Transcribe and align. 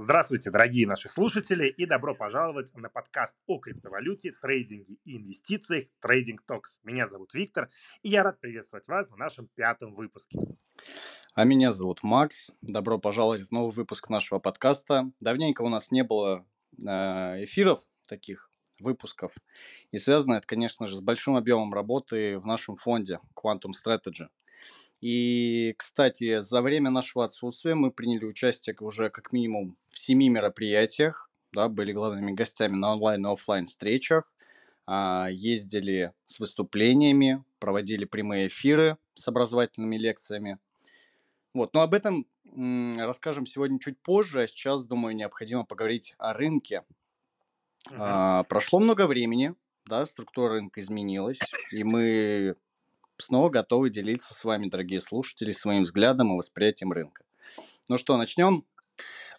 Здравствуйте, 0.00 0.52
дорогие 0.52 0.86
наши 0.86 1.08
слушатели, 1.08 1.66
и 1.66 1.84
добро 1.84 2.14
пожаловать 2.14 2.72
на 2.76 2.88
подкаст 2.88 3.34
о 3.48 3.58
криптовалюте, 3.58 4.30
трейдинге 4.30 4.94
и 5.04 5.16
инвестициях 5.16 5.86
Trading 6.00 6.38
Talks. 6.48 6.78
Меня 6.84 7.04
зовут 7.04 7.34
Виктор, 7.34 7.68
и 8.02 8.10
я 8.10 8.22
рад 8.22 8.38
приветствовать 8.40 8.86
вас 8.86 9.10
на 9.10 9.16
нашем 9.16 9.48
пятом 9.56 9.96
выпуске. 9.96 10.38
А 11.34 11.42
меня 11.42 11.72
зовут 11.72 12.04
Макс. 12.04 12.52
Добро 12.62 13.00
пожаловать 13.00 13.40
в 13.40 13.50
новый 13.50 13.72
выпуск 13.72 14.08
нашего 14.08 14.38
подкаста. 14.38 15.10
Давненько 15.18 15.62
у 15.62 15.68
нас 15.68 15.90
не 15.90 16.04
было 16.04 16.46
э, 16.80 16.86
эфиров 17.42 17.82
таких 18.06 18.52
выпусков. 18.78 19.32
И 19.90 19.98
связано 19.98 20.34
это, 20.34 20.46
конечно 20.46 20.86
же, 20.86 20.96
с 20.96 21.00
большим 21.00 21.34
объемом 21.34 21.74
работы 21.74 22.38
в 22.38 22.46
нашем 22.46 22.76
фонде 22.76 23.18
Quantum 23.34 23.72
Strategy. 23.72 24.28
И, 25.00 25.74
кстати, 25.78 26.40
за 26.40 26.60
время 26.60 26.90
нашего 26.90 27.24
отсутствия 27.24 27.74
мы 27.74 27.92
приняли 27.92 28.24
участие 28.24 28.74
уже 28.80 29.10
как 29.10 29.32
минимум 29.32 29.76
в 29.86 29.98
семи 29.98 30.28
мероприятиях, 30.28 31.30
да, 31.52 31.68
были 31.68 31.92
главными 31.92 32.32
гостями 32.32 32.74
на 32.74 32.92
онлайн 32.92 33.24
и 33.26 33.32
офлайн 33.32 33.66
встречах, 33.66 34.32
а, 34.86 35.28
ездили 35.30 36.12
с 36.26 36.40
выступлениями, 36.40 37.44
проводили 37.60 38.04
прямые 38.04 38.48
эфиры 38.48 38.98
с 39.14 39.28
образовательными 39.28 39.96
лекциями. 39.96 40.58
Вот, 41.54 41.74
но 41.74 41.82
об 41.82 41.94
этом 41.94 42.26
расскажем 42.96 43.46
сегодня 43.46 43.78
чуть 43.78 44.00
позже, 44.00 44.42
а 44.42 44.46
сейчас, 44.46 44.86
думаю, 44.86 45.14
необходимо 45.14 45.64
поговорить 45.64 46.14
о 46.18 46.32
рынке. 46.32 46.84
Uh-huh. 47.90 48.44
Прошло 48.44 48.80
много 48.80 49.06
времени, 49.06 49.54
да, 49.86 50.06
структура 50.06 50.54
рынка 50.54 50.80
изменилась, 50.80 51.40
и 51.72 51.84
мы 51.84 52.56
снова 53.18 53.50
готовы 53.50 53.90
делиться 53.90 54.34
с 54.34 54.44
вами, 54.44 54.68
дорогие 54.68 55.00
слушатели, 55.00 55.52
своим 55.52 55.82
взглядом 55.82 56.32
и 56.32 56.36
восприятием 56.36 56.92
рынка. 56.92 57.24
Ну 57.88 57.98
что, 57.98 58.16
начнем? 58.16 58.64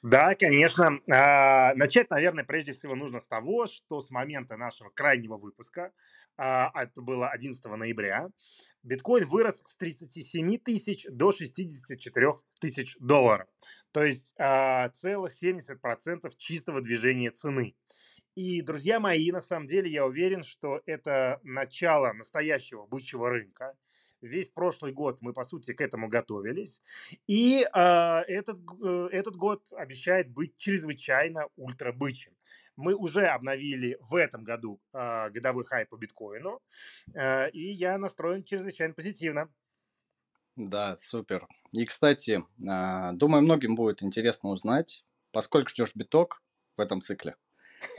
Да, 0.01 0.33
конечно. 0.35 0.99
А, 1.11 1.73
начать, 1.75 2.09
наверное, 2.09 2.45
прежде 2.45 2.71
всего 2.71 2.95
нужно 2.95 3.19
с 3.19 3.27
того, 3.27 3.67
что 3.67 3.99
с 3.99 4.09
момента 4.09 4.55
нашего 4.55 4.89
крайнего 4.89 5.37
выпуска, 5.37 5.91
а, 6.37 6.71
это 6.73 7.01
было 7.01 7.29
11 7.29 7.65
ноября, 7.65 8.29
биткоин 8.83 9.27
вырос 9.27 9.61
с 9.65 9.75
37 9.75 10.57
тысяч 10.59 11.05
до 11.09 11.31
64 11.33 12.39
тысяч 12.61 12.95
долларов. 13.01 13.49
То 13.91 14.03
есть 14.03 14.33
а, 14.39 14.87
целых 14.89 15.33
70% 15.33 16.31
чистого 16.37 16.81
движения 16.81 17.31
цены. 17.31 17.75
И, 18.35 18.61
друзья 18.61 18.99
мои, 18.99 19.31
на 19.31 19.41
самом 19.41 19.65
деле 19.65 19.89
я 19.89 20.05
уверен, 20.05 20.43
что 20.43 20.81
это 20.85 21.39
начало 21.43 22.13
настоящего 22.13 22.85
бычьего 22.85 23.29
рынка. 23.29 23.75
Весь 24.21 24.49
прошлый 24.49 24.91
год 24.91 25.19
мы, 25.21 25.33
по 25.33 25.45
сути, 25.45 25.73
к 25.73 25.81
этому 25.81 26.09
готовились. 26.09 26.81
И 27.27 27.63
э, 27.63 28.19
этот, 28.27 28.59
э, 28.83 29.07
этот 29.11 29.35
год 29.37 29.63
обещает 29.71 30.29
быть 30.29 30.57
чрезвычайно 30.57 31.47
ультрабычим. 31.55 32.33
Мы 32.75 32.95
уже 32.95 33.27
обновили 33.27 33.97
в 34.01 34.15
этом 34.15 34.43
году 34.43 34.81
э, 34.93 35.29
годовой 35.29 35.65
хай 35.65 35.85
по 35.85 35.95
биткоину, 35.95 36.61
э, 37.13 37.49
и 37.51 37.71
я 37.71 37.97
настроен 37.97 38.43
чрезвычайно 38.43 38.93
позитивно. 38.93 39.49
Да, 40.57 40.97
супер. 40.97 41.47
И, 41.71 41.85
кстати, 41.85 42.43
думаю, 42.57 43.43
многим 43.43 43.75
будет 43.75 44.03
интересно 44.03 44.49
узнать, 44.49 45.05
поскольку 45.31 45.69
ждешь 45.69 45.95
биток 45.95 46.43
в 46.75 46.81
этом 46.81 46.99
цикле. 46.99 47.35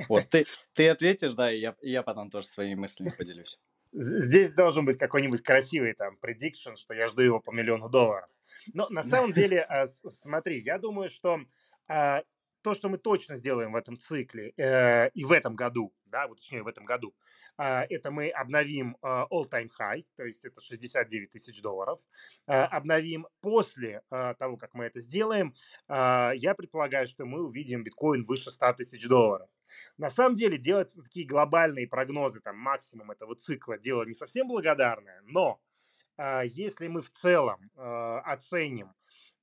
Вот, 0.09 0.29
ты, 0.29 0.47
ты 0.75 0.89
ответишь, 0.89 1.35
да, 1.35 1.53
и 1.53 1.59
я, 1.59 1.75
и 1.81 1.91
я 1.91 2.03
потом 2.03 2.31
тоже 2.31 2.47
своими 2.47 2.75
мыслями 2.75 3.13
поделюсь. 3.17 3.59
Здесь 3.93 4.51
должен 4.51 4.85
быть 4.85 4.99
какой-нибудь 4.99 5.43
красивый 5.43 5.95
там 5.95 6.17
prediction, 6.23 6.77
что 6.77 6.95
я 6.95 7.09
жду 7.09 7.23
его 7.23 7.41
по 7.41 7.51
миллиону 7.51 7.89
долларов. 7.89 8.29
Но 8.73 8.89
на 8.89 9.03
самом 9.03 9.33
деле, 9.33 9.61
а, 9.69 9.89
смотри, 9.89 10.61
я 10.61 10.79
думаю, 10.79 11.09
что 11.09 11.41
а, 11.89 12.23
то, 12.63 12.75
что 12.75 12.89
мы 12.89 12.99
точно 12.99 13.37
сделаем 13.37 13.73
в 13.73 13.77
этом 13.77 13.99
цикле 13.99 14.53
э, 14.57 15.11
и 15.11 15.25
в 15.25 15.33
этом 15.33 15.57
году, 15.57 15.95
да, 16.07 16.27
вот 16.29 16.39
точнее 16.39 16.63
в 16.63 16.69
этом 16.69 16.85
году, 16.85 17.15
э, 17.59 17.65
это 17.89 18.11
мы 18.11 18.29
обновим 18.29 18.97
э, 19.03 19.07
all-time 19.31 19.71
high, 19.79 20.05
то 20.17 20.25
есть 20.25 20.45
это 20.45 20.61
69 20.61 21.31
тысяч 21.31 21.61
долларов, 21.63 22.01
э, 22.47 22.53
обновим 22.53 23.27
после 23.41 24.03
э, 24.11 24.35
того, 24.39 24.57
как 24.57 24.75
мы 24.75 24.85
это 24.85 25.01
сделаем, 25.01 25.55
э, 25.89 26.33
я 26.37 26.55
предполагаю, 26.55 27.07
что 27.07 27.25
мы 27.25 27.43
увидим 27.45 27.83
биткоин 27.83 28.25
выше 28.25 28.51
100 28.51 28.75
тысяч 28.75 29.07
долларов. 29.09 29.49
На 29.97 30.11
самом 30.11 30.35
деле 30.35 30.59
делать 30.59 30.93
такие 30.95 31.27
глобальные 31.27 31.87
прогнозы, 31.87 32.41
там 32.41 32.57
максимум 32.57 33.11
этого 33.11 33.35
цикла, 33.37 33.79
дело 33.79 34.05
не 34.05 34.15
совсем 34.15 34.49
благодарное, 34.49 35.23
но 35.25 35.61
э, 36.19 36.43
если 36.47 36.89
мы 36.89 37.01
в 37.01 37.11
целом 37.11 37.71
э, 37.77 38.21
оценим 38.25 38.93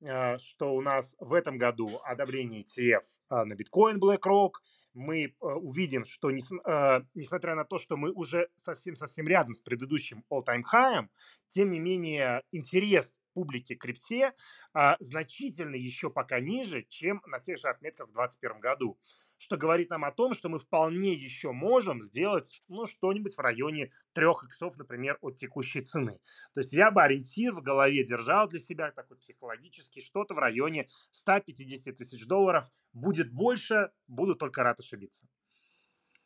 что 0.02 0.76
у 0.76 0.82
нас 0.82 1.16
в 1.20 1.34
этом 1.34 1.58
году 1.58 1.90
одобрение 2.04 2.62
ETF 2.62 3.04
а, 3.30 3.46
на 3.46 3.56
биткоин 3.56 3.98
BlackRock. 3.98 4.52
Мы 4.94 5.26
э, 5.26 5.30
увидим, 5.40 6.06
что 6.06 6.32
несмотря 6.32 7.56
на 7.56 7.66
то, 7.66 7.78
что 7.78 7.98
мы 7.98 8.12
уже 8.12 8.50
совсем-совсем 8.56 9.28
рядом 9.28 9.54
с 9.54 9.62
предыдущим 9.62 10.24
all-time 10.32 10.64
high, 10.72 11.08
тем 11.48 11.70
не 11.70 11.80
менее 11.80 12.42
интерес 12.52 13.18
публики 13.38 13.76
крипте 13.76 14.34
а, 14.74 14.98
значительно 15.00 15.76
еще 15.76 16.10
пока 16.10 16.40
ниже, 16.40 16.84
чем 16.90 17.22
на 17.28 17.40
тех 17.40 17.60
же 17.60 17.68
отметках 17.68 18.08
в 18.08 18.14
2021 18.14 18.60
году 18.60 18.98
что 19.38 19.56
говорит 19.56 19.92
нам 19.92 20.04
о 20.04 20.12
том, 20.12 20.34
что 20.34 20.50
мы 20.50 20.58
вполне 20.58 21.14
еще 21.14 21.52
можем 21.52 22.02
сделать 22.02 22.64
ну, 22.68 22.88
что-нибудь 22.88 23.36
в 23.36 23.40
районе 23.40 23.92
3 24.14 24.26
иксов, 24.46 24.76
например, 24.78 25.20
от 25.22 25.38
текущей 25.38 25.82
цены. 25.82 26.20
То 26.56 26.62
есть 26.62 26.74
я 26.74 26.90
бы 26.90 27.04
ориентир 27.04 27.54
в 27.54 27.62
голове 27.62 28.04
держал 28.04 28.48
для 28.48 28.60
себя 28.60 28.90
такой 28.90 29.18
психологический, 29.18 30.02
что-то 30.02 30.34
в 30.34 30.40
районе 30.40 30.88
150 31.12 31.96
тысяч 31.96 32.26
долларов. 32.26 32.66
Будет 32.94 33.32
больше, 33.32 33.92
буду 34.08 34.36
только 34.36 34.64
рад 34.64 34.80
ошибиться. 34.80 35.24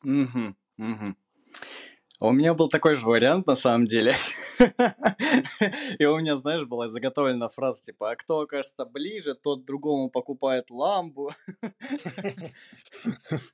Угу, 0.06 0.56
угу. 0.78 1.16
У 2.22 2.32
меня 2.32 2.54
был 2.54 2.70
такой 2.70 2.96
же 2.96 3.06
вариант 3.06 3.48
на 3.48 3.56
самом 3.56 3.86
деле. 3.86 4.16
И 6.00 6.06
у 6.06 6.18
меня, 6.18 6.36
знаешь, 6.36 6.66
была 6.66 6.90
заготовлена 6.90 7.50
фраза 7.50 7.84
типа, 7.84 8.12
а 8.12 8.16
кто 8.16 8.42
окажется 8.42 8.86
ближе, 8.86 9.34
тот 9.34 9.66
другому 9.66 10.10
покупает 10.10 10.70
ламбу. 10.70 11.34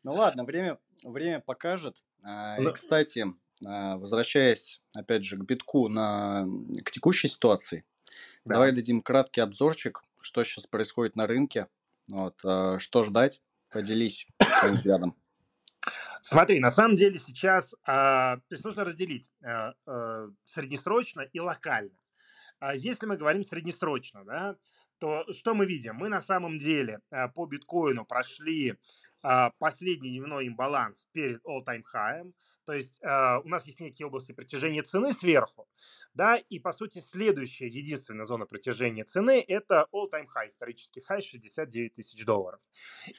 Ну 0.03 0.13
ладно, 0.13 0.43
время, 0.43 0.79
время 1.03 1.39
покажет. 1.39 2.03
А, 2.23 2.57
и, 2.61 2.71
кстати, 2.71 3.25
а, 3.65 3.97
возвращаясь, 3.97 4.81
опять 4.95 5.23
же, 5.23 5.37
к 5.37 5.43
битку, 5.43 5.87
на, 5.87 6.47
к 6.83 6.91
текущей 6.91 7.27
ситуации, 7.27 7.85
да. 8.45 8.55
давай 8.55 8.71
дадим 8.71 9.01
краткий 9.01 9.41
обзорчик, 9.41 10.01
что 10.21 10.43
сейчас 10.43 10.67
происходит 10.67 11.15
на 11.15 11.27
рынке, 11.27 11.67
вот, 12.11 12.39
а, 12.43 12.79
что 12.79 13.03
ждать, 13.03 13.41
поделись 13.69 14.27
своим 14.59 14.75
взглядом. 14.75 15.15
Смотри, 16.21 16.59
на 16.59 16.71
самом 16.71 16.95
деле 16.95 17.17
сейчас, 17.19 17.75
а, 17.85 18.37
то 18.37 18.53
есть 18.53 18.63
нужно 18.63 18.83
разделить 18.83 19.29
а, 19.43 19.73
а, 19.85 20.27
среднесрочно 20.45 21.21
и 21.21 21.39
локально. 21.39 21.97
А 22.59 22.75
если 22.75 23.05
мы 23.05 23.17
говорим 23.17 23.43
среднесрочно, 23.43 24.23
да, 24.25 24.55
то 24.99 25.25
что 25.31 25.53
мы 25.53 25.65
видим? 25.65 25.95
Мы 25.95 26.09
на 26.09 26.21
самом 26.21 26.57
деле 26.57 26.99
а, 27.11 27.27
по 27.27 27.45
биткоину 27.45 28.05
прошли 28.05 28.75
последний 29.21 30.11
дневной 30.11 30.47
имбаланс 30.47 31.07
перед 31.11 31.43
all-time 31.45 31.83
high, 31.93 32.31
то 32.67 32.73
есть 32.73 33.01
а, 33.01 33.39
у 33.45 33.47
нас 33.47 33.65
есть 33.65 33.79
некие 33.79 34.07
области 34.07 34.33
притяжения 34.33 34.83
цены 34.83 35.13
сверху, 35.13 35.69
да, 36.13 36.35
и 36.35 36.59
по 36.59 36.73
сути 36.73 36.99
следующая 36.99 37.67
единственная 37.67 38.25
зона 38.25 38.45
притяжения 38.45 39.05
цены 39.05 39.41
это 39.47 39.87
all-time 39.93 40.27
high, 40.35 40.49
исторический 40.49 40.99
хай 40.99 41.21
69 41.21 41.93
тысяч 41.93 42.25
долларов. 42.25 42.59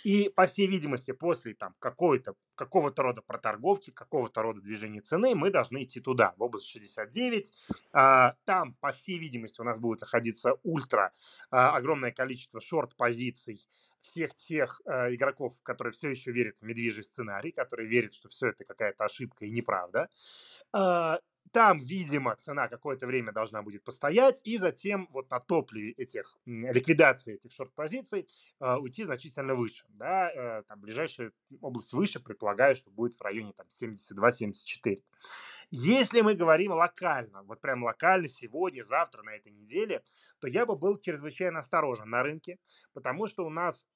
И 0.04 0.28
по 0.28 0.44
всей 0.44 0.66
видимости 0.66 1.12
после 1.12 1.54
там 1.54 1.74
какой-то 1.78 2.34
какого-то 2.56 3.02
рода 3.02 3.22
проторговки, 3.22 3.90
какого-то 3.90 4.42
рода 4.42 4.60
движения 4.60 5.00
цены 5.00 5.34
мы 5.34 5.50
должны 5.50 5.84
идти 5.84 6.00
туда, 6.00 6.34
в 6.36 6.42
область 6.42 6.66
69. 6.66 7.50
А, 7.92 8.34
там 8.44 8.74
по 8.80 8.92
всей 8.92 9.18
видимости 9.18 9.62
у 9.62 9.64
нас 9.64 9.78
будет 9.78 10.02
находиться 10.02 10.56
ультра 10.62 11.12
огромное 11.48 12.10
количество 12.10 12.60
шорт-позиций 12.60 13.66
всех 14.00 14.34
тех 14.34 14.80
э, 14.84 15.14
игроков, 15.14 15.54
которые 15.62 15.92
все 15.92 16.10
еще 16.10 16.32
верят 16.32 16.58
в 16.58 16.62
медвежий 16.62 17.04
сценарий, 17.04 17.52
которые 17.52 17.88
верят, 17.88 18.14
что 18.14 18.28
все 18.28 18.48
это 18.48 18.64
какая-то 18.64 19.04
ошибка 19.04 19.44
и 19.44 19.50
неправда. 19.50 20.08
Э, 20.76 21.18
там, 21.52 21.78
видимо, 21.78 22.36
цена 22.36 22.68
какое-то 22.68 23.06
время 23.06 23.32
должна 23.32 23.62
будет 23.62 23.84
постоять, 23.84 24.40
и 24.44 24.56
затем 24.58 25.08
вот 25.10 25.30
на 25.30 25.40
топливе 25.40 25.92
этих, 25.92 26.38
ликвидации 26.46 27.34
этих 27.34 27.52
шорт-позиций 27.52 28.28
э, 28.60 28.76
уйти 28.76 29.04
значительно 29.04 29.54
выше. 29.54 29.84
Да? 29.90 30.30
Э, 30.30 30.62
там 30.62 30.80
ближайшая 30.80 31.32
область 31.60 31.92
выше, 31.92 32.20
предполагаю, 32.20 32.76
что 32.76 32.90
будет 32.90 33.14
в 33.14 33.22
районе 33.22 33.52
там 33.52 33.66
72-74. 33.68 35.02
Если 35.70 36.22
мы 36.22 36.34
говорим 36.34 36.72
локально, 36.72 37.42
вот 37.42 37.60
прям 37.60 37.84
локально 37.84 38.28
сегодня, 38.28 38.82
завтра, 38.82 39.22
на 39.22 39.34
этой 39.34 39.52
неделе, 39.52 40.02
то 40.40 40.48
я 40.48 40.64
бы 40.64 40.76
был 40.76 40.96
чрезвычайно 40.96 41.58
осторожен 41.58 42.08
на 42.08 42.22
рынке, 42.22 42.58
потому 42.94 43.26
что 43.26 43.44
у 43.44 43.50
нас 43.50 43.86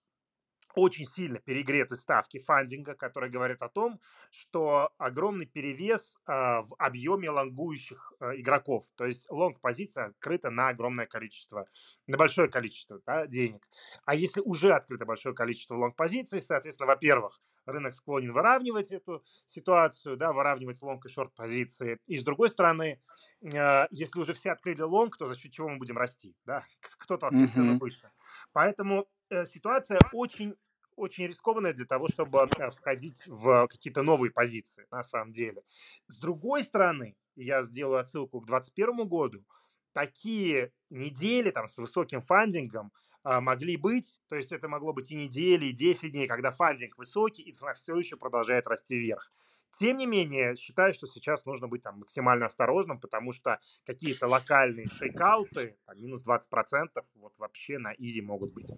очень 0.74 1.06
сильно 1.06 1.38
перегреты 1.38 1.96
ставки 1.96 2.38
фандинга, 2.38 2.94
которые 2.94 3.30
говорят 3.30 3.62
о 3.62 3.68
том, 3.68 4.00
что 4.30 4.90
огромный 4.98 5.46
перевес 5.46 6.16
э, 6.26 6.32
в 6.32 6.74
объеме 6.78 7.30
лонгующих 7.30 8.12
э, 8.20 8.40
игроков. 8.40 8.84
То 8.96 9.06
есть 9.06 9.30
лонг-позиция 9.30 10.06
открыта 10.06 10.50
на 10.50 10.68
огромное 10.68 11.06
количество, 11.06 11.66
на 12.06 12.16
большое 12.16 12.48
количество 12.48 13.00
да, 13.06 13.26
денег. 13.26 13.68
А 14.04 14.14
если 14.14 14.40
уже 14.40 14.72
открыто 14.72 15.04
большое 15.04 15.34
количество 15.34 15.76
лонг-позиций, 15.76 16.40
соответственно, 16.40 16.88
во-первых, 16.88 17.40
рынок 17.66 17.94
склонен 17.94 18.32
выравнивать 18.32 18.90
эту 18.92 19.22
ситуацию, 19.46 20.16
да, 20.16 20.32
выравнивать 20.32 20.80
лонг 20.82 21.06
и 21.06 21.08
шорт 21.08 21.34
позиции. 21.34 21.98
И 22.06 22.16
с 22.16 22.24
другой 22.24 22.48
стороны, 22.48 23.00
э, 23.42 23.86
если 23.90 24.20
уже 24.20 24.34
все 24.34 24.52
открыли 24.52 24.82
лонг, 24.82 25.16
то 25.16 25.26
за 25.26 25.36
счет 25.36 25.52
чего 25.52 25.68
мы 25.68 25.78
будем 25.78 25.98
расти, 25.98 26.34
да? 26.44 26.64
Кто-то 26.98 27.26
открыл 27.26 27.48
цену 27.48 27.78
выше. 27.78 28.10
Поэтому 28.52 29.06
э, 29.30 29.44
ситуация 29.46 29.98
очень 30.12 30.54
очень 30.96 31.26
рискованная 31.26 31.72
для 31.72 31.86
того, 31.86 32.08
чтобы 32.08 32.48
э, 32.58 32.70
входить 32.70 33.26
в 33.26 33.66
какие-то 33.68 34.02
новые 34.02 34.30
позиции, 34.30 34.86
на 34.90 35.02
самом 35.02 35.32
деле. 35.32 35.62
С 36.06 36.18
другой 36.18 36.62
стороны, 36.62 37.16
я 37.36 37.62
сделаю 37.62 37.98
отсылку 37.98 38.40
к 38.40 38.46
2021 38.46 39.08
году, 39.08 39.44
такие 39.92 40.72
недели 40.90 41.50
там 41.50 41.68
с 41.68 41.78
высоким 41.78 42.20
фандингом 42.20 42.92
а, 43.24 43.40
могли 43.40 43.76
быть, 43.76 44.18
то 44.28 44.34
есть 44.34 44.50
это 44.50 44.68
могло 44.68 44.92
быть 44.92 45.12
и 45.12 45.14
недели, 45.14 45.66
и 45.66 45.72
10 45.72 46.10
дней, 46.10 46.26
когда 46.26 46.50
фандинг 46.50 46.98
высокий, 46.98 47.42
и 47.42 47.52
цена 47.52 47.72
все 47.74 47.96
еще 47.96 48.16
продолжает 48.16 48.66
расти 48.66 48.98
вверх. 48.98 49.32
Тем 49.70 49.96
не 49.96 50.06
менее, 50.06 50.56
считаю, 50.56 50.92
что 50.92 51.06
сейчас 51.06 51.44
нужно 51.44 51.68
быть 51.68 51.82
там 51.82 52.00
максимально 52.00 52.46
осторожным, 52.46 52.98
потому 52.98 53.30
что 53.32 53.60
какие-то 53.84 54.26
локальные 54.26 54.88
шейкауты, 54.88 55.76
там, 55.86 56.00
минус 56.00 56.26
20%, 56.26 56.88
вот 57.14 57.38
вообще 57.38 57.78
на 57.78 57.92
изи 57.92 58.22
могут 58.22 58.54
быть. 58.54 58.72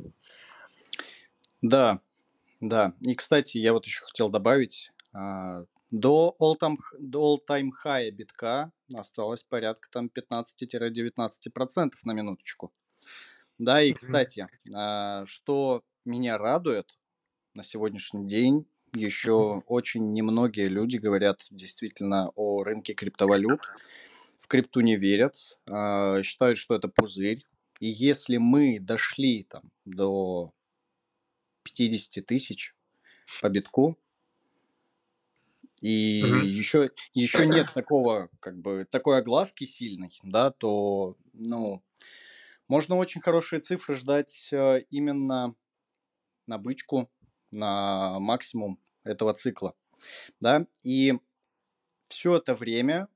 Да, 1.65 2.01
да. 2.61 2.93
И, 3.01 3.15
кстати, 3.15 3.57
я 3.57 3.73
вот 3.73 3.87
еще 3.87 4.05
хотел 4.05 4.29
добавить, 4.29 4.91
а, 5.15 5.65
до 5.91 6.37
all-time, 6.39 6.77
all-time 7.01 7.71
high 7.83 8.11
битка 8.11 8.71
осталось 8.95 9.45
порядка 9.45 9.89
там 9.91 10.11
15-19% 10.11 11.93
на 12.05 12.13
минуточку. 12.13 12.71
Да, 13.57 13.81
и, 13.81 13.95
кстати, 13.95 14.47
а, 14.75 15.25
что 15.25 15.83
меня 16.05 16.37
радует 16.37 16.99
на 17.55 17.63
сегодняшний 17.63 18.27
день, 18.27 18.67
еще 18.93 19.63
очень 19.67 20.13
немногие 20.13 20.69
люди 20.69 20.99
говорят 20.99 21.47
действительно 21.51 22.31
о 22.37 22.63
рынке 22.63 22.93
криптовалют, 22.93 23.63
в 24.39 24.49
крипту 24.49 24.83
не 24.83 24.97
верят, 24.97 25.37
а, 25.67 26.23
считают, 26.23 26.59
что 26.59 26.75
это 26.75 26.89
пузырь. 26.89 27.47
И 27.81 27.87
если 27.87 28.37
мы 28.37 28.79
дошли 28.81 29.45
там 29.45 29.63
до 29.87 30.53
50 31.65 32.25
тысяч 32.25 32.75
по 33.41 33.49
битку, 33.49 33.99
и 35.81 36.23
еще, 36.45 36.91
еще 37.13 37.47
нет 37.47 37.67
такого, 37.75 38.31
как 38.41 38.59
бы, 38.59 38.87
такой 38.91 39.19
огласки 39.19 39.65
сильной, 39.65 40.19
да, 40.23 40.51
то, 40.51 41.17
ну, 41.33 41.83
можно 42.69 42.97
очень 42.97 43.21
хорошие 43.21 43.61
цифры 43.61 43.95
ждать 43.97 44.49
э, 44.51 44.85
именно 44.91 45.55
на 46.47 46.59
бычку, 46.59 47.11
на 47.51 48.19
максимум 48.19 48.81
этого 49.03 49.35
цикла. 49.35 49.75
Да? 50.41 50.67
И 50.83 51.19
все 52.09 52.37
это 52.37 52.55
время 52.55 53.09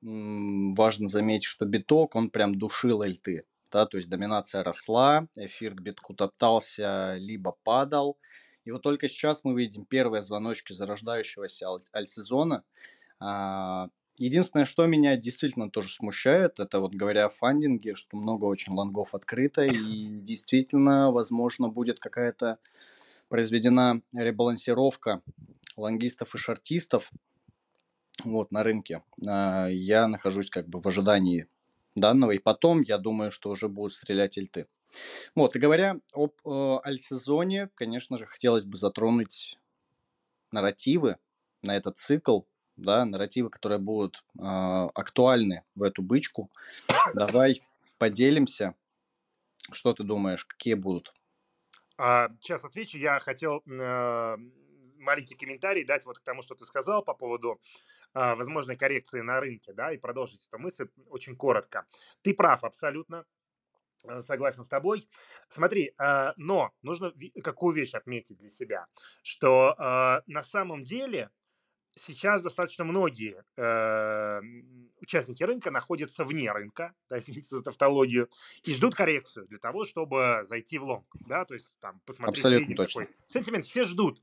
важно 0.00 1.08
заметить, 1.08 1.44
что 1.44 1.66
биток, 1.66 2.14
он 2.14 2.30
прям 2.30 2.54
душил 2.54 3.02
альты. 3.02 3.44
Да, 3.70 3.86
то 3.86 3.96
есть 3.98 4.08
доминация 4.08 4.62
росла, 4.64 5.28
эфир 5.36 5.74
к 5.74 5.80
битку 5.80 6.14
топтался, 6.14 7.16
либо 7.16 7.56
падал. 7.64 8.18
И 8.64 8.70
вот 8.70 8.82
только 8.82 9.08
сейчас 9.08 9.44
мы 9.44 9.54
видим 9.54 9.84
первые 9.84 10.22
звоночки 10.22 10.72
зарождающегося 10.72 11.66
аль-сезона. 11.94 12.64
А, 13.20 13.88
Единственное, 14.18 14.64
что 14.64 14.84
меня 14.86 15.16
действительно 15.16 15.70
тоже 15.70 15.90
смущает, 15.90 16.58
это 16.58 16.80
вот 16.80 16.92
говоря 16.92 17.26
о 17.26 17.30
фандинге, 17.30 17.94
что 17.94 18.16
много 18.16 18.46
очень 18.46 18.72
лонгов 18.72 19.14
открыто, 19.14 19.62
и 19.64 20.08
действительно, 20.20 21.12
возможно, 21.12 21.68
будет 21.68 22.00
какая-то 22.00 22.58
произведена 23.28 24.02
ребалансировка 24.12 25.22
лонгистов 25.76 26.34
и 26.34 26.38
шартистов 26.38 27.12
вот, 28.24 28.50
на 28.50 28.64
рынке. 28.64 29.02
А, 29.26 29.68
я 29.68 30.08
нахожусь 30.08 30.50
как 30.50 30.68
бы 30.68 30.80
в 30.80 30.86
ожидании 30.88 31.46
данного, 32.00 32.32
и 32.32 32.38
потом 32.38 32.82
я 32.82 32.98
думаю, 32.98 33.30
что 33.32 33.50
уже 33.50 33.68
будут 33.68 33.94
стрелять 33.94 34.38
ильты. 34.38 34.66
Вот, 35.34 35.54
и 35.56 35.58
говоря 35.58 35.96
об 36.12 36.32
э, 36.44 36.78
альсезоне, 36.82 37.68
конечно 37.74 38.18
же, 38.18 38.26
хотелось 38.26 38.64
бы 38.64 38.76
затронуть 38.76 39.58
нарративы 40.50 41.18
на 41.62 41.76
этот 41.76 41.98
цикл, 41.98 42.42
да, 42.76 43.04
нарративы, 43.04 43.50
которые 43.50 43.78
будут 43.78 44.24
э, 44.38 44.42
актуальны 44.42 45.64
в 45.74 45.82
эту 45.82 46.02
бычку. 46.02 46.50
Давай 47.14 47.60
поделимся. 47.98 48.74
Что 49.70 49.92
ты 49.92 50.04
думаешь, 50.04 50.44
какие 50.44 50.74
будут? 50.74 51.12
А, 51.98 52.28
сейчас 52.40 52.64
отвечу. 52.64 52.96
Я 52.96 53.18
хотел 53.18 53.62
э, 53.66 54.36
маленький 55.08 55.34
комментарий 55.34 55.84
дать 55.84 56.04
вот 56.04 56.18
к 56.18 56.22
тому, 56.22 56.42
что 56.42 56.54
ты 56.54 56.66
сказал 56.66 57.02
по 57.02 57.14
поводу 57.14 57.58
э, 58.14 58.34
возможной 58.34 58.76
коррекции 58.76 59.22
на 59.22 59.40
рынке, 59.40 59.72
да, 59.72 59.90
и 59.92 59.96
продолжить 59.96 60.46
эту 60.46 60.58
мысль 60.58 60.88
очень 61.08 61.34
коротко. 61.34 61.86
Ты 62.22 62.34
прав 62.34 62.62
абсолютно 62.62 63.24
согласен 64.20 64.64
с 64.64 64.68
тобой. 64.68 65.08
Смотри, 65.48 65.92
но 66.36 66.70
нужно 66.82 67.12
какую 67.42 67.74
вещь 67.74 67.94
отметить 67.94 68.38
для 68.38 68.48
себя, 68.48 68.86
что 69.24 69.74
на 70.26 70.42
самом 70.42 70.84
деле 70.84 71.30
сейчас 71.98 72.42
достаточно 72.42 72.84
многие 72.84 73.44
э, 73.56 74.40
участники 75.00 75.42
рынка 75.42 75.70
находятся 75.70 76.24
вне 76.24 76.50
рынка, 76.50 76.94
да, 77.10 77.18
извините 77.18 77.48
за 77.50 77.62
тавтологию, 77.62 78.28
и 78.64 78.72
ждут 78.72 78.94
коррекцию 78.94 79.46
для 79.46 79.58
того, 79.58 79.84
чтобы 79.84 80.40
зайти 80.44 80.78
в 80.78 80.84
лонг, 80.84 81.06
да, 81.26 81.44
то 81.44 81.54
есть 81.54 81.78
там 81.80 82.00
посмотреть 82.06 82.38
абсолютно 82.38 82.76
точно. 82.76 83.02
такой 83.02 83.16
сентимент, 83.26 83.64
все 83.64 83.84
ждут. 83.84 84.22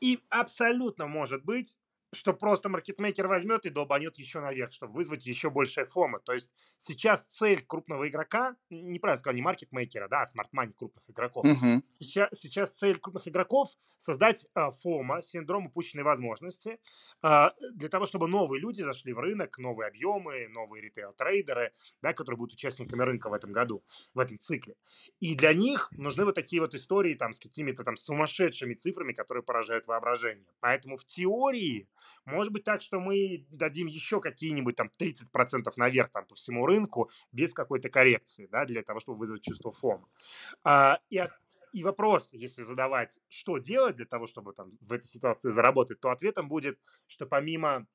И 0.00 0.20
абсолютно 0.28 1.06
может 1.06 1.44
быть, 1.44 1.76
что 2.16 2.32
просто 2.32 2.68
маркетмейкер 2.68 3.26
возьмет 3.26 3.66
и 3.66 3.70
долбанет 3.70 4.18
еще 4.18 4.40
наверх, 4.40 4.72
чтобы 4.72 4.94
вызвать 4.94 5.26
еще 5.26 5.50
большее 5.50 5.86
фома. 5.86 6.20
То 6.20 6.32
есть 6.32 6.50
сейчас 6.78 7.24
цель 7.26 7.64
крупного 7.64 8.08
игрока, 8.08 8.56
неправильно 8.70 9.20
сказал, 9.20 9.34
не 9.34 9.42
маркетмейкера, 9.42 10.08
да, 10.08 10.22
а 10.22 10.26
смарт-мани 10.26 10.72
крупных 10.72 11.08
игроков. 11.08 11.44
Uh-huh. 11.44 11.82
Сейчас, 11.98 12.28
сейчас 12.34 12.70
цель 12.70 12.98
крупных 12.98 13.28
игроков 13.28 13.70
создать 13.98 14.46
э, 14.54 14.70
фома, 14.82 15.22
синдром 15.22 15.66
упущенной 15.66 16.04
возможности, 16.04 16.78
э, 17.22 17.48
для 17.74 17.88
того, 17.88 18.06
чтобы 18.06 18.28
новые 18.28 18.60
люди 18.60 18.82
зашли 18.82 19.12
в 19.12 19.18
рынок, 19.18 19.58
новые 19.58 19.88
объемы, 19.88 20.48
новые 20.48 20.82
ритейл-трейдеры, 20.82 21.72
да, 22.02 22.12
которые 22.12 22.38
будут 22.38 22.54
участниками 22.54 23.02
рынка 23.02 23.30
в 23.30 23.34
этом 23.34 23.52
году, 23.52 23.84
в 24.14 24.18
этом 24.18 24.38
цикле. 24.38 24.74
И 25.20 25.34
для 25.34 25.52
них 25.54 25.90
нужны 25.92 26.24
вот 26.24 26.34
такие 26.34 26.60
вот 26.60 26.74
истории 26.74 27.14
там 27.14 27.32
с 27.32 27.40
какими-то 27.40 27.84
там 27.84 27.96
сумасшедшими 27.96 28.74
цифрами, 28.74 29.12
которые 29.12 29.42
поражают 29.42 29.86
воображение. 29.86 30.46
Поэтому 30.60 30.96
в 30.96 31.04
теории 31.04 31.88
может 32.24 32.52
быть 32.52 32.64
так, 32.64 32.82
что 32.82 33.00
мы 33.00 33.46
дадим 33.50 33.86
еще 33.86 34.20
какие-нибудь 34.20 34.76
там 34.76 34.90
30% 34.98 35.72
наверх 35.76 36.10
там, 36.10 36.26
по 36.26 36.34
всему 36.34 36.66
рынку 36.66 37.10
без 37.32 37.54
какой-то 37.54 37.88
коррекции, 37.88 38.46
да, 38.50 38.64
для 38.64 38.82
того, 38.82 39.00
чтобы 39.00 39.18
вызвать 39.18 39.42
чувство 39.42 39.72
фома. 39.72 40.08
А, 40.64 41.00
и, 41.10 41.22
и 41.72 41.84
вопрос, 41.84 42.32
если 42.32 42.62
задавать, 42.62 43.18
что 43.28 43.58
делать 43.58 43.96
для 43.96 44.06
того, 44.06 44.26
чтобы 44.26 44.52
там 44.52 44.72
в 44.80 44.92
этой 44.92 45.06
ситуации 45.06 45.50
заработать, 45.50 46.00
то 46.00 46.10
ответом 46.10 46.48
будет, 46.48 46.78
что 47.06 47.26
помимо 47.26 47.86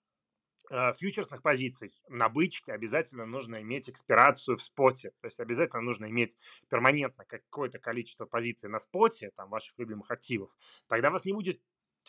э, 0.70 0.94
фьючерсных 0.94 1.42
позиций 1.42 1.92
на 2.08 2.30
бычке 2.30 2.74
обязательно 2.74 3.26
нужно 3.26 3.62
иметь 3.62 3.90
экспирацию 3.90 4.58
в 4.58 4.62
споте. 4.62 5.12
То 5.22 5.26
есть 5.26 5.40
обязательно 5.40 5.82
нужно 5.82 6.06
иметь 6.06 6.38
перманентно 6.70 7.26
какое-то 7.26 7.80
количество 7.80 8.26
позиций 8.26 8.70
на 8.70 8.80
споте, 8.80 9.32
там, 9.36 9.50
ваших 9.50 9.78
любимых 9.80 10.12
активов. 10.12 10.52
Тогда 10.88 11.10
вас 11.10 11.26
не 11.26 11.34
будет 11.34 11.60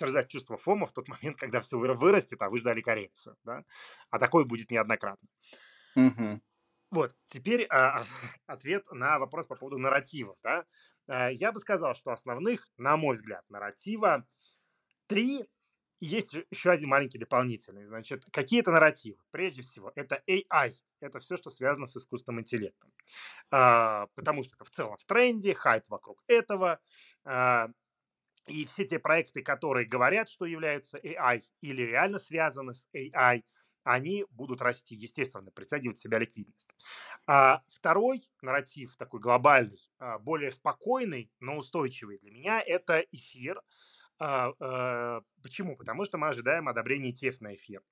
терзать 0.02 0.28
чувство 0.28 0.56
фома 0.56 0.86
в 0.86 0.92
тот 0.92 1.08
момент, 1.08 1.36
когда 1.38 1.60
все 1.60 1.78
вырастет, 1.78 2.42
а 2.42 2.50
вы 2.50 2.58
ждали 2.58 2.80
коррекцию, 2.80 3.36
да? 3.44 3.64
А 4.10 4.18
такое 4.18 4.44
будет 4.44 4.70
неоднократно. 4.70 5.28
Угу. 5.94 6.40
Вот, 6.90 7.14
теперь 7.28 7.66
а, 7.70 8.04
ответ 8.46 8.90
на 8.90 9.18
вопрос 9.18 9.46
по 9.46 9.54
поводу 9.54 9.78
нарративов, 9.78 10.36
да? 10.42 10.64
А, 11.06 11.30
я 11.30 11.52
бы 11.52 11.60
сказал, 11.60 11.94
что 11.94 12.10
основных, 12.10 12.68
на 12.76 12.96
мой 12.96 13.14
взгляд, 13.14 13.44
нарратива 13.48 14.26
три, 15.06 15.48
есть 16.00 16.34
еще 16.50 16.72
один 16.72 16.88
маленький 16.88 17.18
дополнительный. 17.18 17.86
Значит, 17.86 18.24
какие 18.32 18.58
это 18.58 18.72
нарративы? 18.72 19.18
Прежде 19.30 19.62
всего, 19.62 19.92
это 19.94 20.20
AI. 20.28 20.72
Это 21.00 21.20
все, 21.20 21.36
что 21.36 21.50
связано 21.50 21.86
с 21.86 21.96
искусственным 21.96 22.40
интеллектом. 22.40 22.92
А, 23.52 24.08
потому 24.16 24.42
что 24.42 24.56
это 24.56 24.64
в 24.64 24.70
целом 24.70 24.96
в 24.96 25.04
тренде, 25.04 25.54
хайп 25.54 25.84
вокруг 25.88 26.20
этого. 26.26 26.80
А, 27.24 27.68
и 28.46 28.64
все 28.66 28.84
те 28.84 28.98
проекты, 28.98 29.42
которые 29.42 29.86
говорят, 29.86 30.28
что 30.28 30.44
являются 30.44 30.98
AI 30.98 31.42
или 31.60 31.82
реально 31.82 32.18
связаны 32.18 32.72
с 32.72 32.88
AI, 32.94 33.42
они 33.84 34.24
будут 34.30 34.60
расти, 34.62 34.94
естественно, 34.94 35.50
притягивать 35.50 35.98
в 35.98 36.02
себя 36.02 36.18
ликвидность. 36.18 36.68
А 37.26 37.62
второй 37.68 38.22
нарратив, 38.40 38.96
такой 38.96 39.20
глобальный, 39.20 39.78
а, 39.98 40.18
более 40.18 40.52
спокойный, 40.52 41.32
но 41.40 41.56
устойчивый 41.56 42.18
для 42.18 42.30
меня, 42.30 42.60
это 42.60 43.00
эфир. 43.10 43.60
А, 44.18 44.52
а, 44.60 45.22
почему? 45.42 45.76
Потому 45.76 46.04
что 46.04 46.18
мы 46.18 46.28
ожидаем 46.28 46.68
одобрения 46.68 47.10
ETF 47.10 47.38
на 47.40 47.54
эфир 47.54 47.82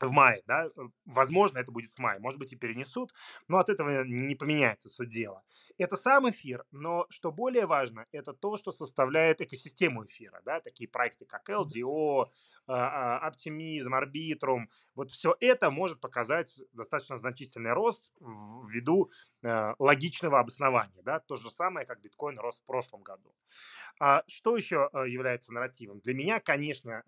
в 0.00 0.10
мае, 0.10 0.42
да, 0.46 0.66
э, 0.66 0.70
возможно, 1.04 1.58
это 1.58 1.70
будет 1.70 1.92
в 1.92 1.98
мае, 1.98 2.18
может 2.18 2.38
быть, 2.38 2.52
и 2.52 2.56
перенесут, 2.56 3.12
но 3.48 3.58
от 3.58 3.68
этого 3.68 4.04
не 4.04 4.34
поменяется 4.34 4.88
суть 4.88 5.10
дела. 5.10 5.42
Это 5.78 5.96
сам 5.96 6.28
эфир, 6.28 6.64
но 6.70 7.06
что 7.10 7.30
более 7.30 7.66
важно, 7.66 8.06
это 8.12 8.32
то, 8.32 8.56
что 8.56 8.72
составляет 8.72 9.40
экосистему 9.40 10.04
эфира, 10.04 10.40
да, 10.44 10.60
такие 10.60 10.88
проекты, 10.88 11.24
как 11.26 11.48
LDO, 11.48 12.26
а, 12.66 13.30
Optimism, 13.30 13.92
Arbitrum, 13.92 14.64
вот 14.94 15.10
все 15.10 15.36
это 15.40 15.70
может 15.70 16.00
показать 16.00 16.60
достаточно 16.72 17.16
значительный 17.16 17.72
рост 17.72 18.10
ввиду 18.20 19.10
э, 19.42 19.74
логичного 19.78 20.40
обоснования, 20.40 21.02
да, 21.02 21.20
то 21.20 21.36
же 21.36 21.50
самое, 21.50 21.86
как 21.86 22.00
биткоин 22.00 22.38
рос 22.38 22.60
в 22.60 22.64
прошлом 22.64 23.02
году. 23.02 23.34
А 24.00 24.24
что 24.26 24.56
еще 24.56 24.88
э, 24.92 25.08
является 25.08 25.52
нарративом? 25.52 26.00
Для 26.00 26.14
меня, 26.14 26.40
конечно, 26.40 27.02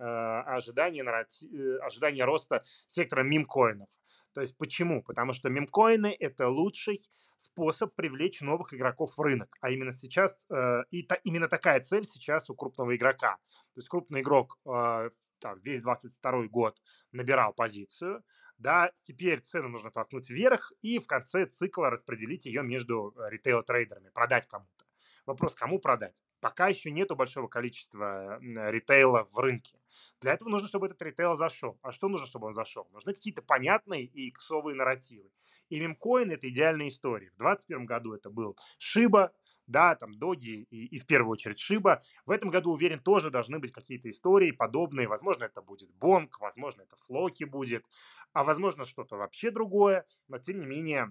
ожидание, 0.47 1.03
нарратив, 1.03 1.51
ожидание 1.83 2.25
роста 2.25 2.63
сектора 2.87 3.23
мемкоинов. 3.23 3.89
То 4.33 4.41
есть 4.43 4.57
почему? 4.59 5.03
Потому 5.03 5.33
что 5.33 5.49
мемкоины– 5.49 6.15
это 6.21 6.49
лучший 6.49 7.01
способ 7.37 7.95
привлечь 7.95 8.41
новых 8.41 8.75
игроков 8.75 9.17
в 9.17 9.21
рынок. 9.21 9.57
А 9.61 9.71
именно 9.71 9.93
сейчас, 9.93 10.47
э, 10.51 10.83
и 10.91 11.03
та, 11.03 11.17
именно 11.17 11.49
такая 11.49 11.81
цель 11.81 12.05
сейчас 12.05 12.51
у 12.51 12.55
крупного 12.55 12.97
игрока. 12.97 13.37
То 13.75 13.79
есть 13.79 13.89
крупный 13.89 14.21
игрок 14.21 14.59
э, 14.67 15.11
там, 15.41 15.61
весь 15.61 15.83
22 15.83 16.49
год 16.49 16.79
набирал 17.13 17.53
позицию, 17.53 18.25
да, 18.59 18.91
теперь 19.03 19.41
цену 19.41 19.69
нужно 19.69 19.91
толкнуть 19.91 20.31
вверх 20.31 20.73
и 20.81 20.99
в 20.99 21.07
конце 21.07 21.47
цикла 21.47 21.91
распределить 21.91 22.47
ее 22.47 22.63
между 22.63 23.15
э, 23.17 23.31
ритейл-трейдерами, 23.31 24.11
продать 24.11 24.47
кому-то. 24.47 24.86
Вопрос, 25.27 25.57
кому 25.57 25.81
продать? 25.81 26.23
Пока 26.41 26.69
еще 26.69 26.93
нету 26.93 27.17
большого 27.17 27.49
количества 27.49 28.39
ритейла 28.41 29.25
в 29.33 29.39
рынке. 29.39 29.81
Для 30.21 30.33
этого 30.33 30.49
нужно, 30.49 30.69
чтобы 30.69 30.87
этот 30.87 31.03
ритейл 31.03 31.35
зашел. 31.35 31.79
А 31.83 31.91
что 31.91 32.09
нужно, 32.09 32.29
чтобы 32.29 32.47
он 32.47 32.53
зашел? 32.53 32.89
Нужны 32.93 33.13
какие-то 33.13 33.43
понятные 33.43 34.05
и 34.05 34.29
иксовые 34.29 34.77
нарративы. 34.77 35.29
И 35.69 35.81
мемкоин– 35.81 36.31
это 36.33 36.49
идеальная 36.49 36.87
история. 36.89 37.33
В 37.33 37.39
2021 37.39 37.87
году 37.87 38.15
это 38.15 38.31
был 38.31 38.57
Шиба, 38.79 39.33
да, 39.67 39.97
там 39.97 40.13
Доги 40.15 40.63
и, 40.71 40.87
и 40.87 40.99
в 41.01 41.07
первую 41.07 41.33
очередь 41.33 41.59
Шиба. 41.59 42.01
В 42.25 42.31
этом 42.31 42.51
году, 42.51 42.71
уверен, 42.71 43.01
тоже 43.01 43.31
должны 43.31 43.59
быть 43.59 43.73
какие-то 43.73 44.09
истории 44.09 44.53
подобные. 44.53 45.09
Возможно, 45.09 45.43
это 45.45 45.61
будет 45.61 45.91
Бонг, 45.95 46.39
возможно, 46.39 46.83
это 46.83 46.97
Флоки 47.07 47.43
будет, 47.43 47.85
а 48.33 48.45
возможно, 48.45 48.85
что-то 48.85 49.17
вообще 49.17 49.51
другое. 49.51 50.07
Но, 50.29 50.39
тем 50.39 50.61
не 50.61 50.67
менее, 50.67 51.11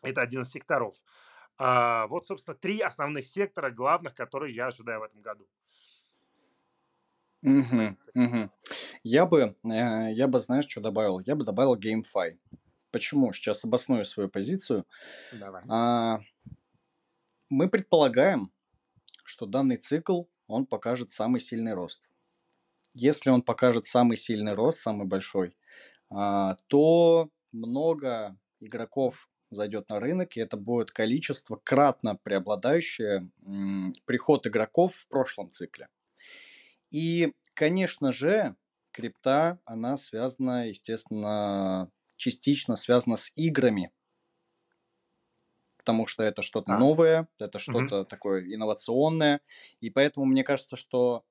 это 0.00 0.22
один 0.22 0.42
из 0.42 0.50
секторов. 0.50 0.96
А, 1.56 2.06
вот, 2.08 2.26
собственно, 2.26 2.56
три 2.56 2.80
основных 2.80 3.26
сектора 3.26 3.70
главных, 3.70 4.14
которые 4.14 4.54
я 4.54 4.66
ожидаю 4.66 5.00
в 5.00 5.04
этом 5.04 5.20
году. 5.22 5.48
Угу, 7.42 7.96
угу. 8.14 8.50
Я 9.02 9.26
бы, 9.26 9.54
э, 9.64 10.12
я 10.12 10.28
бы, 10.28 10.40
знаешь, 10.40 10.66
что 10.66 10.80
добавил? 10.80 11.20
Я 11.20 11.36
бы 11.36 11.44
добавил 11.44 11.76
GameFi. 11.76 12.38
Почему? 12.90 13.32
Сейчас 13.32 13.64
обосную 13.64 14.04
свою 14.06 14.30
позицию. 14.30 14.86
Давай. 15.32 15.62
А, 15.68 16.20
мы 17.50 17.68
предполагаем, 17.68 18.50
что 19.24 19.46
данный 19.46 19.76
цикл, 19.76 20.24
он 20.46 20.66
покажет 20.66 21.10
самый 21.10 21.40
сильный 21.40 21.74
рост. 21.74 22.08
Если 22.94 23.30
он 23.30 23.42
покажет 23.42 23.84
самый 23.84 24.16
сильный 24.16 24.54
рост, 24.54 24.78
самый 24.78 25.06
большой, 25.06 25.56
а, 26.10 26.56
то 26.68 27.28
много 27.52 28.38
игроков 28.60 29.28
зайдет 29.54 29.88
на 29.88 30.00
рынок, 30.00 30.36
и 30.36 30.40
это 30.40 30.56
будет 30.56 30.90
количество 30.90 31.56
кратно 31.56 32.16
преобладающее 32.16 33.30
приход 34.04 34.46
игроков 34.46 34.94
в 34.94 35.08
прошлом 35.08 35.50
цикле. 35.50 35.88
И, 36.90 37.32
конечно 37.54 38.12
же, 38.12 38.56
крипта, 38.92 39.58
она 39.64 39.96
связана, 39.96 40.68
естественно, 40.68 41.90
частично 42.16 42.76
связана 42.76 43.16
с 43.16 43.32
играми, 43.34 43.92
потому 45.76 46.06
что 46.06 46.22
это 46.22 46.42
что-то 46.42 46.74
а. 46.74 46.78
новое, 46.78 47.28
это 47.38 47.58
что-то 47.58 48.00
угу. 48.00 48.04
такое 48.06 48.42
инновационное, 48.42 49.40
и 49.80 49.90
поэтому 49.90 50.26
мне 50.26 50.44
кажется, 50.44 50.76
что 50.76 51.24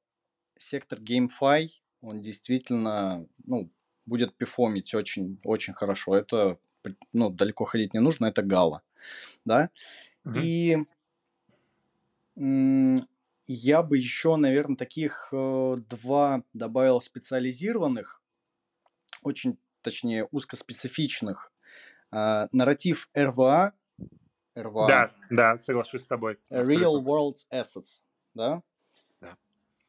сектор 0.58 1.00
GameFi, 1.00 1.68
он 2.02 2.22
действительно, 2.22 3.26
ну, 3.46 3.72
будет 4.06 4.36
пифомить 4.36 4.94
очень, 4.94 5.40
очень 5.44 5.74
хорошо. 5.74 6.16
Это 6.16 6.60
ну, 7.12 7.30
далеко 7.30 7.66
ходить 7.66 7.94
не 7.94 8.00
нужно, 8.00 8.26
это 8.28 8.42
гала, 8.42 8.82
да. 9.46 9.70
Угу. 10.26 10.40
И 10.40 10.78
я 13.46 13.84
бы 13.84 13.98
еще, 13.98 14.36
наверное, 14.38 14.78
таких 14.78 15.30
э, 15.32 15.76
два 15.90 16.44
добавил 16.54 17.02
специализированных, 17.02 18.22
очень, 19.22 19.58
точнее, 19.82 20.26
узкоспецифичных. 20.32 21.52
Э, 22.12 22.48
нарратив 22.52 23.10
РВА. 23.16 23.74
РВА. 24.56 24.88
Да, 24.88 25.12
да, 25.30 25.58
соглашусь 25.58 26.04
с 26.04 26.08
тобой. 26.08 26.40
Real 26.50 27.04
World 27.04 27.38
Assets, 27.52 28.02
да? 28.34 28.64
Да. 29.20 29.38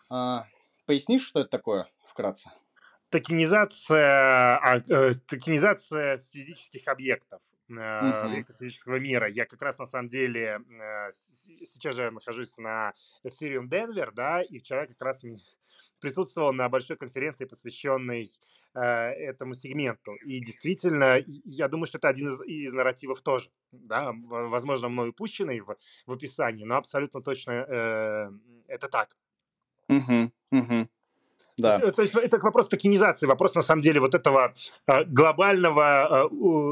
А, 0.09 0.47
пояснишь, 0.87 1.25
что 1.25 1.41
это 1.41 1.51
такое 1.51 1.89
вкратце? 2.09 2.51
Токенизация, 3.15 4.59
а, 4.59 4.83
э, 4.89 5.13
токенизация 5.29 6.19
физических 6.33 6.89
объектов 6.89 7.41
объектов 7.67 8.57
физического 8.59 8.99
мира. 8.99 9.27
Я 9.27 9.47
как 9.47 9.63
раз 9.63 9.79
на 9.79 9.87
самом 9.87 10.09
деле 10.09 10.61
э, 10.69 11.11
сейчас 11.65 11.97
же 11.97 12.11
нахожусь 12.11 12.59
на 12.59 12.93
Ethereum 13.25 13.69
Denver, 13.71 14.11
да, 14.13 14.43
и 14.43 14.59
вчера 14.59 14.87
как 14.87 15.01
раз 15.01 15.23
присутствовал 16.01 16.53
на 16.53 16.69
большой 16.69 16.97
конференции, 16.97 17.47
посвященной 17.47 18.31
э, 18.75 18.81
этому 18.81 19.55
сегменту. 19.55 20.15
И 20.17 20.41
действительно, 20.41 21.23
я 21.27 21.69
думаю, 21.69 21.87
что 21.87 21.97
это 21.97 22.09
один 22.09 22.29
из, 22.29 22.43
из 22.43 22.73
нарративов 22.75 23.23
тоже, 23.23 23.49
да, 23.73 24.13
возможно, 24.13 24.89
мной 24.89 25.09
упущенный 25.09 25.61
в, 25.61 25.75
в 26.07 26.13
описании, 26.13 26.65
но 26.65 26.77
абсолютно 26.77 27.23
точно 27.23 27.53
э, 27.53 28.31
это 28.69 28.89
так. 28.89 29.17
Угу, 29.89 30.33
угу. 30.51 30.89
Да. 31.57 31.79
То 31.93 32.03
есть 32.03 32.15
это 32.15 32.39
вопрос 32.39 32.69
токенизации, 32.69 33.27
вопрос 33.27 33.55
на 33.55 33.63
самом 33.63 33.83
деле 33.83 34.01
вот 34.01 34.15
этого 34.15 34.55
э, 34.87 35.05
глобального 35.05 36.29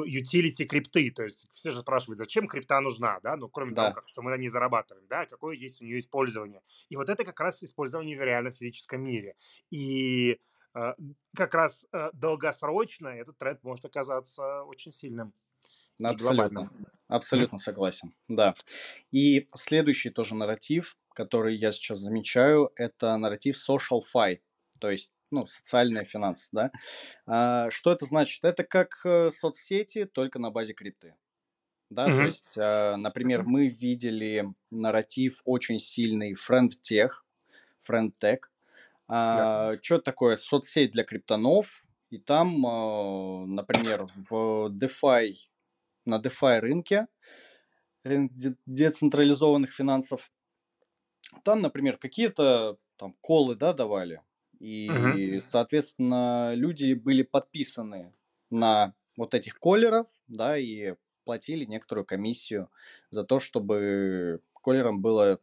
utility 0.07 0.65
крипты. 0.65 1.11
То 1.13 1.23
есть 1.23 1.47
все 1.53 1.71
же 1.71 1.81
спрашивают, 1.81 2.19
зачем 2.19 2.49
крипта 2.49 2.81
нужна, 2.81 3.21
да, 3.23 3.37
ну 3.37 3.49
кроме 3.49 3.75
да. 3.75 3.85
того, 3.85 3.95
как, 3.95 4.09
что 4.09 4.23
мы 4.23 4.31
на 4.31 4.37
ней 4.37 4.49
зарабатываем, 4.49 5.07
да, 5.09 5.27
какое 5.27 5.57
есть 5.57 5.81
у 5.81 5.85
нее 5.85 5.99
использование. 5.99 6.63
И 6.89 6.97
вот 6.97 7.09
это 7.09 7.25
как 7.25 7.39
раз 7.41 7.63
использование 7.63 8.17
в 8.17 8.23
реальном 8.23 8.53
физическом 8.53 9.05
мире. 9.05 9.37
И 9.71 10.41
э, 10.75 10.95
как 11.37 11.55
раз 11.55 11.87
э, 11.93 12.11
долгосрочно 12.13 13.09
этот 13.09 13.39
тренд 13.39 13.63
может 13.63 13.85
оказаться 13.85 14.65
очень 14.65 14.91
сильным. 14.91 15.33
Абсолютно. 16.03 16.71
Абсолютно 17.07 17.59
согласен, 17.59 18.15
да. 18.27 18.55
И 19.13 19.47
следующий 19.55 20.11
тоже 20.11 20.35
нарратив, 20.35 20.97
который 21.15 21.55
я 21.55 21.71
сейчас 21.71 22.01
замечаю, 22.01 22.73
это 22.75 23.17
нарратив 23.17 23.57
social 23.57 24.01
fi 24.15 24.41
то 24.83 24.91
есть 24.91 25.13
ну, 25.31 25.47
социальные 25.47 26.05
финансы, 26.05 26.49
да. 26.51 26.73
А, 27.25 27.71
что 27.71 27.93
это 27.93 28.05
значит? 28.05 28.43
Это 28.43 28.65
как 28.65 29.01
э, 29.05 29.31
соцсети, 29.31 30.07
только 30.07 30.41
на 30.41 30.51
базе 30.51 30.73
крипты. 30.75 31.15
Да, 31.89 32.09
mm-hmm. 32.09 32.17
то 32.17 32.23
есть, 32.23 32.59
а, 32.59 32.97
например, 32.97 33.45
мы 33.45 33.69
видели 33.69 34.53
нарратив 34.73 35.41
очень 35.45 35.79
сильный 35.79 36.35
FriendTech, 36.35 37.11
FriendTech. 37.89 38.41
А, 39.07 39.75
yeah. 39.75 39.79
Что 39.81 40.01
такое? 40.01 40.37
Соцсеть 40.37 40.91
для 40.91 41.05
криптонов. 41.05 41.85
И 42.11 42.19
там, 42.19 42.67
а, 42.67 43.47
например, 43.47 44.09
в 44.29 44.67
DeFi, 44.67 45.33
на 46.07 46.17
DeFi 46.17 46.59
рынке, 46.59 47.07
рынок 48.03 48.33
децентрализованных 48.67 49.73
финансов, 49.73 50.33
там, 51.45 51.63
например, 51.63 51.99
какие-то 51.99 52.79
там 52.97 53.15
колы, 53.21 53.55
да, 53.55 53.73
давали 53.73 54.21
и, 54.63 54.89
угу. 54.89 55.41
соответственно, 55.41 56.55
люди 56.55 56.93
были 56.93 57.23
подписаны 57.23 58.15
на 58.49 58.95
вот 59.17 59.35
этих 59.35 59.59
колеров, 59.59 60.07
да, 60.29 60.57
и 60.57 60.95
платили 61.25 61.65
некоторую 61.65 62.05
комиссию 62.05 62.71
за 63.11 63.25
то, 63.25 63.41
чтобы 63.41 64.41
колерам 64.63 65.03
было 65.03 65.41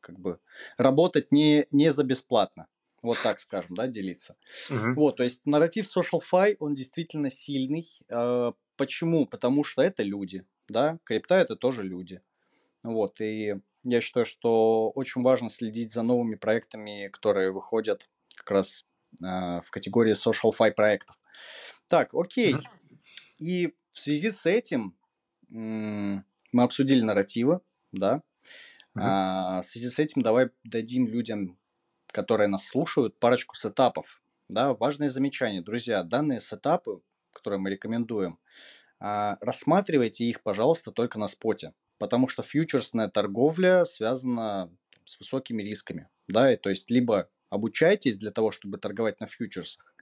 как 0.00 0.20
бы 0.20 0.40
работать 0.76 1.32
не, 1.32 1.66
не 1.70 1.90
за 1.90 2.04
бесплатно. 2.04 2.68
Вот 3.00 3.16
так 3.22 3.40
скажем, 3.40 3.74
да, 3.74 3.86
делиться. 3.86 4.36
Uh-huh. 4.68 4.92
Вот, 4.94 5.16
то 5.16 5.22
есть 5.22 5.46
нарратив 5.46 5.86
Social 5.86 6.20
Fi, 6.20 6.56
он 6.58 6.74
действительно 6.74 7.30
сильный. 7.30 7.86
Э, 8.10 8.52
почему? 8.76 9.24
Потому 9.24 9.64
что 9.64 9.80
это 9.80 10.02
люди, 10.02 10.44
да, 10.68 10.98
крипта 11.04 11.36
это 11.36 11.56
тоже 11.56 11.82
люди. 11.82 12.20
Вот, 12.82 13.22
и 13.22 13.56
я 13.84 14.00
считаю, 14.02 14.26
что 14.26 14.90
очень 14.90 15.22
важно 15.22 15.48
следить 15.48 15.92
за 15.92 16.02
новыми 16.02 16.34
проектами, 16.34 17.08
которые 17.08 17.52
выходят 17.52 18.10
как 18.38 18.50
раз 18.50 18.86
э, 19.22 19.60
в 19.62 19.70
категории 19.70 20.14
social 20.14 20.52
fi 20.58 20.72
проектов. 20.72 21.18
Так, 21.88 22.14
окей. 22.14 22.56
И 23.38 23.74
в 23.92 23.98
связи 23.98 24.30
с 24.30 24.46
этим 24.46 24.96
мы 25.50 26.22
обсудили 26.52 27.02
нарративы, 27.02 27.60
да. 27.92 28.22
А, 28.94 29.62
в 29.62 29.66
связи 29.66 29.88
с 29.88 29.98
этим 29.98 30.22
давай 30.22 30.50
дадим 30.64 31.06
людям, 31.06 31.58
которые 32.08 32.48
нас 32.48 32.66
слушают, 32.66 33.18
парочку 33.18 33.54
сетапов. 33.54 34.22
Да, 34.48 34.74
важное 34.74 35.08
замечание. 35.08 35.62
Друзья, 35.62 36.02
данные 36.02 36.40
сетапы, 36.40 37.00
которые 37.32 37.60
мы 37.60 37.70
рекомендуем, 37.70 38.38
а, 38.98 39.36
рассматривайте 39.40 40.24
их, 40.24 40.42
пожалуйста, 40.42 40.90
только 40.90 41.18
на 41.18 41.28
споте. 41.28 41.74
Потому 41.98 42.28
что 42.28 42.42
фьючерсная 42.42 43.08
торговля 43.08 43.84
связана 43.84 44.74
с 45.04 45.18
высокими 45.18 45.62
рисками. 45.62 46.08
Да, 46.28 46.52
и 46.52 46.56
то 46.56 46.70
есть 46.70 46.90
либо 46.90 47.30
обучайтесь 47.50 48.16
для 48.16 48.30
того, 48.30 48.50
чтобы 48.50 48.78
торговать 48.78 49.20
на 49.20 49.26
фьючерсах, 49.26 49.94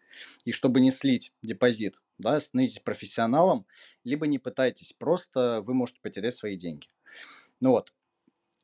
и 0.44 0.52
чтобы 0.52 0.80
не 0.80 0.90
слить 0.90 1.32
депозит, 1.42 2.00
да, 2.18 2.38
становитесь 2.40 2.80
профессионалом, 2.80 3.66
либо 4.04 4.26
не 4.26 4.38
пытайтесь, 4.38 4.92
просто 4.92 5.62
вы 5.62 5.74
можете 5.74 6.00
потерять 6.00 6.34
свои 6.34 6.56
деньги. 6.56 6.88
Ну 7.60 7.70
вот. 7.70 7.92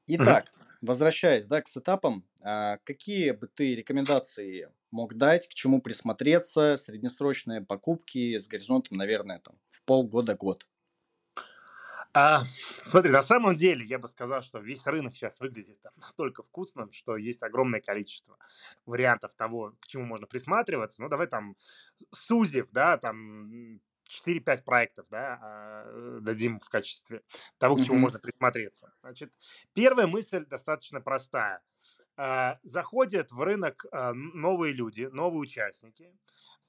Итак, 0.06 0.52
mm-hmm. 0.54 0.76
возвращаясь, 0.82 1.46
да, 1.46 1.62
к 1.62 1.68
сетапам, 1.68 2.24
а, 2.42 2.78
какие 2.84 3.30
бы 3.30 3.46
ты 3.46 3.74
рекомендации 3.74 4.68
мог 4.90 5.14
дать, 5.14 5.48
к 5.48 5.54
чему 5.54 5.80
присмотреться, 5.80 6.76
среднесрочные 6.76 7.60
покупки 7.60 8.38
с 8.38 8.48
горизонтом, 8.48 8.98
наверное, 8.98 9.38
там, 9.38 9.56
в 9.70 9.82
полгода-год? 9.84 10.66
А, 12.14 12.42
смотри, 12.44 13.10
на 13.10 13.22
самом 13.22 13.56
деле 13.56 13.86
я 13.86 13.98
бы 13.98 14.06
сказал, 14.06 14.42
что 14.42 14.58
весь 14.58 14.86
рынок 14.86 15.14
сейчас 15.14 15.40
выглядит 15.40 15.80
там, 15.80 15.92
настолько 15.96 16.42
вкусным, 16.42 16.92
что 16.92 17.16
есть 17.16 17.42
огромное 17.42 17.80
количество 17.80 18.36
вариантов 18.84 19.34
того, 19.34 19.74
к 19.80 19.86
чему 19.86 20.04
можно 20.04 20.26
присматриваться. 20.26 21.00
Ну, 21.00 21.08
давай 21.08 21.26
там 21.26 21.56
сузив, 22.10 22.68
да, 22.70 22.98
там 22.98 23.80
4-5 24.26 24.62
проектов, 24.64 25.06
да, 25.10 25.38
а, 25.40 26.18
дадим 26.20 26.60
в 26.60 26.68
качестве 26.68 27.22
того, 27.58 27.76
к 27.76 27.84
чему 27.84 27.96
mm-hmm. 27.96 28.00
можно 28.00 28.18
присмотреться. 28.18 28.92
Значит, 29.00 29.32
первая 29.72 30.06
мысль 30.06 30.44
достаточно 30.44 31.00
простая. 31.00 31.62
А, 32.16 32.58
заходят 32.62 33.32
в 33.32 33.40
рынок 33.42 33.86
а, 33.90 34.12
новые 34.12 34.74
люди, 34.74 35.08
новые 35.10 35.40
участники, 35.40 36.14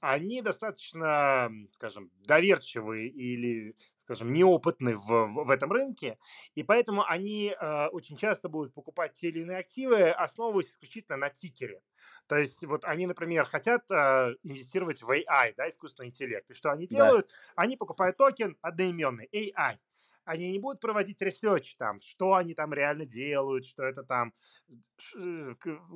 они 0.00 0.42
достаточно, 0.42 1.50
скажем, 1.72 2.10
доверчивые 2.26 3.08
или, 3.08 3.74
скажем, 3.96 4.32
неопытны 4.32 4.96
в, 4.96 5.44
в 5.44 5.50
этом 5.50 5.72
рынке, 5.72 6.18
и 6.54 6.62
поэтому 6.62 7.04
они 7.06 7.54
э, 7.58 7.86
очень 7.88 8.16
часто 8.16 8.48
будут 8.48 8.74
покупать 8.74 9.14
те 9.14 9.28
или 9.28 9.40
иные 9.40 9.58
активы, 9.58 10.10
основываясь 10.10 10.70
исключительно 10.70 11.16
на 11.16 11.30
тикере. 11.30 11.82
То 12.26 12.36
есть 12.36 12.64
вот 12.64 12.84
они, 12.84 13.06
например, 13.06 13.44
хотят 13.46 13.90
э, 13.90 14.34
инвестировать 14.42 15.02
в 15.02 15.10
AI, 15.10 15.54
да, 15.56 15.68
искусственный 15.68 16.08
интеллект. 16.08 16.50
И 16.50 16.54
что 16.54 16.70
они 16.70 16.86
делают? 16.86 17.26
Да. 17.28 17.62
Они 17.62 17.76
покупают 17.76 18.16
токен 18.16 18.56
одноименный 18.60 19.28
AI 19.32 19.78
они 20.24 20.50
не 20.50 20.58
будут 20.58 20.80
проводить 20.80 21.20
research 21.22 21.76
там, 21.76 22.00
что 22.00 22.34
они 22.34 22.54
там 22.54 22.72
реально 22.72 23.06
делают, 23.06 23.66
что 23.66 23.84
это 23.84 24.02
там, 24.02 24.32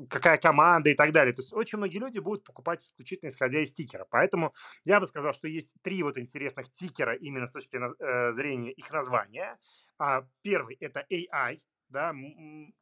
какая 0.08 0.38
команда 0.38 0.90
и 0.90 0.94
так 0.94 1.12
далее. 1.12 1.32
То 1.32 1.42
есть 1.42 1.52
очень 1.52 1.78
многие 1.78 1.98
люди 1.98 2.18
будут 2.18 2.44
покупать 2.44 2.82
исключительно 2.82 3.28
исходя 3.28 3.60
из 3.60 3.72
тикера. 3.72 4.06
Поэтому 4.10 4.54
я 4.84 5.00
бы 5.00 5.06
сказал, 5.06 5.32
что 5.32 5.48
есть 5.48 5.74
три 5.82 6.02
вот 6.02 6.18
интересных 6.18 6.70
тикера 6.70 7.14
именно 7.14 7.46
с 7.46 7.52
точки 7.52 7.76
э, 7.76 8.32
зрения 8.32 8.72
их 8.72 8.90
названия. 8.90 9.58
А, 9.98 10.26
первый– 10.42 10.76
это 10.80 11.04
AI, 11.10 11.58
да, 11.88 12.14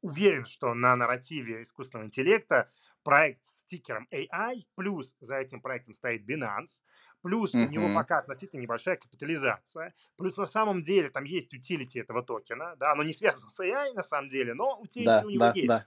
уверен, 0.01 0.45
что 0.45 0.75
на 0.75 0.97
нарративе 0.97 1.63
искусственного 1.63 2.07
интеллекта 2.07 2.71
проект 3.03 3.45
с 3.45 3.65
тикером 3.65 4.09
AI, 4.11 4.65
плюс 4.75 5.15
за 5.21 5.37
этим 5.37 5.61
проектом 5.61 5.95
стоит 5.95 6.29
Binance, 6.29 6.83
плюс 7.27 7.53
mm-hmm. 7.53 7.67
у 7.67 7.71
него 7.71 7.93
пока 7.93 8.19
относительно 8.19 8.61
небольшая 8.61 8.95
капитализация, 8.95 9.93
плюс 10.17 10.37
на 10.37 10.47
самом 10.47 10.81
деле 10.81 11.11
там 11.11 11.25
есть 11.25 11.53
утилити 11.53 11.99
этого 11.99 12.23
токена, 12.23 12.77
да, 12.77 12.93
оно 12.93 13.03
не 13.03 13.13
связано 13.13 13.49
с 13.49 13.59
AI 13.59 13.95
на 13.95 14.05
самом 14.05 14.29
деле, 14.29 14.55
но 14.55 14.79
утилити 14.79 15.07
да, 15.07 15.23
у 15.25 15.31
него 15.31 15.41
да, 15.41 15.53
есть. 15.53 15.67
Да. 15.67 15.87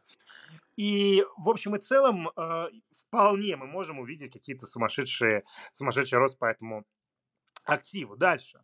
И 0.76 1.24
в 1.38 1.48
общем 1.50 1.78
и 1.78 1.80
целом 1.80 2.28
э, 2.36 2.68
вполне 2.92 3.56
мы 3.56 3.68
можем 3.68 4.00
увидеть 4.00 4.34
какие-то 4.34 4.68
сумасшедшие, 4.68 5.46
сумасшедший 5.72 6.18
рост 6.18 6.38
по 6.38 6.44
этому 6.44 6.84
активу. 7.64 8.18
Дальше. 8.18 8.62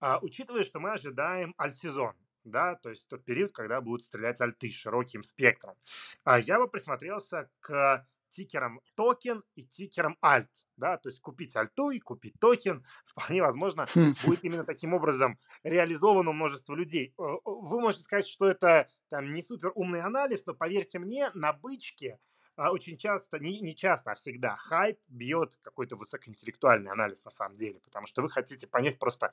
Э, 0.00 0.16
учитывая, 0.20 0.64
что 0.64 0.80
мы 0.80 0.94
ожидаем 0.94 1.54
альсезон, 1.58 2.16
да, 2.42 2.74
то 2.74 2.90
есть 2.90 3.06
тот 3.08 3.24
период, 3.24 3.52
когда 3.52 3.80
будут 3.80 4.02
стрелять 4.02 4.40
альты 4.40 4.68
широким 4.68 5.22
спектром. 5.22 5.76
А 6.24 6.40
я 6.40 6.58
бы 6.58 6.66
присмотрелся 6.66 7.48
к 7.60 8.04
тикером 8.30 8.80
токен 8.94 9.42
и 9.54 9.64
тикером 9.64 10.16
ALT, 10.22 10.50
да, 10.76 10.96
то 10.98 11.08
есть 11.08 11.20
купить 11.20 11.56
альту 11.56 11.90
и 11.90 11.98
купить 11.98 12.34
токен, 12.40 12.84
вполне 13.06 13.42
возможно, 13.42 13.86
хм. 13.94 14.14
будет 14.24 14.44
именно 14.44 14.64
таким 14.64 14.94
образом 14.94 15.38
реализовано 15.62 16.32
множество 16.32 16.74
людей. 16.74 17.14
Э, 17.18 17.22
вы 17.44 17.80
можете 17.80 18.04
сказать, 18.04 18.26
что 18.26 18.46
это 18.46 18.88
там 19.08 19.32
не 19.32 19.42
супер 19.42 19.72
умный 19.74 20.00
анализ, 20.00 20.44
но 20.46 20.54
поверьте 20.54 20.98
мне, 20.98 21.30
на 21.34 21.52
бычке 21.52 22.18
а, 22.56 22.72
очень 22.72 22.96
часто, 22.96 23.38
не, 23.38 23.60
не 23.60 23.76
часто, 23.76 24.12
а 24.12 24.14
всегда 24.14 24.56
хайп 24.56 24.98
бьет 25.08 25.58
какой-то 25.62 25.96
высокоинтеллектуальный 25.96 26.90
анализ 26.90 27.24
на 27.24 27.30
самом 27.30 27.56
деле, 27.56 27.80
потому 27.80 28.06
что 28.06 28.22
вы 28.22 28.30
хотите 28.30 28.66
понять 28.66 28.98
просто 28.98 29.30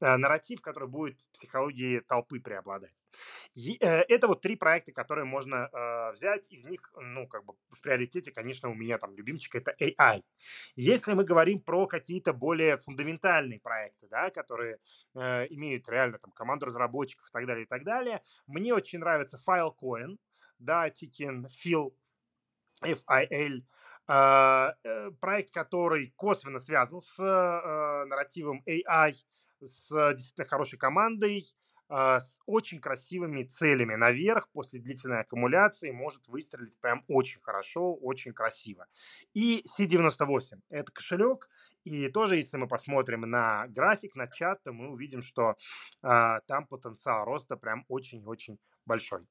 нарратив, 0.00 0.60
который 0.60 0.88
будет 0.88 1.20
в 1.20 1.32
психологии 1.32 2.00
толпы 2.00 2.40
преобладать. 2.40 3.04
И, 3.54 3.76
э, 3.80 4.02
это 4.08 4.28
вот 4.28 4.40
три 4.40 4.56
проекта, 4.56 4.92
которые 4.92 5.24
можно 5.24 5.68
э, 5.72 6.12
взять. 6.12 6.50
Из 6.50 6.64
них, 6.64 6.92
ну, 6.96 7.26
как 7.26 7.44
бы 7.44 7.54
в 7.70 7.80
приоритете, 7.80 8.32
конечно, 8.32 8.68
у 8.68 8.74
меня 8.74 8.98
там 8.98 9.14
любимчик 9.14 9.54
это 9.56 9.74
AI. 9.80 10.22
Если 10.76 11.12
мы 11.12 11.24
говорим 11.24 11.60
про 11.60 11.86
какие-то 11.86 12.32
более 12.32 12.76
фундаментальные 12.78 13.60
проекты, 13.60 14.08
да, 14.08 14.30
которые 14.30 14.78
э, 15.14 15.46
имеют 15.50 15.88
реально 15.88 16.18
там 16.18 16.32
команду 16.32 16.66
разработчиков 16.66 17.28
и 17.28 17.32
так 17.32 17.46
далее, 17.46 17.64
и 17.64 17.68
так 17.68 17.84
далее, 17.84 18.22
мне 18.46 18.74
очень 18.74 19.00
нравится 19.00 19.38
Filecoin, 19.46 20.16
да, 20.58 20.88
Tikin 20.88 21.46
Phil 21.46 21.92
FIL, 22.82 23.62
а, 24.06 24.74
э, 24.82 25.10
проект, 25.20 25.52
который 25.52 26.12
косвенно 26.16 26.58
связан 26.58 27.00
с 27.00 27.18
э, 27.22 28.04
нарративом 28.06 28.62
AI, 28.66 29.14
с 29.60 30.14
действительно 30.14 30.46
хорошей 30.46 30.78
командой, 30.78 31.46
а, 31.92 32.20
с 32.20 32.40
очень 32.46 32.80
красивыми 32.80 33.42
целями 33.42 33.96
наверх 33.96 34.48
после 34.52 34.78
длительной 34.80 35.22
аккумуляции 35.22 35.90
может 35.90 36.28
выстрелить 36.28 36.78
прям 36.78 37.04
очень 37.08 37.40
хорошо, 37.40 37.94
очень 37.94 38.32
красиво. 38.32 38.86
И 39.34 39.64
C98– 39.76 40.60
это 40.70 40.92
кошелек, 40.92 41.48
и 41.82 42.08
тоже, 42.08 42.36
если 42.36 42.58
мы 42.58 42.68
посмотрим 42.68 43.22
на 43.22 43.66
график, 43.66 44.14
на 44.14 44.28
чат, 44.28 44.62
то 44.62 44.72
мы 44.72 44.90
увидим, 44.90 45.20
что 45.20 45.56
э, 46.02 46.40
там 46.46 46.66
потенциал 46.68 47.24
роста 47.24 47.56
прям 47.56 47.84
очень-очень 47.88 48.58
большой. 48.86 49.26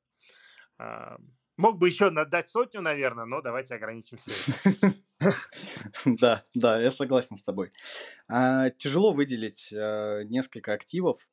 Э, 0.79 1.15
Мог 1.59 1.77
бы 1.77 1.89
еще 1.89 2.09
дать 2.09 2.49
сотню, 2.49 2.79
наверное, 2.79 3.25
но 3.25 3.41
давайте 3.41 3.75
ограничимся. 3.75 4.31
Да, 6.05 6.45
да, 6.53 6.81
я 6.81 6.91
согласен 6.91 7.35
с 7.35 7.43
тобой. 7.43 7.73
А, 8.29 8.69
тяжело 8.69 9.11
выделить 9.11 9.73
а, 9.73 10.21
несколько 10.23 10.71
активов, 10.71 11.27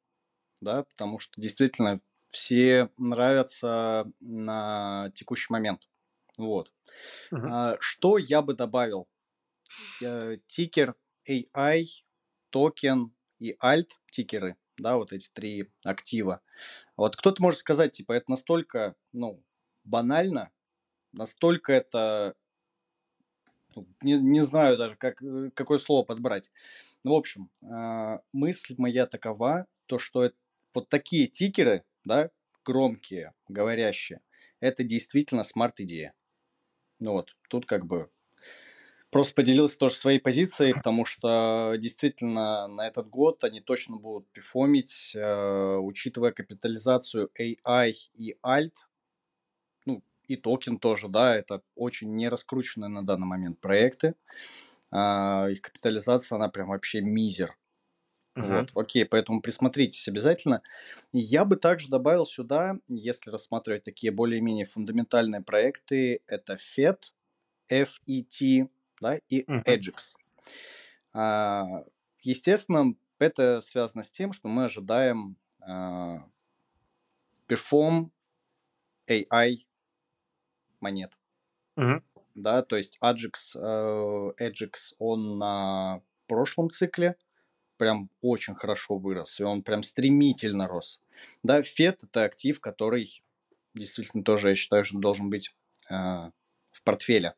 да, 0.60 0.82
потому 0.82 1.20
что 1.20 1.40
действительно 1.40 2.00
все 2.30 2.90
нравятся 2.98 4.10
на 4.18 5.12
текущий 5.14 5.52
момент. 5.52 5.88
Вот. 6.36 6.72
А, 7.30 7.76
что 7.78 8.18
я 8.18 8.42
бы 8.42 8.54
добавил? 8.54 9.08
Тикер 10.48 10.96
AI, 11.30 11.84
токен 12.50 13.14
и 13.38 13.56
альт 13.62 14.00
тикеры, 14.10 14.56
да, 14.76 14.96
вот 14.96 15.12
эти 15.12 15.28
три 15.32 15.70
актива. 15.84 16.40
Вот 16.96 17.14
кто-то 17.14 17.40
может 17.40 17.60
сказать, 17.60 17.92
типа, 17.92 18.14
это 18.14 18.32
настолько, 18.32 18.96
ну, 19.12 19.45
банально, 19.86 20.50
настолько 21.12 21.72
это 21.72 22.34
ну, 23.74 23.86
не, 24.02 24.18
не 24.18 24.40
знаю 24.40 24.76
даже, 24.76 24.96
как, 24.96 25.22
э, 25.22 25.50
какое 25.54 25.78
слово 25.78 26.04
подбрать. 26.04 26.50
Ну, 27.04 27.12
в 27.12 27.16
общем, 27.16 27.50
э, 27.62 28.18
мысль 28.32 28.74
моя 28.78 29.06
такова, 29.06 29.66
то, 29.86 29.98
что 29.98 30.24
это, 30.24 30.36
вот 30.74 30.88
такие 30.88 31.26
тикеры, 31.26 31.84
да, 32.04 32.30
громкие, 32.64 33.34
говорящие, 33.48 34.20
это 34.60 34.82
действительно 34.82 35.44
смарт-идея. 35.44 36.14
Ну 36.98 37.12
вот, 37.12 37.36
тут 37.48 37.66
как 37.66 37.86
бы 37.86 38.10
просто 39.10 39.34
поделился 39.34 39.78
тоже 39.78 39.96
своей 39.96 40.18
позицией, 40.18 40.72
потому 40.72 41.04
что 41.04 41.74
действительно 41.78 42.66
на 42.68 42.88
этот 42.88 43.08
год 43.08 43.44
они 43.44 43.60
точно 43.60 43.96
будут 43.98 44.30
пифомить, 44.32 45.12
э, 45.14 45.76
учитывая 45.76 46.32
капитализацию 46.32 47.30
AI 47.38 47.92
и 48.14 48.36
Alt, 48.44 48.74
и 50.28 50.36
токен 50.36 50.78
тоже, 50.78 51.08
да, 51.08 51.36
это 51.36 51.62
очень 51.74 52.14
не 52.14 52.28
раскрученные 52.28 52.88
на 52.88 53.04
данный 53.04 53.26
момент 53.26 53.60
проекты. 53.60 54.14
А, 54.90 55.48
их 55.50 55.62
капитализация, 55.62 56.36
она 56.36 56.48
прям 56.48 56.68
вообще 56.68 57.00
мизер. 57.00 57.56
Uh-huh. 58.36 58.60
Вот, 58.60 58.70
окей, 58.74 59.06
поэтому 59.06 59.40
присмотритесь 59.40 60.08
обязательно. 60.08 60.62
Я 61.12 61.44
бы 61.44 61.56
также 61.56 61.88
добавил 61.88 62.26
сюда, 62.26 62.76
если 62.88 63.30
рассматривать 63.30 63.84
такие 63.84 64.12
более-менее 64.12 64.66
фундаментальные 64.66 65.40
проекты, 65.40 66.20
это 66.26 66.56
FET, 66.56 67.12
FET, 67.70 68.68
да, 69.00 69.16
и 69.28 69.42
uh-huh. 69.42 70.16
А, 71.14 71.84
естественно, 72.22 72.94
это 73.18 73.62
связано 73.62 74.02
с 74.02 74.10
тем, 74.10 74.32
что 74.32 74.48
мы 74.48 74.64
ожидаем 74.64 75.36
а, 75.60 76.22
perform 77.48 78.10
AI 79.08 79.56
монет. 80.86 81.18
Мгм. 81.76 82.04
Да, 82.34 82.62
то 82.62 82.76
есть 82.76 82.98
Ajax, 83.02 83.56
э, 83.56 84.32
Ajax, 84.40 84.94
он 84.98 85.38
на 85.38 86.00
прошлом 86.28 86.70
цикле 86.70 87.16
прям 87.76 88.08
очень 88.20 88.54
хорошо 88.54 88.98
вырос, 88.98 89.40
и 89.40 89.42
он 89.42 89.62
прям 89.62 89.82
стремительно 89.82 90.68
рос. 90.68 91.00
Да, 91.42 91.60
FED 91.60 92.04
это 92.04 92.24
актив, 92.24 92.60
который 92.60 93.22
действительно 93.74 94.22
тоже, 94.22 94.50
я 94.50 94.54
считаю, 94.54 94.84
что 94.84 94.98
должен 94.98 95.28
быть 95.28 95.54
э, 95.90 95.94
в 96.70 96.82
портфеле. 96.84 97.34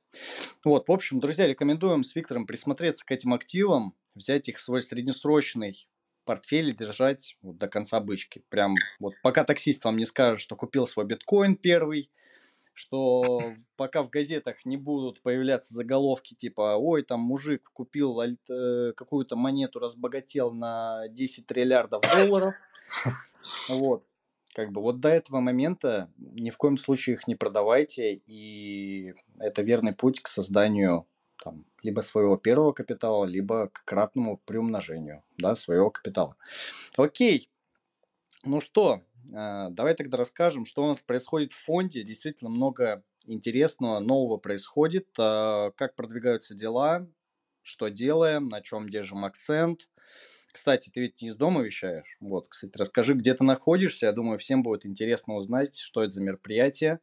Вот, 0.64 0.88
в 0.88 0.92
общем, 0.92 1.20
друзья, 1.20 1.46
рекомендуем 1.46 2.04
с 2.04 2.14
Виктором 2.14 2.46
присмотреться 2.46 3.04
к 3.04 3.10
этим 3.10 3.32
активам, 3.32 3.94
взять 4.14 4.48
их 4.48 4.58
в 4.58 4.62
свой 4.62 4.82
среднесрочный 4.82 5.88
портфель 6.24 6.68
и 6.68 6.74
держать 6.74 7.38
вот 7.40 7.56
до 7.56 7.68
конца 7.68 8.00
бычки. 8.00 8.44
Прям 8.50 8.74
вот 9.00 9.14
пока 9.22 9.44
таксист 9.44 9.82
вам 9.84 9.96
не 9.96 10.04
скажет, 10.04 10.40
что 10.40 10.56
купил 10.56 10.86
свой 10.86 11.06
биткоин 11.06 11.56
первый, 11.56 12.10
что 12.78 13.42
пока 13.76 14.04
в 14.04 14.10
газетах 14.10 14.64
не 14.64 14.76
будут 14.76 15.20
появляться 15.20 15.74
заголовки 15.74 16.34
типа 16.34 16.76
«Ой, 16.76 17.02
там 17.02 17.20
мужик 17.20 17.70
купил 17.72 18.20
э, 18.20 18.92
какую-то 18.96 19.34
монету, 19.34 19.80
разбогател 19.80 20.52
на 20.52 21.08
10 21.08 21.46
триллиардов 21.46 22.02
долларов». 22.02 22.54
Вот. 23.68 24.04
Как 24.54 24.72
бы 24.72 24.80
вот 24.80 25.00
до 25.00 25.08
этого 25.08 25.40
момента 25.40 26.10
ни 26.16 26.50
в 26.50 26.56
коем 26.56 26.76
случае 26.76 27.14
их 27.14 27.28
не 27.28 27.34
продавайте, 27.34 28.14
и 28.26 29.14
это 29.38 29.62
верный 29.62 29.92
путь 29.92 30.20
к 30.20 30.28
созданию 30.28 31.06
там, 31.42 31.64
либо 31.82 32.00
своего 32.00 32.36
первого 32.36 32.72
капитала, 32.72 33.24
либо 33.24 33.68
к 33.68 33.84
кратному 33.84 34.38
приумножению 34.44 35.22
да, 35.36 35.54
своего 35.54 35.90
капитала. 35.90 36.36
Окей. 36.96 37.50
Ну 38.44 38.60
что, 38.60 39.02
давай 39.30 39.94
тогда 39.94 40.16
расскажем, 40.16 40.64
что 40.64 40.84
у 40.84 40.88
нас 40.88 40.98
происходит 40.98 41.52
в 41.52 41.62
фонде. 41.62 42.02
Действительно 42.02 42.50
много 42.50 43.02
интересного, 43.26 44.00
нового 44.00 44.36
происходит. 44.36 45.08
А, 45.18 45.70
как 45.72 45.94
продвигаются 45.94 46.54
дела, 46.54 47.06
что 47.62 47.88
делаем, 47.88 48.48
на 48.48 48.60
чем 48.60 48.88
держим 48.88 49.24
акцент. 49.24 49.88
Кстати, 50.52 50.90
ты 50.90 51.00
ведь 51.00 51.20
не 51.20 51.28
из 51.28 51.36
дома 51.36 51.62
вещаешь. 51.62 52.16
Вот, 52.20 52.48
кстати, 52.48 52.72
расскажи, 52.76 53.14
где 53.14 53.34
ты 53.34 53.44
находишься. 53.44 54.06
Я 54.06 54.12
думаю, 54.12 54.38
всем 54.38 54.62
будет 54.62 54.86
интересно 54.86 55.34
узнать, 55.34 55.76
что 55.76 56.02
это 56.02 56.12
за 56.12 56.22
мероприятие, 56.22 57.00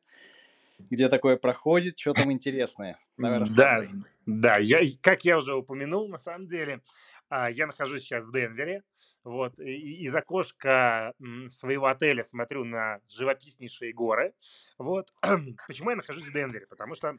где 0.80 1.10
такое 1.10 1.38
проходит, 1.38 2.00
что 2.00 2.14
там 2.14 2.32
интересное. 2.32 2.98
Давай 3.18 3.44
да, 3.56 3.84
да, 4.26 4.58
я, 4.58 4.80
как 5.02 5.24
я 5.24 5.38
уже 5.38 5.56
упомянул, 5.56 6.10
на 6.10 6.18
самом 6.18 6.48
деле, 6.48 6.82
а, 7.15 7.15
я 7.50 7.68
нахожусь 7.68 8.04
сейчас 8.04 8.26
в 8.26 8.32
Денвере. 8.32 8.84
Вот, 9.24 9.60
и 9.60 10.04
из 10.04 10.16
окошка 10.16 11.14
своего 11.50 11.88
отеля 11.88 12.24
смотрю 12.24 12.64
на 12.64 13.00
живописнейшие 13.10 13.92
горы. 13.92 14.36
Вот. 14.78 15.12
Почему 15.68 15.90
я 15.90 15.96
нахожусь 15.96 16.26
в 16.26 16.34
Денвере? 16.34 16.68
Потому 16.68 16.94
что 16.94 17.18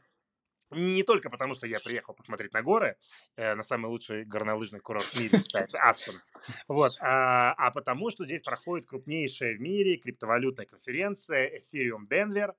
не 0.71 1.03
только 1.03 1.29
потому, 1.29 1.53
что 1.53 1.67
я 1.67 1.79
приехал 1.79 2.13
посмотреть 2.13 2.53
на 2.53 2.61
горы, 2.61 2.97
э, 3.35 3.55
на 3.55 3.63
самый 3.63 3.87
лучший 3.87 4.25
горнолыжный 4.25 4.79
курорт 4.79 5.05
в 5.05 5.19
мире, 5.19 5.37
считается, 5.37 5.79
Аспен, 5.79 6.15
вот, 6.67 6.93
а, 6.99 7.53
а 7.53 7.71
потому, 7.71 8.09
что 8.09 8.25
здесь 8.25 8.41
проходит 8.41 8.87
крупнейшая 8.87 9.55
в 9.55 9.61
мире 9.61 9.97
криптовалютная 9.97 10.65
конференция 10.65 11.59
Ethereum 11.59 12.07
Denver, 12.09 12.49
а, 12.49 12.55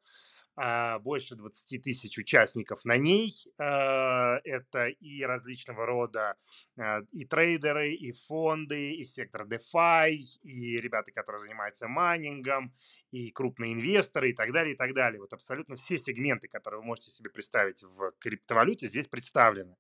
больше 1.01 1.37
20 1.37 1.83
тысяч 1.83 2.19
участников 2.19 2.85
на 2.85 2.97
ней. 2.97 3.33
А, 3.59 4.41
это 4.45 4.87
и 4.87 5.23
различного 5.23 5.87
рода 5.87 6.37
а, 6.77 7.01
и 7.13 7.25
трейдеры, 7.25 7.93
и 7.93 8.13
фонды, 8.13 8.93
и 8.95 9.05
сектор 9.05 9.47
DeFi, 9.47 10.19
и 10.43 10.81
ребята, 10.81 11.13
которые 11.13 11.41
занимаются 11.41 11.87
майнингом, 11.87 12.75
и 13.11 13.31
крупные 13.31 13.73
инвесторы, 13.73 14.31
и 14.31 14.33
так 14.35 14.53
далее, 14.53 14.75
и 14.75 14.77
так 14.77 14.95
далее. 14.95 15.21
Вот 15.21 15.33
абсолютно 15.33 15.77
все 15.77 15.99
сегменты, 15.99 16.49
которые 16.49 16.81
вы 16.81 16.87
можете 16.87 17.11
себе 17.11 17.31
представить 17.31 17.83
в 17.83 18.13
криптовалюте, 18.19 18.89
здесь 18.89 19.07
представлены. 19.07 19.77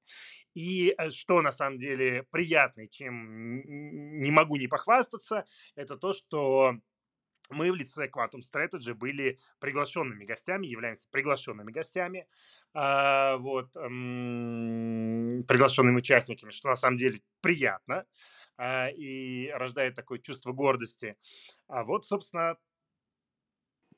И 0.54 0.94
э, 0.96 1.10
что 1.10 1.42
на 1.42 1.52
самом 1.52 1.78
деле 1.78 2.24
приятно, 2.30 2.88
чем 2.88 3.62
не 4.20 4.30
могу 4.30 4.56
не 4.56 4.66
похвастаться, 4.66 5.44
это 5.74 5.96
то, 5.96 6.12
что 6.12 6.78
мы 7.50 7.72
в 7.72 7.74
лице 7.74 8.06
Quantum 8.08 8.40
Strategy 8.40 8.94
были 8.94 9.38
приглашенными 9.58 10.24
гостями, 10.24 10.66
являемся 10.66 11.08
приглашенными 11.10 11.70
гостями, 11.72 12.26
э, 12.74 13.36
вот, 13.36 13.72
приглашенными 15.46 15.96
участниками, 15.96 16.50
что 16.50 16.68
на 16.68 16.76
самом 16.76 16.96
деле 16.96 17.20
приятно 17.40 18.04
э, 18.58 18.92
и 18.92 19.50
рождает 19.54 19.94
такое 19.94 20.18
чувство 20.18 20.52
гордости. 20.52 21.16
А 21.68 21.84
вот, 21.84 22.04
собственно, 22.06 22.56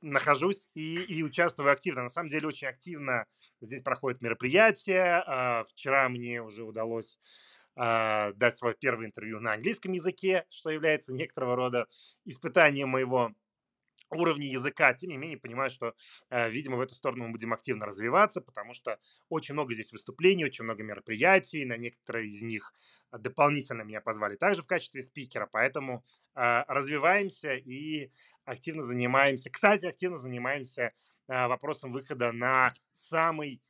нахожусь 0.00 0.68
и, 0.74 0.94
и 0.94 1.22
участвую 1.22 1.70
активно. 1.70 2.02
На 2.02 2.08
самом 2.08 2.30
деле 2.30 2.48
очень 2.48 2.68
активно 2.68 3.26
здесь 3.60 3.82
проходят 3.82 4.20
мероприятия. 4.20 5.24
Э, 5.26 5.64
вчера 5.68 6.08
мне 6.08 6.42
уже 6.42 6.64
удалось 6.64 7.18
э, 7.76 8.32
дать 8.34 8.58
свое 8.58 8.74
первое 8.74 9.06
интервью 9.06 9.40
на 9.40 9.54
английском 9.54 9.92
языке, 9.92 10.46
что 10.50 10.70
является 10.70 11.12
некоторого 11.12 11.56
рода 11.56 11.86
испытанием 12.24 12.88
моего 12.88 13.32
уровне 14.10 14.48
языка, 14.48 14.92
тем 14.94 15.10
не 15.10 15.16
менее 15.16 15.38
понимаю, 15.38 15.70
что, 15.70 15.94
э, 16.30 16.50
видимо, 16.50 16.76
в 16.76 16.80
эту 16.80 16.94
сторону 16.94 17.26
мы 17.26 17.32
будем 17.32 17.52
активно 17.52 17.86
развиваться, 17.86 18.40
потому 18.40 18.74
что 18.74 18.98
очень 19.28 19.54
много 19.54 19.72
здесь 19.72 19.92
выступлений, 19.92 20.44
очень 20.44 20.64
много 20.64 20.82
мероприятий, 20.82 21.64
на 21.64 21.76
некоторые 21.76 22.28
из 22.28 22.42
них 22.42 22.74
дополнительно 23.12 23.82
меня 23.82 24.00
позвали 24.00 24.36
также 24.36 24.62
в 24.62 24.66
качестве 24.66 25.02
спикера, 25.02 25.46
поэтому 25.50 26.04
э, 26.34 26.64
развиваемся 26.66 27.54
и 27.54 28.10
активно 28.44 28.82
занимаемся. 28.82 29.50
Кстати, 29.50 29.86
активно 29.86 30.16
занимаемся 30.18 30.92
э, 31.28 31.46
вопросом 31.46 31.92
выхода 31.92 32.32
на 32.32 32.74
самый 32.94 33.62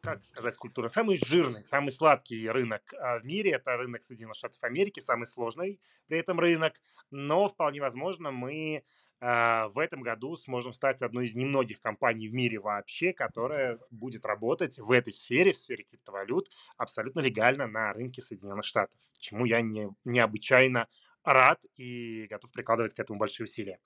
как 0.00 0.24
сказать, 0.24 0.56
культура, 0.56 0.88
самый 0.88 1.16
жирный, 1.16 1.62
самый 1.62 1.90
сладкий 1.90 2.48
рынок 2.48 2.82
а, 2.94 3.18
в 3.18 3.24
мире. 3.24 3.52
Это 3.52 3.76
рынок 3.76 4.04
Соединенных 4.04 4.36
Штатов 4.36 4.62
Америки, 4.62 5.00
самый 5.00 5.26
сложный 5.26 5.80
при 6.06 6.18
этом 6.18 6.38
рынок. 6.40 6.74
Но 7.10 7.48
вполне 7.48 7.80
возможно, 7.80 8.30
мы 8.30 8.84
а, 9.20 9.68
в 9.68 9.78
этом 9.78 10.02
году 10.02 10.36
сможем 10.36 10.72
стать 10.72 11.02
одной 11.02 11.26
из 11.26 11.34
немногих 11.34 11.80
компаний 11.80 12.28
в 12.28 12.34
мире 12.34 12.58
вообще, 12.58 13.12
которая 13.12 13.78
будет 13.90 14.26
работать 14.26 14.78
в 14.78 14.90
этой 14.90 15.12
сфере, 15.12 15.52
в 15.52 15.58
сфере 15.58 15.84
криптовалют, 15.84 16.50
абсолютно 16.76 17.20
легально 17.20 17.66
на 17.66 17.92
рынке 17.92 18.20
Соединенных 18.20 18.64
Штатов, 18.64 18.96
чему 19.18 19.46
я 19.46 19.62
не, 19.62 19.88
необычайно 20.04 20.88
рад 21.24 21.64
и 21.76 22.26
готов 22.28 22.52
прикладывать 22.52 22.94
к 22.94 22.98
этому 22.98 23.18
большие 23.18 23.44
усилия. 23.44 23.78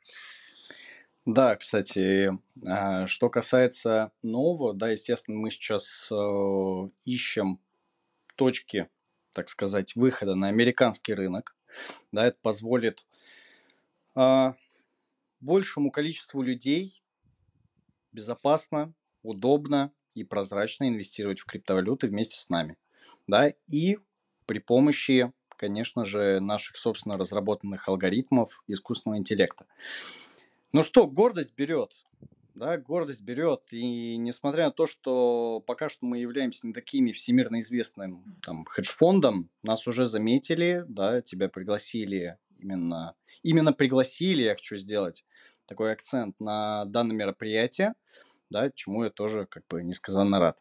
Да, 1.28 1.56
кстати, 1.56 2.30
а, 2.66 3.06
что 3.06 3.28
касается 3.28 4.12
нового, 4.22 4.72
да, 4.72 4.88
естественно, 4.88 5.36
мы 5.36 5.50
сейчас 5.50 6.10
э, 6.10 6.88
ищем 7.04 7.60
точки, 8.34 8.88
так 9.34 9.50
сказать, 9.50 9.94
выхода 9.94 10.34
на 10.34 10.48
американский 10.48 11.12
рынок. 11.12 11.54
Да, 12.12 12.26
это 12.26 12.38
позволит 12.40 13.06
а, 14.14 14.54
большему 15.40 15.90
количеству 15.90 16.40
людей 16.40 17.02
безопасно, 18.10 18.94
удобно 19.22 19.92
и 20.14 20.24
прозрачно 20.24 20.88
инвестировать 20.88 21.40
в 21.40 21.44
криптовалюты 21.44 22.06
вместе 22.06 22.40
с 22.40 22.48
нами. 22.48 22.78
Да, 23.26 23.52
и 23.66 23.98
при 24.46 24.60
помощи, 24.60 25.30
конечно 25.58 26.06
же, 26.06 26.40
наших 26.40 26.78
собственно 26.78 27.18
разработанных 27.18 27.86
алгоритмов 27.86 28.62
искусственного 28.66 29.18
интеллекта. 29.18 29.66
Ну 30.72 30.82
что, 30.82 31.06
гордость 31.06 31.54
берет. 31.56 32.04
Да, 32.54 32.76
гордость 32.76 33.22
берет. 33.22 33.72
И 33.72 34.16
несмотря 34.16 34.66
на 34.66 34.70
то, 34.70 34.86
что 34.86 35.62
пока 35.66 35.88
что 35.88 36.04
мы 36.04 36.18
являемся 36.18 36.66
не 36.66 36.72
такими 36.72 37.12
всемирно 37.12 37.60
известным 37.60 38.36
там, 38.42 38.64
хедж-фондом, 38.66 39.48
нас 39.62 39.86
уже 39.86 40.06
заметили, 40.06 40.84
да, 40.88 41.22
тебя 41.22 41.48
пригласили 41.48 42.36
именно, 42.58 43.14
именно 43.42 43.72
пригласили, 43.72 44.42
я 44.42 44.54
хочу 44.54 44.76
сделать 44.76 45.24
такой 45.66 45.92
акцент 45.92 46.40
на 46.40 46.84
данное 46.86 47.16
мероприятие, 47.16 47.94
да, 48.50 48.70
чему 48.70 49.04
я 49.04 49.10
тоже 49.10 49.46
как 49.46 49.66
бы 49.68 49.82
несказанно 49.82 50.38
рад. 50.38 50.58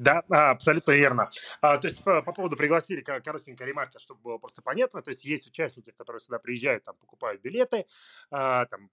Да, 0.00 0.22
а, 0.30 0.52
абсолютно 0.52 0.92
верно. 0.92 1.28
А, 1.60 1.76
то 1.76 1.86
есть 1.86 2.02
по, 2.02 2.22
по 2.22 2.32
поводу 2.32 2.56
пригласили 2.56 3.02
коротенькая 3.02 3.68
ремарка, 3.68 3.98
чтобы 3.98 4.22
было 4.22 4.38
просто 4.38 4.62
понятно. 4.62 5.02
То 5.02 5.10
есть 5.10 5.26
есть 5.26 5.46
участники, 5.46 5.90
которые 5.90 6.20
сюда 6.20 6.38
приезжают, 6.38 6.84
там 6.84 6.96
покупают 6.96 7.42
билеты, 7.42 7.84
а, 8.30 8.64
там, 8.64 8.88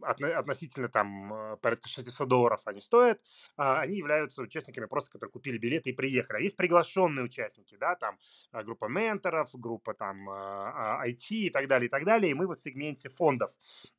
отно, 0.00 0.38
относительно 0.38 0.88
там 0.88 1.58
порядка 1.60 1.86
600 1.86 2.26
долларов 2.26 2.62
они 2.64 2.80
стоят. 2.80 3.20
Они 3.56 3.98
являются 3.98 4.40
участниками 4.40 4.86
просто, 4.86 5.10
которые 5.10 5.32
купили 5.32 5.58
билеты 5.58 5.90
и 5.90 5.92
приехали. 5.92 6.38
А 6.38 6.40
есть 6.40 6.56
приглашенные 6.56 7.24
участники, 7.24 7.76
да, 7.76 7.94
там 7.96 8.16
группа 8.52 8.86
менторов, 8.86 9.50
группа 9.52 9.92
там 9.92 10.30
IT 10.30 11.28
и 11.28 11.50
так 11.50 11.68
далее, 11.68 11.88
и 11.88 11.90
так 11.90 12.06
далее. 12.06 12.30
И 12.30 12.34
мы 12.34 12.46
вот 12.46 12.56
в 12.56 12.62
сегменте 12.62 13.10
фондов 13.10 13.50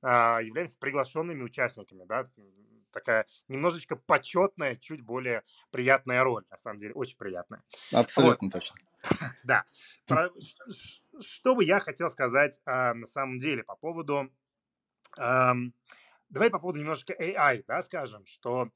являемся 0.02 0.80
приглашенными 0.80 1.43
участниками, 1.43 2.06
да, 2.06 2.26
такая 2.93 3.25
немножечко 3.47 3.95
почетная, 3.95 4.75
чуть 4.75 5.01
более 5.01 5.43
приятная 5.71 6.23
роль, 6.23 6.45
на 6.49 6.58
самом 6.58 6.79
деле, 6.79 6.93
очень 6.93 7.17
приятная. 7.17 7.62
Абсолютно 7.91 8.47
вот. 8.47 8.53
точно. 8.53 8.75
Да. 9.43 9.65
Что 11.19 11.56
бы 11.56 11.65
я 11.65 11.79
хотел 11.79 12.10
сказать 12.10 12.62
а, 12.65 12.93
на 12.93 13.06
самом 13.06 13.38
деле 13.38 13.63
по 13.63 13.75
поводу... 13.75 14.32
Давай 15.15 16.49
по 16.49 16.58
поводу 16.58 16.79
немножечко 16.79 17.13
AI, 17.13 17.63
да, 17.67 17.84
скажем, 17.84 18.25
что 18.25 18.71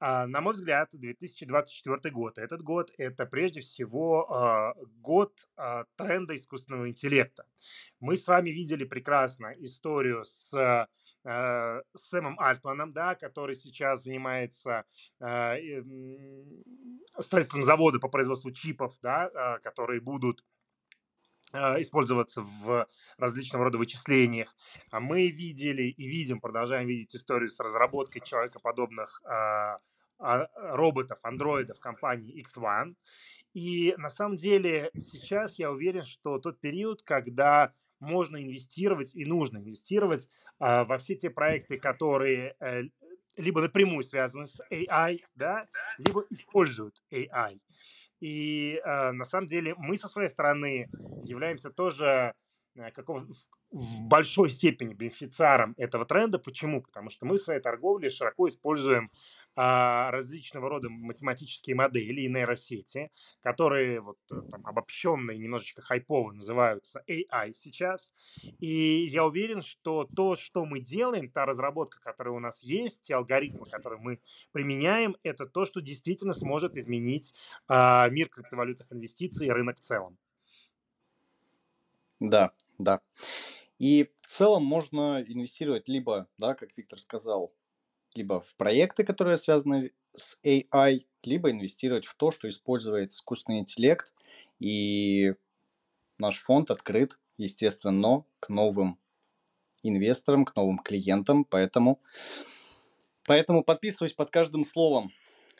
на 0.00 0.40
мой 0.40 0.54
взгляд, 0.54 0.88
2024 0.92 2.10
год. 2.12 2.38
Этот 2.38 2.62
год– 2.62 2.90
это 2.96 3.26
прежде 3.26 3.60
всего 3.60 4.32
а, 4.32 4.74
год 5.02 5.34
а, 5.56 5.84
тренда 5.96 6.34
искусственного 6.34 6.88
интеллекта. 6.88 7.44
Мы 8.00 8.16
с 8.16 8.26
вами 8.26 8.50
видели 8.50 8.84
прекрасно 8.84 9.54
историю 9.58 10.24
с 10.24 10.88
Сэмом 11.22 12.40
Альтманом, 12.40 12.94
да, 12.94 13.14
который 13.14 13.54
сейчас 13.54 14.04
занимается 14.04 14.86
строительством 17.18 17.62
завода 17.62 17.98
по 17.98 18.08
производству 18.08 18.50
чипов, 18.52 18.94
да, 19.02 19.58
которые 19.62 20.00
будут 20.00 20.42
использоваться 21.52 22.42
в 22.42 22.86
различного 23.18 23.64
рода 23.64 23.78
вычислениях. 23.78 24.54
А 24.90 25.00
мы 25.00 25.28
видели 25.28 25.84
и 25.84 26.06
видим, 26.06 26.40
продолжаем 26.40 26.86
видеть 26.88 27.14
историю 27.14 27.50
с 27.50 27.58
разработкой 27.60 28.22
человекоподобных 28.22 29.22
а, 30.20 30.48
роботов, 30.54 31.18
андроидов 31.22 31.80
компании 31.80 32.44
X1. 32.44 32.94
И 33.54 33.94
на 33.96 34.10
самом 34.10 34.36
деле 34.36 34.90
сейчас 34.98 35.58
я 35.58 35.72
уверен, 35.72 36.02
что 36.02 36.38
тот 36.38 36.60
период, 36.60 37.02
когда 37.02 37.72
можно 37.98 38.42
инвестировать 38.42 39.14
и 39.14 39.24
нужно 39.24 39.58
инвестировать 39.58 40.28
а, 40.58 40.84
во 40.84 40.98
все 40.98 41.14
те 41.16 41.30
проекты, 41.30 41.78
которые 41.78 42.54
э, 42.60 42.82
либо 43.36 43.60
напрямую 43.60 44.02
связаны 44.02 44.46
с 44.46 44.60
AI, 44.70 45.20
да, 45.34 45.62
либо 45.98 46.24
используют 46.30 47.02
AI. 47.10 47.60
И 48.20 48.80
э, 48.84 49.12
на 49.12 49.24
самом 49.24 49.46
деле 49.46 49.74
мы 49.78 49.96
со 49.96 50.08
своей 50.08 50.28
стороны 50.28 50.88
являемся 51.22 51.70
тоже 51.70 52.34
э, 52.76 52.90
какого, 52.90 53.26
в 53.70 54.02
большой 54.02 54.50
степени 54.50 54.94
бенефициаром 54.94 55.74
этого 55.76 56.04
тренда. 56.04 56.38
Почему? 56.38 56.82
Потому 56.82 57.10
что 57.10 57.26
мы 57.26 57.36
в 57.36 57.40
своей 57.40 57.60
торговле 57.60 58.10
широко 58.10 58.48
используем 58.48 59.10
различного 59.56 60.68
рода 60.68 60.88
математические 60.88 61.76
модели 61.76 62.22
и 62.22 62.28
нейросети, 62.28 63.10
которые 63.42 64.00
вот 64.00 64.18
э, 64.30 64.40
там 64.50 64.66
обобщенные, 64.66 65.38
немножечко 65.38 65.82
хайпово 65.82 66.32
называются 66.32 67.02
AI 67.08 67.52
сейчас. 67.52 68.12
И 68.58 69.04
я 69.10 69.24
уверен, 69.26 69.60
что 69.60 70.08
то, 70.16 70.36
что 70.36 70.64
мы 70.64 70.80
делаем, 70.80 71.30
та 71.30 71.46
разработка, 71.46 72.00
которая 72.00 72.34
у 72.34 72.40
нас 72.40 72.62
есть, 72.62 73.02
те 73.02 73.14
алгоритмы, 73.14 73.66
которые 73.66 74.00
мы 74.00 74.20
применяем, 74.52 75.16
это 75.22 75.46
то, 75.46 75.64
что 75.64 75.80
действительно 75.80 76.32
сможет 76.32 76.76
изменить 76.76 77.34
а, 77.68 78.08
мир 78.08 78.28
криптовалютных 78.28 78.92
инвестиций 78.92 79.48
и 79.48 79.50
рынок 79.50 79.78
в 79.78 79.80
целом. 79.80 80.16
Да, 82.20 82.52
да. 82.78 83.00
И 83.78 84.10
в 84.20 84.26
целом 84.26 84.64
можно 84.64 85.22
инвестировать 85.26 85.88
либо, 85.88 86.28
да, 86.36 86.54
как 86.54 86.76
Виктор 86.76 86.98
сказал, 86.98 87.52
либо 88.14 88.40
в 88.40 88.54
проекты, 88.56 89.04
которые 89.04 89.36
связаны 89.36 89.92
с 90.16 90.38
AI, 90.44 91.00
либо 91.22 91.50
инвестировать 91.50 92.06
в 92.06 92.14
то, 92.14 92.30
что 92.30 92.48
использует 92.48 93.12
искусственный 93.12 93.60
интеллект. 93.60 94.14
И 94.58 95.34
наш 96.18 96.38
фонд 96.38 96.70
открыт, 96.70 97.18
естественно, 97.36 98.24
к 98.40 98.48
новым 98.48 98.98
инвесторам, 99.82 100.44
к 100.44 100.56
новым 100.56 100.78
клиентам. 100.78 101.44
Поэтому, 101.44 102.00
поэтому 103.26 103.64
подписываюсь 103.64 104.12
под 104.12 104.30
каждым 104.30 104.64
словом 104.64 105.12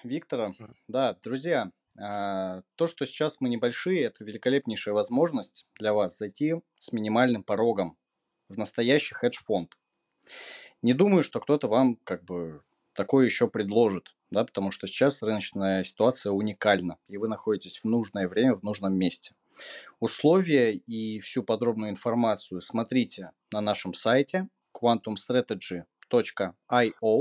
Виктора. 0.02 0.54
Да, 0.88 1.16
друзья, 1.22 1.70
а, 1.98 2.62
то, 2.76 2.86
что 2.86 3.04
сейчас 3.04 3.40
мы 3.40 3.48
небольшие, 3.48 4.02
это 4.02 4.24
великолепнейшая 4.24 4.94
возможность 4.94 5.66
для 5.78 5.92
вас 5.92 6.18
зайти 6.18 6.54
с 6.78 6.92
минимальным 6.92 7.42
порогом 7.42 7.96
в 8.48 8.58
настоящий 8.58 9.14
хедж-фонд. 9.14 9.76
Не 10.82 10.94
думаю, 10.94 11.22
что 11.22 11.40
кто-то 11.40 11.68
вам 11.68 11.96
как 12.04 12.24
бы 12.24 12.62
такое 12.94 13.26
еще 13.26 13.48
предложит, 13.48 14.16
да, 14.30 14.44
потому 14.44 14.70
что 14.70 14.86
сейчас 14.86 15.22
рыночная 15.22 15.84
ситуация 15.84 16.32
уникальна, 16.32 16.96
и 17.08 17.18
вы 17.18 17.28
находитесь 17.28 17.78
в 17.78 17.84
нужное 17.84 18.28
время, 18.28 18.54
в 18.54 18.62
нужном 18.62 18.94
месте. 18.94 19.34
Условия 19.98 20.72
и 20.72 21.20
всю 21.20 21.42
подробную 21.42 21.90
информацию 21.90 22.62
смотрите 22.62 23.32
на 23.52 23.60
нашем 23.60 23.94
сайте 23.94 24.48
quantumstrategy.io. 24.74 27.20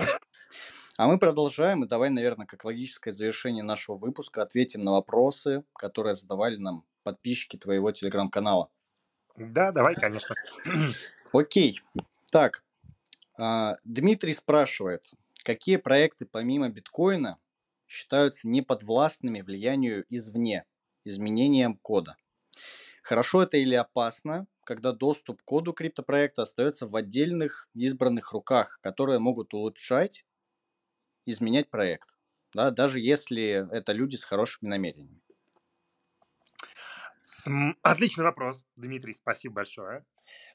А 0.98 1.08
мы 1.08 1.18
продолжаем, 1.18 1.84
и 1.84 1.88
давай, 1.88 2.10
наверное, 2.10 2.46
как 2.46 2.66
логическое 2.66 3.14
завершение 3.14 3.64
нашего 3.64 3.98
выпуска 3.98 4.42
ответим 4.42 4.84
на 4.84 4.92
вопросы, 4.92 5.64
которые 5.74 6.16
задавали 6.16 6.58
нам 6.58 6.84
подписчики 7.04 7.58
твоего 7.58 7.92
телеграм-канала. 7.92 8.70
Да, 9.38 9.72
давай, 9.72 9.96
конечно. 9.96 10.36
Окей. 11.32 11.80
Так, 12.32 12.64
Дмитрий 13.86 14.34
спрашивает, 14.34 15.10
какие 15.46 15.78
проекты 15.78 16.26
помимо 16.26 16.70
биткоина 16.70 17.40
считаются 17.88 18.50
неподвластными 18.50 19.42
влиянию 19.42 20.06
извне, 20.10 20.66
изменением 21.06 21.78
кода? 21.78 22.18
Хорошо 23.02 23.44
это 23.44 23.58
или 23.58 23.76
опасно, 23.76 24.48
когда 24.66 24.92
доступ 24.92 25.42
к 25.42 25.46
коду 25.46 25.74
криптопроекта 25.74 26.42
остается 26.42 26.86
в 26.86 26.96
отдельных 26.96 27.70
избранных 27.74 28.34
руках, 28.34 28.80
которые 28.82 29.20
могут 29.20 29.54
улучшать, 29.54 30.26
изменять 31.26 31.70
проект, 31.70 32.18
да, 32.54 32.72
даже 32.72 33.00
если 33.00 33.68
это 33.72 33.94
люди 33.94 34.18
с 34.18 34.26
хорошими 34.26 34.70
намерениями? 34.70 35.22
Отличный 37.84 38.26
вопрос, 38.26 38.66
Дмитрий, 38.76 39.14
спасибо 39.14 39.56
большое. 39.56 40.06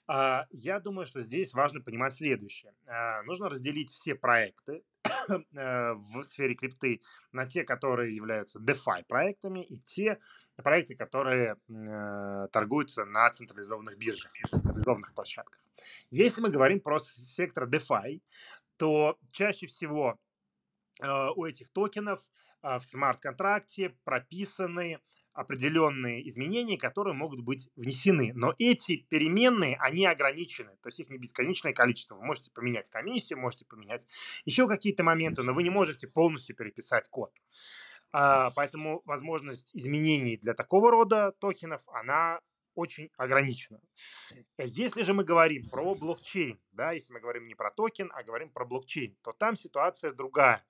А, 0.07 0.47
я 0.51 0.81
думаю, 0.81 1.07
что 1.07 1.23
здесь 1.23 1.55
важно 1.55 1.81
понимать 1.81 2.15
следующее. 2.15 2.75
А, 2.87 3.23
нужно 3.23 3.49
разделить 3.49 3.91
все 3.91 4.15
проекты 4.15 4.83
э, 5.29 5.93
в 5.93 6.23
сфере 6.25 6.55
крипты 6.55 7.01
на 7.33 7.47
те, 7.47 7.65
которые 7.65 8.15
являются 8.15 8.59
DeFi 8.59 9.05
проектами, 9.07 9.65
и 9.65 9.79
те 9.79 10.19
проекты, 10.57 10.95
которые 10.95 11.57
э, 11.69 12.49
торгуются 12.53 13.05
на 13.05 13.31
централизованных 13.31 13.97
биржах, 13.97 14.33
централизованных 14.51 15.15
площадках. 15.15 15.61
Если 16.11 16.41
мы 16.41 16.51
говорим 16.51 16.81
про 16.81 16.99
сектор 17.01 17.65
DeFi, 17.65 18.21
то 18.77 19.19
чаще 19.33 19.67
всего 19.67 20.19
э, 21.03 21.07
у 21.37 21.45
этих 21.45 21.71
токенов 21.71 22.21
в 22.63 22.81
смарт-контракте 22.81 23.95
прописаны 24.05 24.99
определенные 25.35 26.27
изменения, 26.29 26.79
которые 26.79 27.15
могут 27.15 27.41
быть 27.41 27.69
внесены. 27.77 28.33
Но 28.35 28.55
эти 28.59 28.97
переменные, 28.97 29.77
они 29.77 30.07
ограничены, 30.07 30.71
то 30.83 30.89
есть 30.89 31.01
их 31.01 31.11
не 31.11 31.19
бесконечное 31.19 31.73
количество. 31.73 32.15
Вы 32.15 32.25
можете 32.25 32.51
поменять 32.53 32.89
комиссию, 32.89 33.41
можете 33.41 33.65
поменять 33.65 34.07
еще 34.45 34.69
какие-то 34.69 35.03
моменты, 35.03 35.43
но 35.43 35.53
вы 35.53 35.65
не 35.65 35.71
можете 35.71 36.07
полностью 36.07 36.57
переписать 36.57 37.09
код. 37.09 37.33
А, 38.13 38.53
поэтому 38.53 39.03
возможность 39.05 39.75
изменений 39.75 40.37
для 40.37 40.55
такого 40.55 40.91
рода 40.93 41.33
токенов, 41.41 41.83
она 41.89 42.39
очень 42.77 43.11
ограничена. 43.17 43.81
Если 44.59 45.03
же 45.03 45.15
мы 45.15 45.25
говорим 45.25 45.69
про 45.69 45.95
блокчейн, 45.95 46.61
да, 46.73 46.93
если 46.93 47.13
мы 47.13 47.21
говорим 47.21 47.47
не 47.47 47.55
про 47.55 47.71
токен, 47.71 48.11
а 48.15 48.23
говорим 48.23 48.51
про 48.51 48.65
блокчейн, 48.65 49.17
то 49.23 49.33
там 49.33 49.57
ситуация 49.57 50.13
другая. 50.13 50.65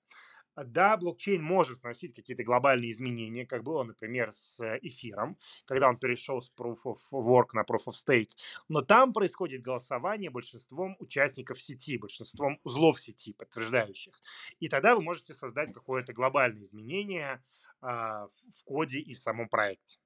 Да, 0.57 0.97
блокчейн 0.97 1.43
может 1.43 1.83
вносить 1.83 2.15
какие-то 2.15 2.45
глобальные 2.45 2.93
изменения, 2.93 3.45
как 3.45 3.65
было, 3.65 3.83
например, 3.83 4.33
с 4.33 4.61
э, 4.61 4.79
эфиром, 4.83 5.37
когда 5.65 5.89
он 5.89 5.99
перешел 5.99 6.41
с 6.41 6.51
Proof 6.57 6.79
of 6.85 6.99
Work 7.13 7.49
на 7.55 7.63
Proof 7.63 7.87
of 7.87 7.95
Stake. 8.07 8.31
Но 8.69 8.83
там 8.83 9.13
происходит 9.13 9.63
голосование 9.63 10.31
большинством 10.31 10.97
участников 11.01 11.61
сети, 11.61 11.99
большинством 11.99 12.61
узлов 12.63 13.01
сети, 13.01 13.33
подтверждающих. 13.33 14.15
И 14.61 14.69
тогда 14.69 14.95
вы 14.95 15.03
можете 15.03 15.35
создать 15.35 15.73
какое-то 15.73 16.13
глобальное 16.13 16.63
изменение 16.63 17.43
а, 17.81 18.27
в 18.27 18.65
коде 18.65 19.01
и 19.01 19.15
в 19.15 19.19
самом 19.19 19.49
проекте. 19.49 19.99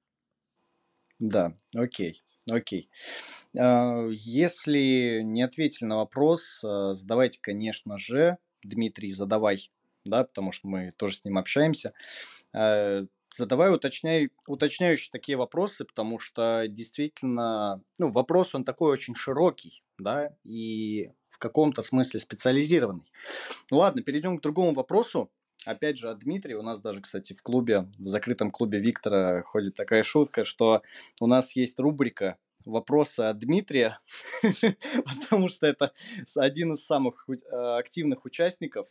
Да, 1.19 1.53
окей. 1.75 2.23
Окей. 2.49 2.89
А, 3.57 4.07
если 4.09 5.21
не 5.21 5.43
ответили 5.43 5.87
на 5.87 5.97
вопрос, 5.97 6.63
а, 6.63 6.93
задавайте, 6.95 7.39
конечно 7.41 7.97
же, 7.97 8.37
Дмитрий, 8.63 9.11
задавай 9.11 9.71
да, 10.09 10.23
потому 10.23 10.51
что 10.51 10.67
мы 10.67 10.91
тоже 10.91 11.15
с 11.17 11.23
ним 11.23 11.37
общаемся. 11.37 11.93
Э, 12.53 13.05
задавай 13.33 13.73
уточняй, 13.73 14.31
уточняющие 14.47 15.09
такие 15.11 15.37
вопросы, 15.37 15.85
потому 15.85 16.19
что 16.19 16.65
действительно, 16.67 17.81
ну, 17.99 18.11
вопрос 18.11 18.55
он 18.55 18.63
такой 18.63 18.91
очень 18.91 19.15
широкий, 19.15 19.83
да, 19.97 20.35
и 20.43 21.11
в 21.29 21.37
каком-то 21.37 21.81
смысле 21.81 22.19
специализированный. 22.19 23.11
Ну 23.71 23.77
ладно, 23.77 24.01
перейдем 24.01 24.37
к 24.37 24.41
другому 24.41 24.73
вопросу. 24.73 25.31
Опять 25.65 25.97
же, 25.97 26.09
от 26.09 26.19
Дмитрия, 26.19 26.55
у 26.55 26.61
нас 26.61 26.79
даже, 26.79 27.01
кстати, 27.01 27.33
в 27.33 27.41
клубе, 27.41 27.89
в 27.97 28.07
закрытом 28.07 28.49
клубе 28.49 28.79
Виктора 28.79 29.43
ходит 29.43 29.75
такая 29.75 30.03
шутка, 30.03 30.45
что 30.45 30.81
у 31.19 31.27
нас 31.27 31.55
есть 31.55 31.77
рубрика 31.79 32.37
вопросы 32.65 33.21
от 33.21 33.39
Дмитрия, 33.39 33.99
потому 35.21 35.49
что 35.49 35.67
это 35.67 35.93
один 36.35 36.73
из 36.73 36.85
самых 36.85 37.27
э, 37.27 37.55
активных 37.77 38.25
участников 38.25 38.87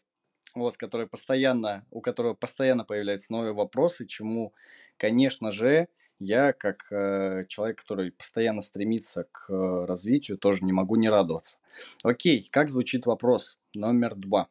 вот, 0.54 0.76
который 0.76 1.06
постоянно, 1.06 1.86
у 1.90 2.00
которого 2.00 2.34
постоянно 2.34 2.84
появляются 2.84 3.32
новые 3.32 3.52
вопросы, 3.52 4.06
чему, 4.06 4.54
конечно 4.96 5.50
же, 5.50 5.88
я, 6.18 6.52
как 6.52 6.90
э, 6.90 7.44
человек, 7.46 7.80
который 7.80 8.10
постоянно 8.10 8.60
стремится 8.60 9.24
к 9.30 9.50
э, 9.50 9.84
развитию, 9.84 10.36
тоже 10.36 10.64
не 10.64 10.72
могу 10.72 10.96
не 10.96 11.08
радоваться. 11.08 11.58
Окей, 12.02 12.46
как 12.50 12.70
звучит 12.70 13.06
вопрос 13.06 13.58
номер 13.74 14.16
два? 14.16 14.48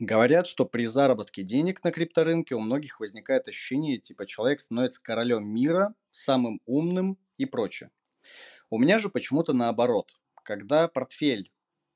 Говорят, 0.00 0.46
что 0.46 0.64
при 0.64 0.86
заработке 0.86 1.42
денег 1.42 1.84
на 1.84 1.92
крипторынке 1.92 2.54
у 2.54 2.60
многих 2.60 3.00
возникает 3.00 3.48
ощущение, 3.48 3.98
типа 3.98 4.26
человек 4.26 4.60
становится 4.60 5.02
королем 5.02 5.46
мира, 5.46 5.94
самым 6.10 6.60
умным 6.66 7.18
и 7.36 7.44
прочее. 7.44 7.90
У 8.70 8.78
меня 8.78 8.98
же 8.98 9.08
почему-то 9.08 9.52
наоборот. 9.52 10.12
Когда 10.42 10.88
портфель 10.88 11.52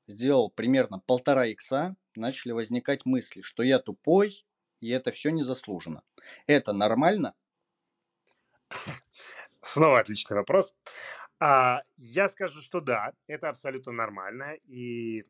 сделал 0.07 0.49
примерно 0.49 0.99
полтора 0.99 1.45
икса, 1.47 1.95
начали 2.15 2.51
возникать 2.51 3.05
мысли, 3.05 3.41
что 3.41 3.63
я 3.63 3.79
тупой, 3.79 4.45
и 4.79 4.89
это 4.89 5.11
все 5.11 5.31
незаслуженно. 5.31 6.03
Это 6.47 6.73
нормально? 6.73 7.35
Снова 9.63 9.99
отличный 9.99 10.37
вопрос. 10.37 10.73
А, 11.39 11.81
я 11.97 12.29
скажу, 12.29 12.61
что 12.61 12.79
да, 12.81 13.13
это 13.27 13.49
абсолютно 13.49 13.91
нормально. 13.91 14.55
И 14.65 15.25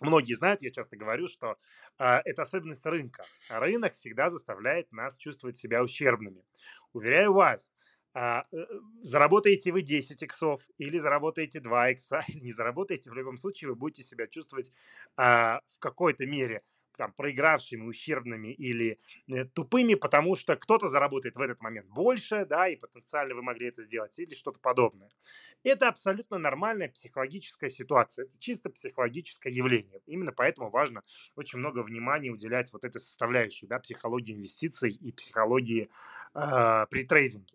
многие 0.00 0.34
знают, 0.34 0.62
я 0.62 0.70
часто 0.70 0.96
говорю, 0.96 1.28
что 1.28 1.56
а, 1.98 2.20
это 2.24 2.42
особенность 2.42 2.86
рынка. 2.86 3.24
Рынок 3.50 3.94
всегда 3.94 4.30
заставляет 4.30 4.92
нас 4.92 5.16
чувствовать 5.16 5.56
себя 5.56 5.82
ущербными. 5.82 6.44
Уверяю 6.92 7.32
вас, 7.32 7.72
а, 8.14 8.44
э, 8.52 8.66
заработаете 9.02 9.72
вы 9.72 9.82
10 9.82 10.22
иксов 10.22 10.62
или 10.78 10.98
заработаете 10.98 11.60
2 11.60 11.90
икса, 11.90 12.24
не 12.34 12.52
заработаете, 12.52 13.10
в 13.10 13.14
любом 13.14 13.36
случае 13.36 13.70
вы 13.70 13.76
будете 13.76 14.02
себя 14.02 14.26
чувствовать 14.26 14.72
а, 15.16 15.60
в 15.74 15.78
какой-то 15.78 16.26
мере 16.26 16.62
там, 16.98 17.12
проигравшими, 17.12 17.86
ущербными 17.86 18.48
или 18.48 18.98
э, 19.28 19.44
тупыми, 19.44 19.94
потому 19.94 20.34
что 20.34 20.56
кто-то 20.56 20.88
заработает 20.88 21.36
в 21.36 21.40
этот 21.40 21.60
момент 21.60 21.88
больше, 21.88 22.44
да, 22.44 22.68
и 22.68 22.76
потенциально 22.76 23.34
вы 23.34 23.42
могли 23.42 23.68
это 23.68 23.84
сделать, 23.84 24.18
или 24.18 24.34
что-то 24.34 24.58
подобное. 24.58 25.08
Это 25.62 25.88
абсолютно 25.88 26.38
нормальная 26.38 26.88
психологическая 26.88 27.70
ситуация, 27.70 28.26
чисто 28.40 28.68
психологическое 28.68 29.52
явление. 29.52 30.02
Именно 30.06 30.32
поэтому 30.32 30.70
важно 30.70 31.04
очень 31.36 31.60
много 31.60 31.84
внимания 31.84 32.30
уделять 32.30 32.72
вот 32.72 32.84
этой 32.84 33.00
составляющей, 33.00 33.68
да, 33.68 33.78
психологии 33.78 34.34
инвестиций 34.34 34.90
и 34.90 35.12
психологии 35.12 35.88
э, 36.34 36.86
при 36.90 37.04
трейдинге. 37.04 37.54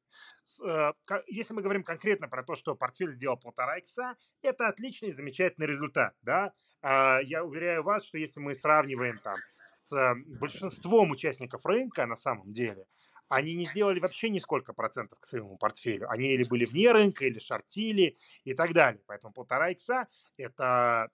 Э, 0.63 0.93
если 1.27 1.53
мы 1.53 1.62
говорим 1.62 1.84
конкретно 1.84 2.27
про 2.27 2.43
то, 2.43 2.56
что 2.56 2.75
портфель 2.75 3.12
сделал 3.12 3.38
полтора 3.38 3.77
икса, 3.77 4.15
это 4.41 4.67
отличный, 4.67 5.12
замечательный 5.12 5.67
результат, 5.67 6.15
да. 6.21 6.53
А, 6.82 7.19
я 7.21 7.43
уверяю 7.43 7.84
вас, 7.84 8.06
что 8.06 8.17
если 8.17 8.39
мы 8.39 8.53
сравниваем 8.53 9.19
там 9.19 9.38
с 9.71 10.15
большинством 10.39 11.12
участников 11.12 11.65
рынка 11.65 12.06
на 12.06 12.15
самом 12.15 12.51
деле, 12.53 12.86
они 13.29 13.56
не 13.56 13.65
сделали 13.65 13.99
вообще 13.99 14.29
нисколько 14.29 14.73
процентов 14.73 15.19
к 15.19 15.25
своему 15.25 15.58
портфелю. 15.58 16.10
Они 16.10 16.34
или 16.34 16.43
были 16.43 16.65
вне 16.65 16.91
рынка, 16.91 17.25
или 17.25 17.39
шортили 17.39 18.17
и 18.43 18.53
так 18.53 18.73
далее. 18.73 19.01
Поэтому 19.08 19.34
полтора 19.34 19.71
икса– 19.71 20.08
это 20.38 21.10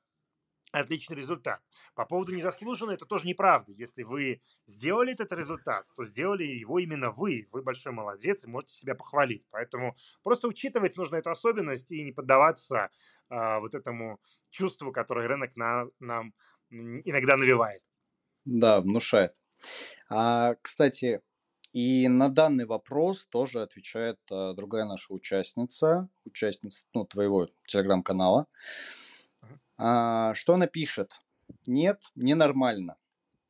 отличный 0.71 1.15
результат. 1.15 1.61
По 1.95 2.05
поводу 2.05 2.33
незаслуженно, 2.33 2.91
это 2.91 3.05
тоже 3.05 3.27
неправда. 3.27 3.71
Если 3.71 4.03
вы 4.03 4.41
сделали 4.67 5.13
этот 5.13 5.31
результат, 5.31 5.85
то 5.95 6.05
сделали 6.05 6.43
его 6.43 6.79
именно 6.79 7.11
вы. 7.11 7.47
Вы 7.51 7.61
большой 7.63 7.91
молодец 7.91 8.43
и 8.43 8.47
можете 8.47 8.73
себя 8.73 8.95
похвалить. 8.95 9.47
Поэтому 9.49 9.95
просто 10.23 10.47
учитывать 10.47 10.97
нужно 10.97 11.17
эту 11.17 11.31
особенность 11.31 11.91
и 11.91 12.03
не 12.03 12.11
поддаваться 12.11 12.89
а, 13.29 13.59
вот 13.59 13.73
этому 13.73 14.19
чувству, 14.49 14.91
которое 14.91 15.27
рынок 15.27 15.55
на, 15.55 15.85
нам 15.99 16.33
иногда 16.69 17.37
навевает. 17.37 17.81
Да, 18.45 18.81
внушает. 18.81 19.33
А, 20.09 20.55
кстати, 20.61 21.21
и 21.73 22.07
на 22.07 22.29
данный 22.29 22.65
вопрос 22.65 23.25
тоже 23.27 23.61
отвечает 23.61 24.19
а, 24.31 24.53
другая 24.53 24.85
наша 24.85 25.13
участница, 25.13 26.09
участница 26.25 26.85
ну, 26.93 27.05
твоего 27.05 27.47
телеграм-канала. 27.67 28.41
А, 28.41 29.08
что 29.79 30.53
она 30.53 30.67
пишет? 30.67 31.21
Нет, 31.65 32.03
ненормально. 32.15 32.97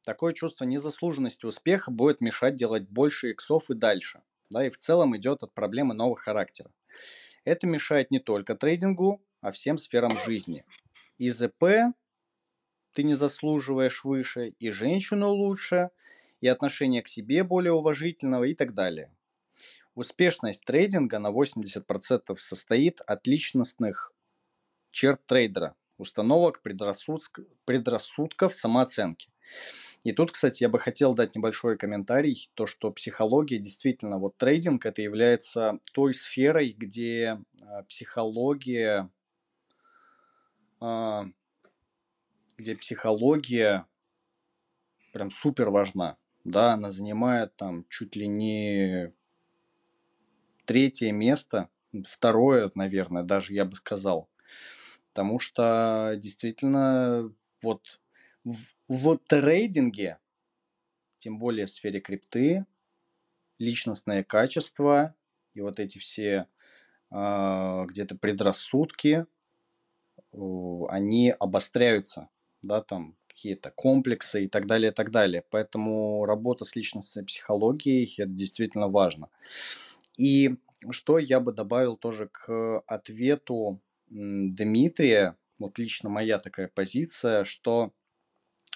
Такое 0.03 0.33
чувство 0.33 0.65
незаслуженности 0.65 1.45
успеха 1.45 1.91
будет 1.91 2.21
мешать 2.21 2.55
делать 2.55 2.87
больше 2.87 3.31
иксов 3.31 3.69
и 3.69 3.73
дальше. 3.73 4.21
Да, 4.49 4.65
и 4.65 4.69
в 4.69 4.77
целом 4.77 5.15
идет 5.17 5.43
от 5.43 5.53
проблемы 5.53 5.93
нового 5.93 6.15
характера. 6.15 6.71
Это 7.45 7.67
мешает 7.67 8.11
не 8.11 8.19
только 8.19 8.55
трейдингу, 8.55 9.21
а 9.41 9.51
всем 9.51 9.77
сферам 9.77 10.17
жизни. 10.25 10.65
И 11.17 11.29
ЗП 11.29 11.93
ты 12.93 13.03
не 13.03 13.15
заслуживаешь 13.15 14.03
выше, 14.03 14.49
и 14.59 14.69
женщину 14.71 15.29
лучше, 15.29 15.89
и 16.41 16.47
отношение 16.47 17.01
к 17.01 17.07
себе 17.07 17.43
более 17.43 17.73
уважительного 17.73 18.45
и 18.45 18.55
так 18.55 18.73
далее. 18.73 19.15
Успешность 19.95 20.63
трейдинга 20.65 21.19
на 21.19 21.31
80% 21.31 22.35
состоит 22.37 23.01
от 23.01 23.27
личностных 23.27 24.13
черт 24.91 25.25
трейдера, 25.25 25.75
установок, 25.99 26.61
предрассудк, 26.61 27.39
предрассудков, 27.65 28.53
самооценки. 28.53 29.29
И 30.03 30.13
тут, 30.13 30.31
кстати, 30.31 30.63
я 30.63 30.69
бы 30.69 30.79
хотел 30.79 31.13
дать 31.13 31.35
небольшой 31.35 31.77
комментарий, 31.77 32.49
то, 32.53 32.65
что 32.65 32.91
психология 32.91 33.57
действительно, 33.57 34.17
вот 34.17 34.37
трейдинг 34.37 34.85
это 34.85 35.01
является 35.01 35.79
той 35.93 36.13
сферой, 36.13 36.73
где 36.77 37.41
э, 37.61 37.83
психология, 37.87 39.09
э, 40.81 41.21
где 42.57 42.75
психология 42.75 43.85
прям 45.11 45.31
супер 45.31 45.69
важна. 45.69 46.17
Да, 46.45 46.73
она 46.73 46.91
занимает 46.91 47.55
там 47.57 47.85
чуть 47.89 48.15
ли 48.15 48.27
не 48.27 49.11
третье 50.65 51.11
место, 51.11 51.69
второе, 52.05 52.71
наверное, 52.75 53.23
даже 53.23 53.53
я 53.53 53.65
бы 53.65 53.75
сказал. 53.75 54.29
Потому 55.13 55.39
что 55.39 56.15
действительно 56.17 57.33
вот 57.61 58.01
в, 58.43 58.57
в 58.87 59.17
трейдинге, 59.17 60.19
тем 61.17 61.39
более 61.39 61.65
в 61.65 61.71
сфере 61.71 61.99
крипты, 61.99 62.65
личностные 63.57 64.23
качества 64.23 65.15
и 65.53 65.61
вот 65.61 65.79
эти 65.79 65.99
все 65.99 66.47
э, 67.11 67.85
где-то 67.87 68.15
предрассудки, 68.15 69.25
э, 70.31 70.37
они 70.89 71.33
обостряются, 71.37 72.29
да, 72.61 72.81
там 72.81 73.17
какие-то 73.27 73.71
комплексы 73.71 74.45
и 74.45 74.47
так 74.47 74.65
далее, 74.65 74.91
и 74.91 74.93
так 74.93 75.11
далее. 75.11 75.43
Поэтому 75.49 76.25
работа 76.25 76.65
с 76.65 76.75
личностной 76.75 77.23
психологией 77.23 78.13
это 78.17 78.31
действительно 78.31 78.87
важно. 78.87 79.29
И 80.17 80.57
что 80.89 81.19
я 81.19 81.39
бы 81.39 81.51
добавил 81.51 81.97
тоже 81.97 82.29
к 82.31 82.79
ответу 82.87 83.81
Дмитрия, 84.09 85.37
вот 85.59 85.77
лично 85.77 86.09
моя 86.09 86.37
такая 86.37 86.67
позиция, 86.67 87.43
что 87.43 87.93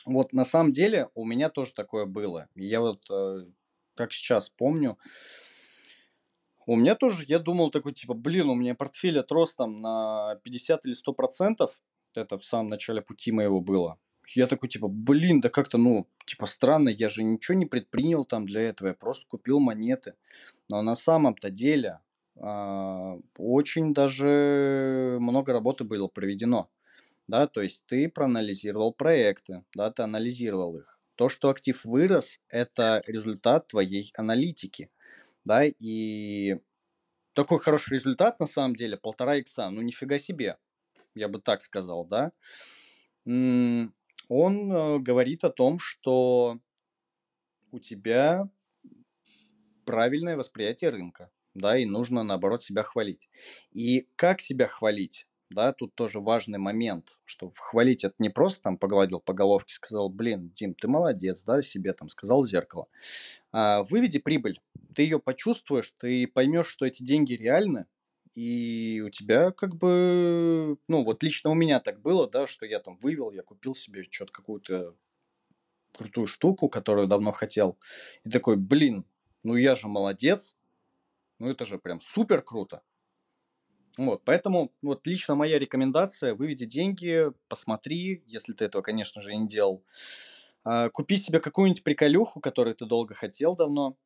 вот 0.05 0.33
на 0.33 0.45
самом 0.45 0.71
деле 0.71 1.09
у 1.15 1.25
меня 1.25 1.49
тоже 1.49 1.73
такое 1.73 2.05
было. 2.05 2.47
Я 2.55 2.81
вот, 2.81 3.03
э, 3.09 3.45
как 3.95 4.11
сейчас 4.11 4.49
помню, 4.49 4.97
у 6.65 6.75
меня 6.75 6.95
тоже, 6.95 7.25
я 7.27 7.39
думал 7.39 7.71
такой, 7.71 7.93
типа, 7.93 8.13
блин, 8.13 8.49
у 8.49 8.55
меня 8.55 8.75
портфель 8.75 9.19
отрос 9.19 9.55
там 9.55 9.81
на 9.81 10.39
50 10.43 10.85
или 10.85 10.93
100 10.93 11.13
процентов. 11.13 11.81
Это 12.15 12.37
в 12.37 12.45
самом 12.45 12.69
начале 12.69 13.01
пути 13.01 13.31
моего 13.31 13.59
было. 13.59 13.97
Я 14.27 14.47
такой, 14.47 14.69
типа, 14.69 14.87
блин, 14.87 15.41
да 15.41 15.49
как-то, 15.49 15.77
ну, 15.77 16.07
типа, 16.25 16.45
странно, 16.45 16.89
я 16.89 17.09
же 17.09 17.23
ничего 17.23 17.57
не 17.57 17.65
предпринял 17.65 18.23
там 18.23 18.45
для 18.45 18.61
этого, 18.61 18.89
я 18.89 18.93
просто 18.93 19.25
купил 19.27 19.59
монеты. 19.59 20.13
Но 20.69 20.81
на 20.81 20.95
самом-то 20.95 21.49
деле 21.49 21.99
очень 22.35 23.93
даже 23.93 25.17
много 25.19 25.53
работы 25.53 25.83
было 25.83 26.07
проведено. 26.07 26.69
Да, 27.27 27.47
то 27.47 27.61
есть 27.61 27.85
ты 27.85 28.09
проанализировал 28.09 28.93
проекты, 28.93 29.63
да, 29.73 29.91
ты 29.91 30.03
анализировал 30.03 30.77
их. 30.77 30.99
То, 31.15 31.29
что 31.29 31.49
актив 31.49 31.85
вырос, 31.85 32.41
это 32.49 33.01
результат 33.07 33.67
твоей 33.67 34.11
аналитики. 34.17 34.91
Да, 35.45 35.63
и 35.63 36.59
такой 37.33 37.59
хороший 37.59 37.93
результат 37.93 38.39
на 38.39 38.45
самом 38.45 38.75
деле, 38.75 38.97
полтора 38.97 39.35
икса, 39.37 39.69
ну 39.69 39.81
нифига 39.81 40.19
себе, 40.19 40.57
я 41.15 41.27
бы 41.27 41.39
так 41.39 41.61
сказал, 41.61 42.05
да. 42.05 42.31
Он 43.25 43.93
э, 44.71 44.99
говорит 44.99 45.43
о 45.43 45.49
том, 45.49 45.79
что 45.79 46.59
у 47.71 47.79
тебя 47.79 48.49
правильное 49.85 50.37
восприятие 50.37 50.89
рынка 50.89 51.29
да, 51.53 51.77
и 51.77 51.85
нужно, 51.85 52.23
наоборот, 52.23 52.63
себя 52.63 52.83
хвалить. 52.83 53.29
И 53.71 54.07
как 54.15 54.41
себя 54.41 54.67
хвалить? 54.67 55.27
Да, 55.49 55.71
тут 55.71 55.93
тоже 55.93 56.19
важный 56.19 56.57
момент, 56.57 57.19
что 57.25 57.51
хвалить 57.55 58.03
это 58.03 58.15
не 58.17 58.29
просто 58.29 58.63
там 58.63 58.77
погладил 58.77 59.19
по 59.19 59.33
головке, 59.33 59.75
сказал, 59.75 60.09
блин, 60.09 60.51
Дим, 60.55 60.73
ты 60.73 60.87
молодец, 60.87 61.43
да, 61.43 61.61
себе 61.61 61.93
там 61.93 62.09
сказал 62.09 62.43
в 62.43 62.47
зеркало. 62.47 62.87
А, 63.51 63.83
выведи 63.83 64.17
прибыль, 64.17 64.61
ты 64.95 65.03
ее 65.03 65.19
почувствуешь, 65.19 65.93
ты 65.97 66.27
поймешь, 66.27 66.67
что 66.67 66.85
эти 66.85 67.03
деньги 67.03 67.33
реальны, 67.33 67.85
и 68.33 69.03
у 69.05 69.11
тебя 69.11 69.51
как 69.51 69.75
бы, 69.75 70.77
ну 70.87 71.03
вот 71.03 71.21
лично 71.21 71.51
у 71.51 71.53
меня 71.53 71.79
так 71.79 72.01
было, 72.01 72.27
да, 72.27 72.47
что 72.47 72.65
я 72.65 72.79
там 72.79 72.95
вывел, 72.95 73.31
я 73.31 73.43
купил 73.43 73.75
себе 73.75 74.03
что-то 74.09 74.31
какую-то 74.31 74.95
крутую 75.95 76.25
штуку, 76.25 76.67
которую 76.67 77.07
давно 77.07 77.31
хотел. 77.31 77.77
И 78.23 78.29
такой, 78.31 78.57
блин, 78.57 79.05
ну 79.43 79.55
я 79.55 79.75
же 79.75 79.87
молодец, 79.87 80.57
ну 81.39 81.49
это 81.49 81.65
же 81.65 81.77
прям 81.79 82.01
супер 82.01 82.41
круто. 82.41 82.83
Вот, 83.97 84.23
поэтому 84.25 84.73
вот 84.81 85.05
лично 85.05 85.35
моя 85.35 85.59
рекомендация, 85.59 86.33
выведи 86.33 86.65
деньги, 86.65 87.27
посмотри, 87.47 88.23
если 88.25 88.53
ты 88.53 88.65
этого, 88.65 88.81
конечно 88.81 89.21
же, 89.21 89.35
не 89.35 89.47
делал. 89.47 89.83
А, 90.63 90.89
купи 90.89 91.17
себе 91.17 91.39
какую-нибудь 91.39 91.83
приколюху, 91.83 92.39
которую 92.39 92.75
ты 92.75 92.85
долго 92.85 93.13
хотел 93.13 93.55
давно. 93.55 93.97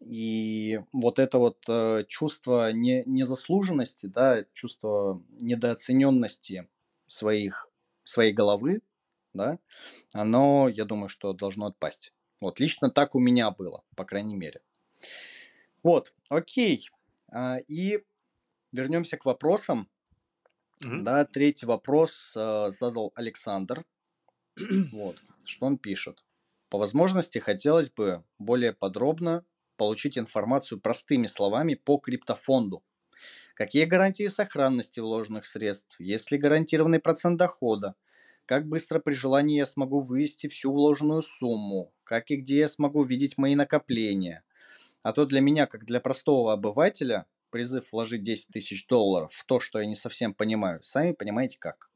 И 0.00 0.80
вот 0.92 1.18
это 1.18 1.38
вот 1.38 1.58
э, 1.68 2.04
чувство 2.06 2.72
не, 2.72 3.02
незаслуженности, 3.06 4.06
да, 4.06 4.44
чувство 4.52 5.22
недооцененности 5.40 6.68
своих, 7.08 7.70
своей 8.04 8.32
головы, 8.32 8.82
да, 9.34 9.58
оно, 10.14 10.68
я 10.68 10.84
думаю, 10.84 11.08
что 11.08 11.32
должно 11.32 11.66
отпасть. 11.66 12.12
Вот, 12.40 12.60
лично 12.60 12.90
так 12.90 13.14
у 13.14 13.20
меня 13.20 13.50
было, 13.50 13.84
по 13.96 14.04
крайней 14.04 14.36
мере. 14.36 14.62
Вот, 15.82 16.12
окей. 16.28 16.88
А, 17.32 17.58
и 17.66 18.04
вернемся 18.72 19.16
к 19.16 19.24
вопросам. 19.24 19.88
Mm-hmm. 20.84 21.02
Да, 21.02 21.24
третий 21.24 21.66
вопрос 21.66 22.34
э, 22.36 22.70
задал 22.70 23.12
Александр. 23.14 23.84
вот, 24.92 25.16
что 25.44 25.66
он 25.66 25.78
пишет. 25.78 26.24
По 26.68 26.78
возможности 26.78 27.38
хотелось 27.38 27.90
бы 27.90 28.24
более 28.38 28.72
подробно 28.72 29.44
получить 29.76 30.18
информацию 30.18 30.80
простыми 30.80 31.26
словами 31.26 31.74
по 31.74 31.98
криптофонду. 31.98 32.82
Какие 33.54 33.86
гарантии 33.86 34.28
сохранности 34.28 35.00
вложенных 35.00 35.46
средств? 35.46 35.98
Есть 35.98 36.30
ли 36.30 36.38
гарантированный 36.38 37.00
процент 37.00 37.38
дохода? 37.38 37.94
Как 38.46 38.66
быстро 38.66 38.98
при 39.00 39.14
желании 39.14 39.58
я 39.58 39.66
смогу 39.66 40.00
вывести 40.00 40.48
всю 40.48 40.72
вложенную 40.72 41.22
сумму? 41.22 41.92
Как 42.04 42.30
и 42.30 42.36
где 42.36 42.58
я 42.58 42.68
смогу 42.68 43.02
видеть 43.02 43.36
мои 43.36 43.54
накопления? 43.54 44.44
А 45.02 45.12
то 45.12 45.26
для 45.26 45.40
меня, 45.40 45.66
как 45.66 45.84
для 45.84 46.00
простого 46.00 46.52
обывателя, 46.52 47.26
призыв 47.50 47.92
вложить 47.92 48.22
10 48.22 48.48
тысяч 48.48 48.86
долларов 48.86 49.32
в 49.32 49.44
то, 49.44 49.60
что 49.60 49.80
я 49.80 49.86
не 49.86 49.94
совсем 49.94 50.34
понимаю, 50.34 50.82
сами 50.82 51.12
понимаете 51.12 51.58
как. 51.58 51.90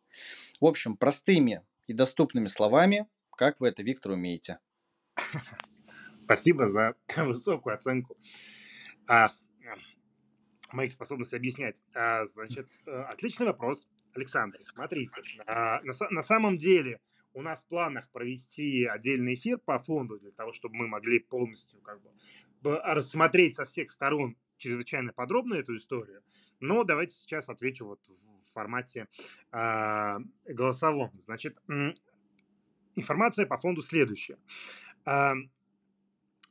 В 0.60 0.66
общем, 0.66 0.96
простыми 0.96 1.62
и 1.86 1.92
доступными 1.92 2.46
словами, 2.46 3.06
как 3.36 3.60
вы 3.60 3.68
это, 3.68 3.82
Виктор, 3.82 4.12
умеете. 4.12 4.58
Спасибо 6.24 6.68
за 6.68 6.94
высокую 7.16 7.74
оценку 7.74 8.16
а, 9.08 9.30
моих 10.72 10.92
способностей 10.92 11.36
объяснять. 11.36 11.82
А, 11.94 12.24
значит, 12.26 12.68
э, 12.86 12.90
отличный 12.90 13.46
вопрос, 13.46 13.86
Александр. 14.14 14.58
Смотрите, 14.60 15.20
а, 15.46 15.80
на, 15.82 15.92
на 16.10 16.22
самом 16.22 16.56
деле 16.56 17.00
у 17.34 17.42
нас 17.42 17.62
в 17.62 17.66
планах 17.66 18.10
провести 18.10 18.84
отдельный 18.84 19.34
эфир 19.34 19.58
по 19.58 19.78
фонду 19.78 20.18
для 20.18 20.30
того, 20.30 20.52
чтобы 20.52 20.76
мы 20.76 20.86
могли 20.86 21.18
полностью 21.18 21.80
как 21.80 22.02
бы 22.02 22.10
рассмотреть 22.62 23.56
со 23.56 23.64
всех 23.64 23.90
сторон 23.90 24.36
чрезвычайно 24.58 25.12
подробно 25.12 25.54
эту 25.54 25.74
историю. 25.74 26.22
Но 26.60 26.84
давайте 26.84 27.14
сейчас 27.14 27.48
отвечу 27.48 27.86
вот 27.86 28.00
в 28.08 28.52
формате 28.52 29.08
э, 29.50 30.18
голосовом. 30.46 31.10
Значит, 31.18 31.58
информация 32.94 33.46
по 33.46 33.58
фонду 33.58 33.82
следующая. 33.82 34.38
Э, 35.04 35.32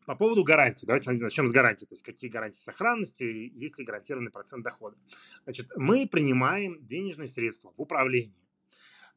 по 0.06 0.16
поводу 0.16 0.44
гарантии, 0.44 0.86
давайте 0.86 1.12
начнем 1.12 1.48
с 1.48 1.52
гарантии, 1.52 1.86
то 1.86 1.94
есть 1.94 2.04
какие 2.04 2.30
гарантии 2.30 2.58
сохранности, 2.58 3.24
есть 3.24 3.78
ли 3.78 3.86
гарантированный 3.86 4.32
процент 4.32 4.64
дохода. 4.64 4.98
Значит, 5.44 5.68
мы 5.76 6.08
принимаем 6.08 6.86
денежные 6.86 7.28
средства 7.28 7.72
в 7.78 7.82
управлении. 7.82 8.41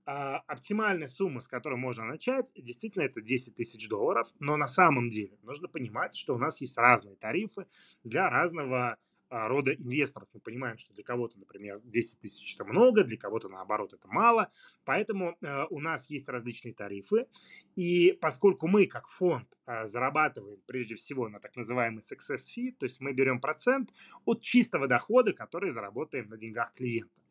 А, 0.07 0.39
оптимальная 0.47 1.07
сумма, 1.07 1.41
с 1.41 1.49
которой 1.49 1.77
можно 1.77 2.05
начать, 2.05 2.53
действительно 2.55 3.05
это 3.05 3.23
10 3.23 3.55
тысяч 3.55 3.89
долларов, 3.89 4.29
но 4.39 4.57
на 4.57 4.67
самом 4.67 5.09
деле 5.09 5.39
нужно 5.43 5.67
понимать, 5.67 6.15
что 6.15 6.35
у 6.35 6.39
нас 6.39 6.61
есть 6.61 6.77
разные 6.77 7.17
тарифы 7.17 7.67
для 8.03 8.29
разного 8.29 8.99
а, 9.31 9.49
рода 9.49 9.73
инвесторов. 9.73 10.29
Мы 10.35 10.41
понимаем, 10.41 10.77
что 10.77 10.93
для 10.93 11.05
кого-то, 11.05 11.39
например, 11.39 11.77
10 11.83 12.21
тысяч 12.21 12.55
это 12.55 12.67
много, 12.67 13.03
для 13.03 13.17
кого-то, 13.17 13.49
наоборот, 13.49 13.95
это 13.95 14.07
мало. 14.09 14.51
Поэтому 14.85 15.39
э, 15.41 15.65
у 15.71 15.81
нас 15.81 16.11
есть 16.11 16.29
различные 16.29 16.75
тарифы. 16.75 17.27
И 17.75 18.13
поскольку 18.21 18.69
мы, 18.69 18.87
как 18.87 19.09
фонд, 19.09 19.59
зарабатываем 19.85 20.61
прежде 20.67 20.97
всего 20.97 21.31
на 21.31 21.41
так 21.41 21.57
называемый 21.57 22.03
success 22.03 22.43
fee, 22.55 22.73
то 22.79 22.85
есть 22.85 23.01
мы 23.01 23.15
берем 23.15 23.41
процент 23.41 23.91
от 24.27 24.43
чистого 24.43 24.87
дохода, 24.87 25.33
который 25.33 25.71
заработаем 25.71 26.27
на 26.27 26.37
деньгах 26.37 26.75
клиента. 26.75 27.25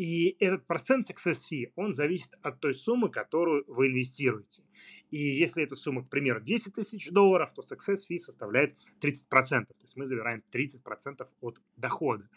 И 0.00 0.34
этот 0.40 0.66
процент 0.66 1.10
success 1.10 1.40
fee, 1.52 1.72
он 1.76 1.92
зависит 1.92 2.30
от 2.40 2.58
той 2.58 2.72
суммы, 2.72 3.10
которую 3.10 3.64
вы 3.66 3.88
инвестируете. 3.88 4.62
И 5.10 5.18
если 5.18 5.62
эта 5.62 5.74
сумма, 5.74 6.02
к 6.02 6.08
примеру, 6.08 6.40
10 6.40 6.72
тысяч 6.72 7.10
долларов, 7.10 7.52
то 7.52 7.60
success 7.60 7.98
fee 8.10 8.16
составляет 8.16 8.74
30%. 9.02 9.28
То 9.28 9.74
есть 9.82 9.96
мы 9.96 10.06
забираем 10.06 10.42
30% 10.54 11.28
от 11.42 11.60
дохода. 11.76 12.30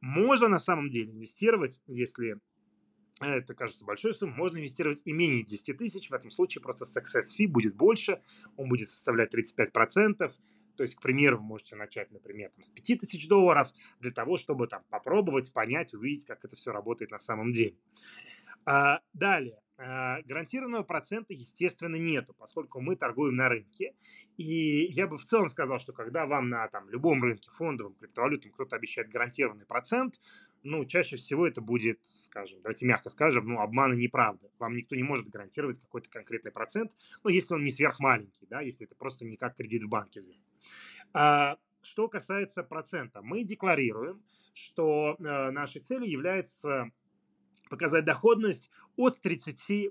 Можно 0.00 0.46
на 0.46 0.60
самом 0.60 0.90
деле 0.90 1.10
инвестировать, 1.10 1.82
если 1.88 2.36
это 3.20 3.52
кажется 3.52 3.84
большой 3.84 4.14
суммой, 4.14 4.36
можно 4.36 4.58
инвестировать 4.58 5.02
и 5.04 5.12
менее 5.12 5.42
10 5.42 5.76
тысяч. 5.76 6.10
В 6.10 6.14
этом 6.14 6.30
случае 6.30 6.62
просто 6.62 6.84
success 6.84 7.36
fee 7.36 7.48
будет 7.48 7.74
больше, 7.74 8.22
он 8.56 8.68
будет 8.68 8.90
составлять 8.90 9.34
35%. 9.34 10.30
То 10.78 10.84
есть, 10.84 10.94
к 10.94 11.02
примеру, 11.02 11.38
вы 11.38 11.42
можете 11.42 11.74
начать, 11.74 12.12
например, 12.12 12.52
там, 12.52 12.62
с 12.62 12.70
5000 12.70 13.26
долларов 13.26 13.72
для 13.98 14.12
того, 14.12 14.36
чтобы 14.36 14.68
там 14.68 14.84
попробовать, 14.90 15.52
понять, 15.52 15.92
увидеть, 15.92 16.24
как 16.24 16.44
это 16.44 16.54
все 16.54 16.70
работает 16.70 17.10
на 17.10 17.18
самом 17.18 17.50
деле. 17.50 17.74
А, 18.64 19.00
далее. 19.12 19.60
А, 19.80 20.20
гарантированного 20.22 20.82
процента, 20.82 21.32
естественно, 21.32 21.94
нету, 21.94 22.34
поскольку 22.36 22.80
мы 22.80 22.96
торгуем 22.96 23.36
на 23.36 23.48
рынке. 23.48 23.94
И 24.36 24.88
я 24.90 25.06
бы 25.06 25.16
в 25.16 25.24
целом 25.24 25.48
сказал, 25.48 25.78
что 25.78 25.92
когда 25.92 26.26
вам 26.26 26.48
на 26.48 26.66
там, 26.66 26.90
любом 26.90 27.22
рынке, 27.22 27.48
фондовом, 27.52 27.94
криптовалютном, 27.94 28.52
кто-то 28.52 28.74
обещает 28.74 29.08
гарантированный 29.08 29.66
процент, 29.66 30.20
ну, 30.64 30.84
чаще 30.84 31.16
всего 31.16 31.46
это 31.46 31.60
будет, 31.60 32.04
скажем, 32.04 32.60
давайте 32.60 32.86
мягко 32.86 33.08
скажем, 33.08 33.46
ну, 33.46 33.60
обман 33.60 33.92
и 33.92 34.02
неправда. 34.02 34.50
Вам 34.58 34.74
никто 34.74 34.96
не 34.96 35.04
может 35.04 35.28
гарантировать 35.28 35.78
какой-то 35.78 36.10
конкретный 36.10 36.50
процент, 36.50 36.90
ну, 37.22 37.30
если 37.30 37.54
он 37.54 37.62
не 37.62 37.70
сверхмаленький, 37.70 38.48
да, 38.50 38.60
если 38.60 38.84
это 38.84 38.96
просто 38.96 39.24
не 39.24 39.36
как 39.36 39.54
кредит 39.54 39.84
в 39.84 39.88
банке 39.88 40.20
взять. 40.20 40.42
А, 41.12 41.56
что 41.82 42.08
касается 42.08 42.64
процента, 42.64 43.22
мы 43.22 43.44
декларируем, 43.44 44.24
что 44.54 45.16
э, 45.20 45.50
нашей 45.52 45.80
целью 45.80 46.10
является 46.10 46.90
показать 47.68 48.04
доходность 48.04 48.70
от 48.96 49.18
30% 49.24 49.90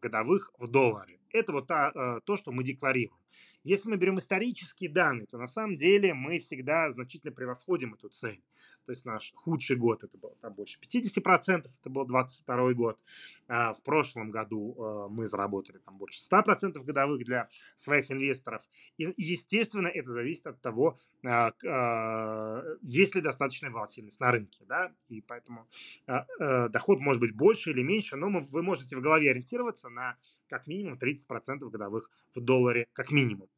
годовых 0.00 0.52
в 0.58 0.68
долларе. 0.68 1.18
Это 1.32 1.52
вот 1.52 1.66
та, 1.66 1.90
э, 1.94 2.20
то, 2.24 2.36
что 2.36 2.52
мы 2.52 2.64
декларируем. 2.64 3.18
Если 3.66 3.88
мы 3.88 3.96
берем 3.96 4.16
исторические 4.18 4.88
данные, 4.88 5.26
то 5.26 5.38
на 5.38 5.48
самом 5.48 5.74
деле 5.74 6.14
мы 6.14 6.38
всегда 6.38 6.88
значительно 6.88 7.32
превосходим 7.32 7.94
эту 7.94 8.08
цель. 8.08 8.40
То 8.84 8.92
есть 8.92 9.04
наш 9.04 9.32
худший 9.34 9.74
год 9.74 10.04
это 10.04 10.16
было 10.16 10.36
там 10.40 10.54
больше 10.54 10.78
50%, 10.78 11.66
это 11.80 11.90
был 11.90 12.06
22 12.06 12.74
год. 12.74 13.00
А 13.48 13.72
в 13.72 13.82
прошлом 13.82 14.30
году 14.30 14.76
э, 14.78 15.08
мы 15.10 15.26
заработали 15.26 15.78
там 15.78 15.98
больше 15.98 16.20
100% 16.20 16.80
годовых 16.84 17.24
для 17.24 17.48
своих 17.74 18.08
инвесторов. 18.12 18.62
И, 18.98 19.12
естественно, 19.16 19.88
это 19.88 20.12
зависит 20.12 20.46
от 20.46 20.60
того, 20.60 21.00
а, 21.24 21.50
а, 21.66 22.62
есть 22.82 23.16
ли 23.16 23.20
достаточная 23.20 23.72
волатильность 23.72 24.20
на 24.20 24.30
рынке. 24.30 24.64
Да? 24.68 24.92
И 25.08 25.20
поэтому 25.20 25.66
э, 26.06 26.68
доход 26.68 27.00
может 27.00 27.20
быть 27.20 27.34
больше 27.34 27.72
или 27.72 27.82
меньше, 27.82 28.14
но 28.14 28.28
вы 28.28 28.62
можете 28.62 28.96
в 28.96 29.00
голове 29.00 29.32
ориентироваться 29.32 29.88
на 29.88 30.16
как 30.48 30.68
минимум 30.68 30.98
30% 31.02 31.68
годовых 31.68 32.12
в 32.32 32.40
долларе 32.40 32.86
как 32.92 33.10
минимум. 33.10 33.48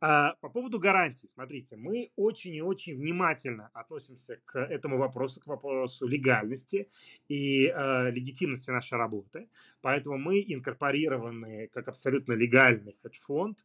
А, 0.00 0.34
по 0.40 0.48
поводу 0.48 0.78
гарантий, 0.78 1.26
смотрите, 1.26 1.76
мы 1.76 2.12
очень 2.14 2.54
и 2.54 2.62
очень 2.62 2.94
внимательно 2.94 3.70
относимся 3.72 4.38
к 4.44 4.56
этому 4.58 4.96
вопросу, 4.96 5.40
к 5.40 5.46
вопросу 5.46 6.06
легальности 6.06 6.88
и 7.28 7.66
э, 7.66 8.10
легитимности 8.10 8.70
нашей 8.70 8.96
работы. 8.96 9.48
Поэтому 9.80 10.16
мы 10.16 10.44
инкорпорированы 10.46 11.68
как 11.72 11.88
абсолютно 11.88 12.34
легальный 12.34 12.96
хедж-фонд. 13.02 13.58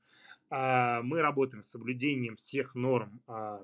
Э, 0.50 1.02
мы 1.04 1.22
работаем 1.22 1.62
с 1.62 1.70
соблюдением 1.70 2.36
всех 2.36 2.74
норм 2.74 3.22
э, 3.28 3.60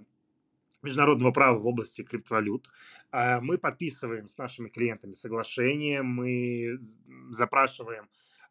международного 0.84 1.32
права 1.32 1.57
в 1.57 1.65
области 1.67 2.03
криптовалют. 2.03 2.70
Мы 3.11 3.57
подписываем 3.57 4.30
с 4.30 4.38
нашими 4.38 4.70
клиентами 4.70 5.11
соглашения, 5.11 6.01
мы 6.01 6.80
запрашиваем 7.32 8.07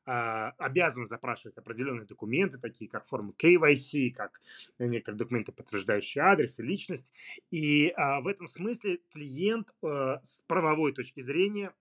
а, 0.08 0.54
обязаны 0.56 1.06
запрашивать 1.06 1.58
определенные 1.58 2.06
документы, 2.06 2.56
такие 2.56 2.90
как 2.90 3.06
форма 3.06 3.34
KYC, 3.36 4.12
как 4.12 4.40
некоторые 4.78 5.18
документы, 5.18 5.52
подтверждающие 5.52 6.24
адрес 6.24 6.58
и 6.58 6.62
личность. 6.62 7.12
И 7.50 7.92
а, 7.94 8.22
в 8.22 8.26
этом 8.26 8.48
смысле 8.48 9.00
клиент 9.12 9.74
а, 9.82 10.18
с 10.22 10.42
правовой 10.46 10.94
точки 10.94 11.20
зрения 11.20 11.74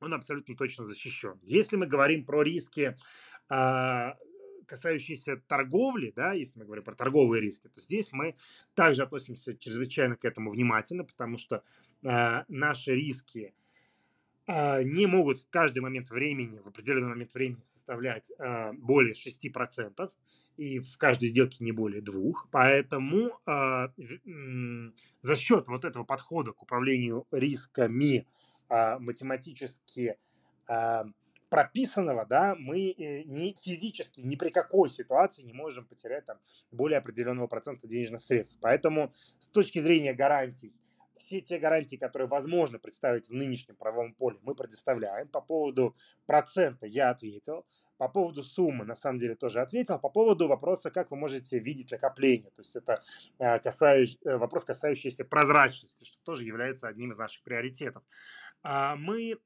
он 0.00 0.12
абсолютно 0.12 0.54
точно 0.54 0.84
защищен. 0.84 1.40
Если 1.44 1.76
мы 1.76 1.86
говорим 1.86 2.26
про 2.26 2.42
риски, 2.42 2.94
а, 3.48 4.18
касающиеся 4.66 5.38
торговли, 5.48 6.12
да, 6.14 6.34
если 6.34 6.58
мы 6.58 6.66
говорим 6.66 6.84
про 6.84 6.94
торговые 6.94 7.40
риски, 7.40 7.68
то 7.68 7.80
здесь 7.80 8.12
мы 8.12 8.34
также 8.74 9.02
относимся 9.02 9.56
чрезвычайно 9.56 10.16
к 10.16 10.26
этому 10.26 10.50
внимательно, 10.50 11.04
потому 11.04 11.38
что 11.38 11.62
э, 12.02 12.44
наши 12.48 12.92
риски 12.94 13.54
не 14.48 15.06
могут 15.06 15.40
в 15.40 15.48
каждый 15.50 15.80
момент 15.80 16.10
времени, 16.10 16.58
в 16.58 16.68
определенный 16.68 17.08
момент 17.08 17.34
времени 17.34 17.62
составлять 17.64 18.30
а, 18.38 18.72
более 18.74 19.14
6%, 19.14 20.10
и 20.56 20.78
в 20.78 20.96
каждой 20.98 21.28
сделке 21.28 21.64
не 21.64 21.72
более 21.72 22.00
двух. 22.00 22.48
Поэтому 22.50 23.38
а, 23.44 23.92
за 25.20 25.36
счет 25.36 25.66
вот 25.66 25.84
этого 25.84 26.04
подхода 26.04 26.52
к 26.52 26.62
управлению 26.62 27.26
рисками 27.30 28.26
математически 28.68 30.16
прописанного, 31.48 32.26
да, 32.26 32.54
мы 32.56 32.90
э, 32.90 33.22
не 33.24 33.56
физически 33.60 34.20
ни 34.20 34.36
при 34.36 34.50
какой 34.50 34.88
ситуации 34.88 35.42
не 35.42 35.52
можем 35.52 35.86
потерять 35.86 36.26
там 36.26 36.38
более 36.70 36.98
определенного 36.98 37.46
процента 37.46 37.86
денежных 37.86 38.22
средств. 38.22 38.58
Поэтому 38.60 39.12
с 39.38 39.48
точки 39.48 39.78
зрения 39.78 40.12
гарантий 40.12 40.74
все 41.16 41.40
те 41.40 41.58
гарантии, 41.58 41.96
которые 41.96 42.28
возможно 42.28 42.78
представить 42.78 43.28
в 43.28 43.32
нынешнем 43.32 43.76
правовом 43.76 44.14
поле, 44.14 44.38
мы 44.42 44.54
предоставляем. 44.54 45.28
По 45.28 45.40
поводу 45.40 45.96
процента 46.26 46.86
я 46.86 47.10
ответил. 47.10 47.66
По 47.98 48.08
поводу 48.08 48.42
суммы, 48.42 48.84
на 48.84 48.94
самом 48.94 49.18
деле, 49.18 49.36
тоже 49.36 49.60
ответил. 49.60 49.98
По 49.98 50.10
поводу 50.10 50.48
вопроса, 50.48 50.90
как 50.90 51.10
вы 51.10 51.16
можете 51.16 51.58
видеть 51.58 51.90
накопление. 51.90 52.50
То 52.50 52.60
есть 52.60 52.76
это 52.76 53.02
э, 53.38 53.58
касающий, 53.58 54.18
э, 54.24 54.36
вопрос, 54.36 54.64
касающийся 54.64 55.24
прозрачности, 55.24 56.04
что 56.04 56.18
тоже 56.22 56.44
является 56.44 56.88
одним 56.88 57.12
из 57.12 57.16
наших 57.16 57.42
приоритетов. 57.42 58.02
А 58.62 58.96
мы 58.96 59.38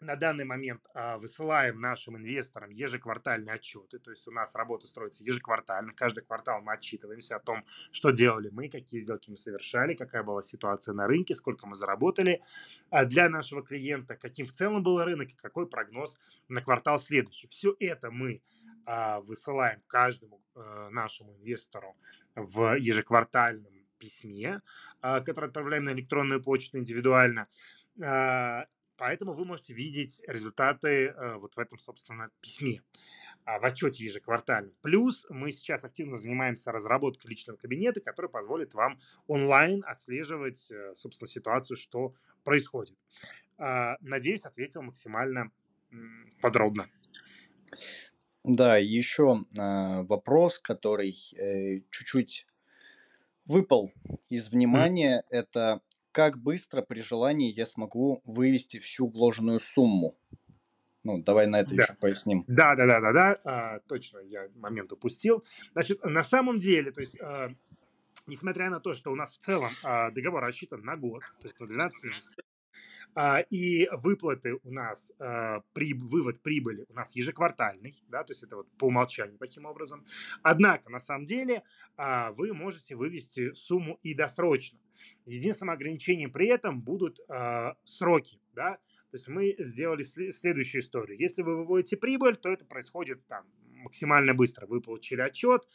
на 0.00 0.16
данный 0.16 0.44
момент 0.44 0.86
а, 0.94 1.18
высылаем 1.18 1.80
нашим 1.80 2.16
инвесторам 2.16 2.70
ежеквартальные 2.70 3.54
отчеты, 3.54 3.98
то 3.98 4.10
есть 4.10 4.26
у 4.28 4.30
нас 4.30 4.54
работа 4.54 4.86
строится 4.86 5.24
ежеквартально, 5.24 5.92
каждый 5.94 6.24
квартал 6.24 6.60
мы 6.60 6.74
отчитываемся 6.74 7.36
о 7.36 7.40
том, 7.40 7.64
что 7.90 8.10
делали 8.10 8.50
мы, 8.50 8.68
какие 8.68 9.00
сделки 9.00 9.30
мы 9.30 9.36
совершали, 9.36 9.94
какая 9.94 10.22
была 10.22 10.42
ситуация 10.42 10.94
на 10.94 11.06
рынке, 11.06 11.34
сколько 11.34 11.66
мы 11.66 11.74
заработали 11.74 12.40
а 12.90 13.04
для 13.04 13.28
нашего 13.28 13.62
клиента, 13.62 14.16
каким 14.16 14.46
в 14.46 14.52
целом 14.52 14.82
был 14.82 15.02
рынок 15.02 15.30
и 15.30 15.36
какой 15.36 15.66
прогноз 15.66 16.18
на 16.48 16.60
квартал 16.60 16.98
следующий. 16.98 17.46
Все 17.46 17.74
это 17.80 18.10
мы 18.10 18.42
а, 18.86 19.20
высылаем 19.20 19.80
каждому 19.86 20.42
а, 20.54 20.90
нашему 20.90 21.34
инвестору 21.36 21.96
в 22.34 22.76
ежеквартальном 22.76 23.72
письме, 23.98 24.60
которое 25.00 25.46
отправляем 25.46 25.84
на 25.84 25.92
электронную 25.92 26.42
почту 26.42 26.78
индивидуально. 26.78 27.46
Поэтому 28.96 29.32
вы 29.32 29.44
можете 29.44 29.74
видеть 29.74 30.22
результаты 30.26 31.06
э, 31.08 31.34
вот 31.36 31.54
в 31.54 31.58
этом, 31.58 31.78
собственно, 31.78 32.30
письме, 32.40 32.82
а, 33.44 33.58
в 33.58 33.64
отчете 33.64 34.04
ежеквартально. 34.04 34.72
Плюс 34.82 35.26
мы 35.28 35.50
сейчас 35.50 35.84
активно 35.84 36.16
занимаемся 36.16 36.72
разработкой 36.72 37.30
личного 37.30 37.56
кабинета, 37.56 38.00
который 38.00 38.30
позволит 38.30 38.72
вам 38.74 38.98
онлайн 39.26 39.84
отслеживать, 39.86 40.70
э, 40.70 40.94
собственно, 40.94 41.28
ситуацию, 41.28 41.76
что 41.76 42.14
происходит. 42.44 42.96
А, 43.58 43.96
надеюсь, 44.00 44.44
ответил 44.44 44.82
максимально 44.82 45.50
подробно. 46.40 46.88
Да, 48.44 48.76
еще 48.76 49.38
а, 49.58 50.02
вопрос, 50.02 50.58
который 50.58 51.14
э, 51.36 51.80
чуть-чуть 51.90 52.46
выпал 53.46 53.92
из 54.28 54.50
внимания, 54.50 55.20
mm. 55.20 55.24
это 55.30 55.80
как 56.14 56.38
быстро 56.38 56.80
при 56.80 57.00
желании 57.00 57.52
я 57.52 57.66
смогу 57.66 58.22
вывести 58.24 58.78
всю 58.78 59.08
вложенную 59.08 59.58
сумму? 59.58 60.16
Ну, 61.02 61.18
давай 61.18 61.48
на 61.48 61.60
это 61.60 61.74
да. 61.74 61.82
еще 61.82 61.94
поясним. 61.94 62.44
Да, 62.46 62.76
да, 62.76 62.86
да, 62.86 63.00
да, 63.00 63.12
да, 63.12 63.40
а, 63.44 63.80
точно, 63.80 64.18
я 64.20 64.48
момент 64.54 64.92
упустил. 64.92 65.44
Значит, 65.72 66.02
на 66.04 66.22
самом 66.22 66.58
деле, 66.58 66.92
то 66.92 67.00
есть, 67.00 67.20
а, 67.20 67.50
несмотря 68.26 68.70
на 68.70 68.78
то, 68.78 68.94
что 68.94 69.10
у 69.10 69.16
нас 69.16 69.32
в 69.32 69.38
целом 69.38 69.68
а, 69.82 70.12
договор 70.12 70.44
рассчитан 70.44 70.82
на 70.82 70.96
год, 70.96 71.22
то 71.40 71.48
есть 71.48 71.58
на 71.58 71.66
12 71.66 72.04
месяцев, 72.04 72.44
и 73.50 73.88
выплаты 73.92 74.58
у 74.62 74.70
нас, 74.70 75.12
а, 75.18 75.62
при, 75.72 75.94
вывод 75.94 76.42
прибыли 76.42 76.84
у 76.88 76.94
нас 76.94 77.14
ежеквартальный, 77.14 78.02
да, 78.08 78.24
то 78.24 78.32
есть 78.32 78.42
это 78.42 78.56
вот 78.56 78.70
по 78.76 78.86
умолчанию 78.86 79.38
таким 79.38 79.66
образом. 79.66 80.04
Однако, 80.42 80.90
на 80.90 80.98
самом 80.98 81.24
деле, 81.24 81.62
а, 81.96 82.32
вы 82.32 82.52
можете 82.52 82.96
вывести 82.96 83.52
сумму 83.54 83.98
и 84.02 84.14
досрочно. 84.14 84.78
Единственным 85.26 85.74
ограничением 85.74 86.32
при 86.32 86.48
этом 86.48 86.80
будут 86.80 87.20
сроки, 87.84 88.40
да, 88.52 88.78
то 89.10 89.16
есть 89.16 89.28
мы 89.28 89.54
сделали 89.58 90.02
следующую 90.02 90.82
историю. 90.82 91.18
Если 91.18 91.42
вы 91.42 91.56
выводите 91.56 91.96
прибыль, 91.96 92.36
то 92.36 92.48
это 92.48 92.64
происходит 92.64 93.26
там 93.26 93.44
максимально 93.84 94.34
быстро. 94.34 94.66
Вы 94.66 94.80
получили 94.80 95.20
отчет, 95.20 95.68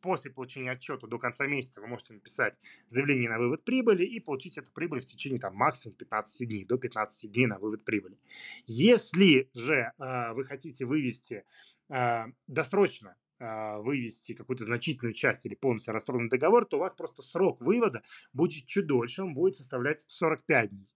после 0.00 0.30
получения 0.30 0.72
отчета 0.72 1.06
до 1.06 1.18
конца 1.18 1.46
месяца 1.46 1.80
вы 1.80 1.86
можете 1.86 2.14
написать 2.14 2.58
заявление 2.90 3.28
на 3.28 3.38
вывод 3.38 3.64
прибыли 3.64 4.04
и 4.04 4.20
получить 4.20 4.58
эту 4.58 4.72
прибыль 4.72 5.00
в 5.00 5.06
течение 5.06 5.40
там 5.40 5.54
максимум 5.54 5.96
15 5.96 6.48
дней, 6.48 6.64
до 6.64 6.78
15 6.78 7.30
дней 7.30 7.46
на 7.46 7.58
вывод 7.58 7.84
прибыли. 7.84 8.18
Если 8.66 9.50
же 9.54 9.92
э, 9.98 10.32
вы 10.32 10.44
хотите 10.44 10.84
вывести 10.84 11.44
э, 11.88 12.24
досрочно 12.46 13.16
э, 13.38 13.78
вывести 13.78 14.34
какую-то 14.34 14.64
значительную 14.64 15.14
часть 15.14 15.46
или 15.46 15.54
полностью 15.54 15.94
расторгнуть 15.94 16.30
договор, 16.30 16.64
то 16.64 16.76
у 16.76 16.80
вас 16.80 16.92
просто 16.94 17.22
срок 17.22 17.60
вывода 17.60 18.02
будет 18.32 18.66
чуть 18.66 18.86
дольше, 18.86 19.22
он 19.22 19.34
будет 19.34 19.56
составлять 19.56 20.04
45 20.06 20.70
дней. 20.70 20.88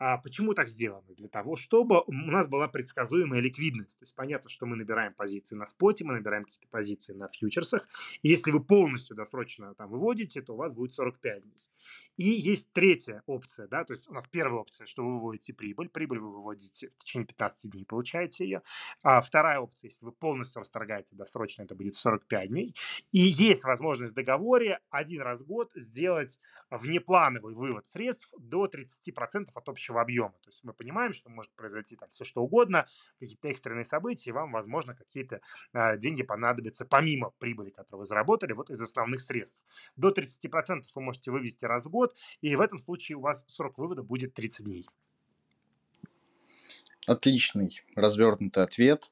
А 0.00 0.16
почему 0.16 0.54
так 0.54 0.70
сделано? 0.70 1.14
Для 1.14 1.28
того, 1.28 1.56
чтобы 1.56 2.02
у 2.06 2.12
нас 2.12 2.48
была 2.48 2.68
предсказуемая 2.68 3.40
ликвидность. 3.40 3.98
То 3.98 4.04
есть 4.04 4.14
понятно, 4.14 4.48
что 4.48 4.64
мы 4.64 4.74
набираем 4.74 5.12
позиции 5.12 5.54
на 5.54 5.66
споте, 5.66 6.04
мы 6.04 6.14
набираем 6.14 6.44
какие-то 6.44 6.68
позиции 6.68 7.12
на 7.12 7.28
фьючерсах. 7.28 7.86
И 8.22 8.30
если 8.30 8.50
вы 8.50 8.64
полностью 8.64 9.14
досрочно 9.14 9.74
там 9.74 9.90
выводите, 9.90 10.40
то 10.40 10.54
у 10.54 10.56
вас 10.56 10.72
будет 10.72 10.94
45 10.94 11.42
дней. 11.42 11.69
И 12.16 12.28
есть 12.28 12.72
третья 12.72 13.22
опция, 13.26 13.66
да, 13.66 13.84
то 13.84 13.94
есть 13.94 14.08
у 14.08 14.12
нас 14.12 14.26
первая 14.26 14.60
опция, 14.60 14.86
что 14.86 15.02
вы 15.02 15.14
выводите 15.14 15.54
прибыль, 15.54 15.88
прибыль 15.88 16.18
вы 16.18 16.30
выводите 16.30 16.90
в 16.98 17.04
течение 17.04 17.26
15 17.26 17.70
дней, 17.70 17.86
получаете 17.86 18.44
ее. 18.44 18.62
А 19.02 19.20
вторая 19.20 19.60
опция, 19.60 19.88
если 19.88 20.04
вы 20.04 20.12
полностью 20.12 20.60
расторгаете 20.60 21.16
досрочно, 21.16 21.62
это 21.62 21.74
будет 21.74 21.94
45 21.96 22.48
дней. 22.48 22.74
И 23.12 23.20
есть 23.20 23.64
возможность 23.64 24.12
в 24.12 24.16
договоре 24.16 24.80
один 24.90 25.22
раз 25.22 25.40
в 25.40 25.46
год 25.46 25.70
сделать 25.74 26.38
внеплановый 26.70 27.54
вывод 27.54 27.86
средств 27.88 28.32
до 28.38 28.66
30% 28.66 29.48
от 29.54 29.68
общего 29.68 30.00
объема. 30.00 30.34
То 30.42 30.50
есть 30.50 30.62
мы 30.64 30.72
понимаем, 30.74 31.12
что 31.14 31.30
может 31.30 31.52
произойти 31.52 31.96
там 31.96 32.10
все 32.10 32.24
что 32.24 32.42
угодно, 32.42 32.86
какие-то 33.18 33.48
экстренные 33.48 33.84
события, 33.84 34.30
и 34.30 34.32
вам, 34.32 34.52
возможно, 34.52 34.94
какие-то 34.94 35.40
а, 35.72 35.96
деньги 35.96 36.22
понадобятся 36.22 36.84
помимо 36.84 37.30
прибыли, 37.38 37.70
которую 37.70 38.00
вы 38.00 38.04
заработали, 38.04 38.52
вот 38.52 38.70
из 38.70 38.80
основных 38.80 39.22
средств. 39.22 39.64
До 39.96 40.10
30% 40.10 40.82
вы 40.94 41.02
можете 41.02 41.30
вывести 41.30 41.64
раз 41.70 41.86
в 41.86 41.90
год, 41.90 42.14
и 42.40 42.54
в 42.56 42.60
этом 42.60 42.78
случае 42.78 43.16
у 43.16 43.20
вас 43.20 43.44
срок 43.46 43.78
вывода 43.78 44.02
будет 44.02 44.34
30 44.34 44.64
дней. 44.64 44.86
Отличный 47.06 47.80
развернутый 47.94 48.62
ответ. 48.62 49.10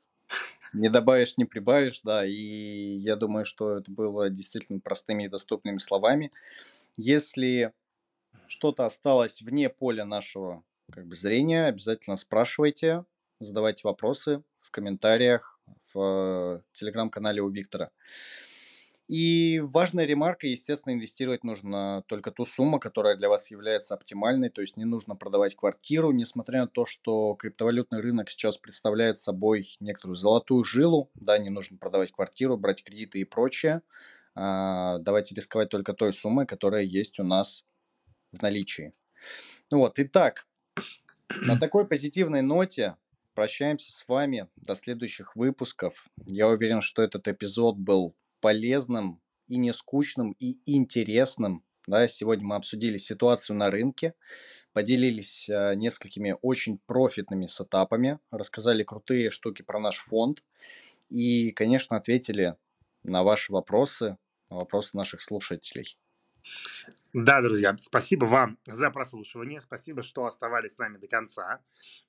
Не 0.74 0.90
добавишь, 0.90 1.38
не 1.38 1.46
прибавишь, 1.46 2.00
да, 2.04 2.26
и 2.26 2.32
я 2.32 3.16
думаю, 3.16 3.46
что 3.46 3.78
это 3.78 3.90
было 3.90 4.28
действительно 4.28 4.80
простыми 4.80 5.24
и 5.24 5.28
доступными 5.28 5.78
словами. 5.78 6.30
Если 6.98 7.72
что-то 8.46 8.84
осталось 8.84 9.40
вне 9.40 9.70
поля 9.70 10.04
нашего 10.04 10.62
как 10.90 11.06
бы, 11.06 11.14
зрения, 11.14 11.66
обязательно 11.66 12.16
спрашивайте, 12.16 13.04
задавайте 13.40 13.82
вопросы 13.84 14.42
в 14.60 14.70
комментариях 14.70 15.58
в 15.92 15.98
э, 15.98 16.60
телеграм-канале 16.72 17.40
у 17.40 17.48
Виктора. 17.48 17.90
И 19.08 19.60
важная 19.64 20.04
ремарка, 20.04 20.46
естественно, 20.46 20.92
инвестировать 20.92 21.42
нужно 21.42 22.04
только 22.08 22.30
ту 22.30 22.44
сумму, 22.44 22.78
которая 22.78 23.16
для 23.16 23.30
вас 23.30 23.50
является 23.50 23.94
оптимальной, 23.94 24.50
то 24.50 24.60
есть 24.60 24.76
не 24.76 24.84
нужно 24.84 25.16
продавать 25.16 25.56
квартиру, 25.56 26.12
несмотря 26.12 26.60
на 26.62 26.68
то, 26.68 26.84
что 26.84 27.34
криптовалютный 27.34 28.00
рынок 28.00 28.28
сейчас 28.28 28.58
представляет 28.58 29.16
собой 29.16 29.76
некоторую 29.80 30.14
золотую 30.14 30.62
жилу, 30.62 31.10
да, 31.14 31.38
не 31.38 31.48
нужно 31.48 31.78
продавать 31.78 32.12
квартиру, 32.12 32.58
брать 32.58 32.84
кредиты 32.84 33.18
и 33.20 33.24
прочее. 33.24 33.80
А, 34.34 34.98
давайте 34.98 35.34
рисковать 35.34 35.70
только 35.70 35.94
той 35.94 36.12
суммой, 36.12 36.46
которая 36.46 36.82
есть 36.82 37.18
у 37.18 37.24
нас 37.24 37.64
в 38.32 38.42
наличии. 38.42 38.92
Вот, 39.70 39.98
итак, 39.98 40.46
на 41.40 41.58
такой 41.58 41.88
позитивной 41.88 42.42
ноте 42.42 42.96
прощаемся 43.32 43.90
с 43.90 44.06
вами 44.06 44.48
до 44.56 44.74
следующих 44.74 45.34
выпусков. 45.34 46.06
Я 46.26 46.48
уверен, 46.48 46.82
что 46.82 47.00
этот 47.00 47.26
эпизод 47.26 47.78
был 47.78 48.14
полезным 48.40 49.20
и 49.46 49.56
не 49.56 49.72
скучным, 49.72 50.32
и 50.38 50.58
интересным. 50.66 51.64
Да, 51.86 52.06
сегодня 52.06 52.46
мы 52.46 52.56
обсудили 52.56 52.98
ситуацию 52.98 53.56
на 53.56 53.70
рынке, 53.70 54.14
поделились 54.74 55.48
э, 55.48 55.74
несколькими 55.74 56.36
очень 56.42 56.78
профитными 56.86 57.46
сетапами, 57.46 58.18
рассказали 58.30 58.82
крутые 58.82 59.30
штуки 59.30 59.62
про 59.62 59.80
наш 59.80 59.96
фонд 59.96 60.44
и, 61.08 61.50
конечно, 61.52 61.96
ответили 61.96 62.56
на 63.04 63.22
ваши 63.22 63.52
вопросы, 63.52 64.18
на 64.50 64.56
вопросы 64.56 64.96
наших 64.96 65.22
слушателей. 65.22 65.96
Да, 67.14 67.40
друзья, 67.40 67.74
спасибо 67.78 68.26
вам 68.26 68.58
за 68.66 68.90
прослушивание, 68.90 69.60
спасибо, 69.60 70.02
что 70.02 70.26
оставались 70.26 70.74
с 70.74 70.78
нами 70.78 70.98
до 70.98 71.08
конца. 71.08 71.60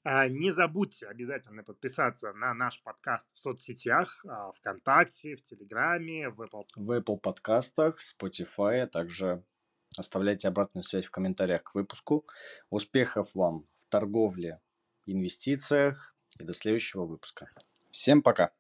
А, 0.03 0.27
не 0.27 0.51
забудьте 0.51 1.07
обязательно 1.07 1.63
подписаться 1.63 2.33
на 2.33 2.53
наш 2.53 2.81
подкаст 2.83 3.33
в 3.33 3.39
соцсетях, 3.39 4.23
а, 4.27 4.51
ВКонтакте, 4.51 5.35
в 5.35 5.41
Телеграме, 5.41 6.29
в 6.29 6.41
Apple. 6.41 6.63
В 6.75 6.91
Apple 6.91 7.17
подкастах, 7.17 7.99
Spotify, 8.01 8.81
а 8.81 8.87
также 8.87 9.43
Оставляйте 9.97 10.47
обратную 10.47 10.83
связь 10.83 11.05
в 11.05 11.11
комментариях 11.11 11.63
к 11.63 11.75
выпуску. 11.75 12.25
Успехов 12.69 13.29
вам 13.33 13.65
в 13.79 13.85
торговле, 13.87 14.61
инвестициях 15.05 16.15
и 16.39 16.43
до 16.43 16.53
следующего 16.53 17.05
выпуска. 17.05 17.49
Всем 17.91 18.21
пока! 18.21 18.58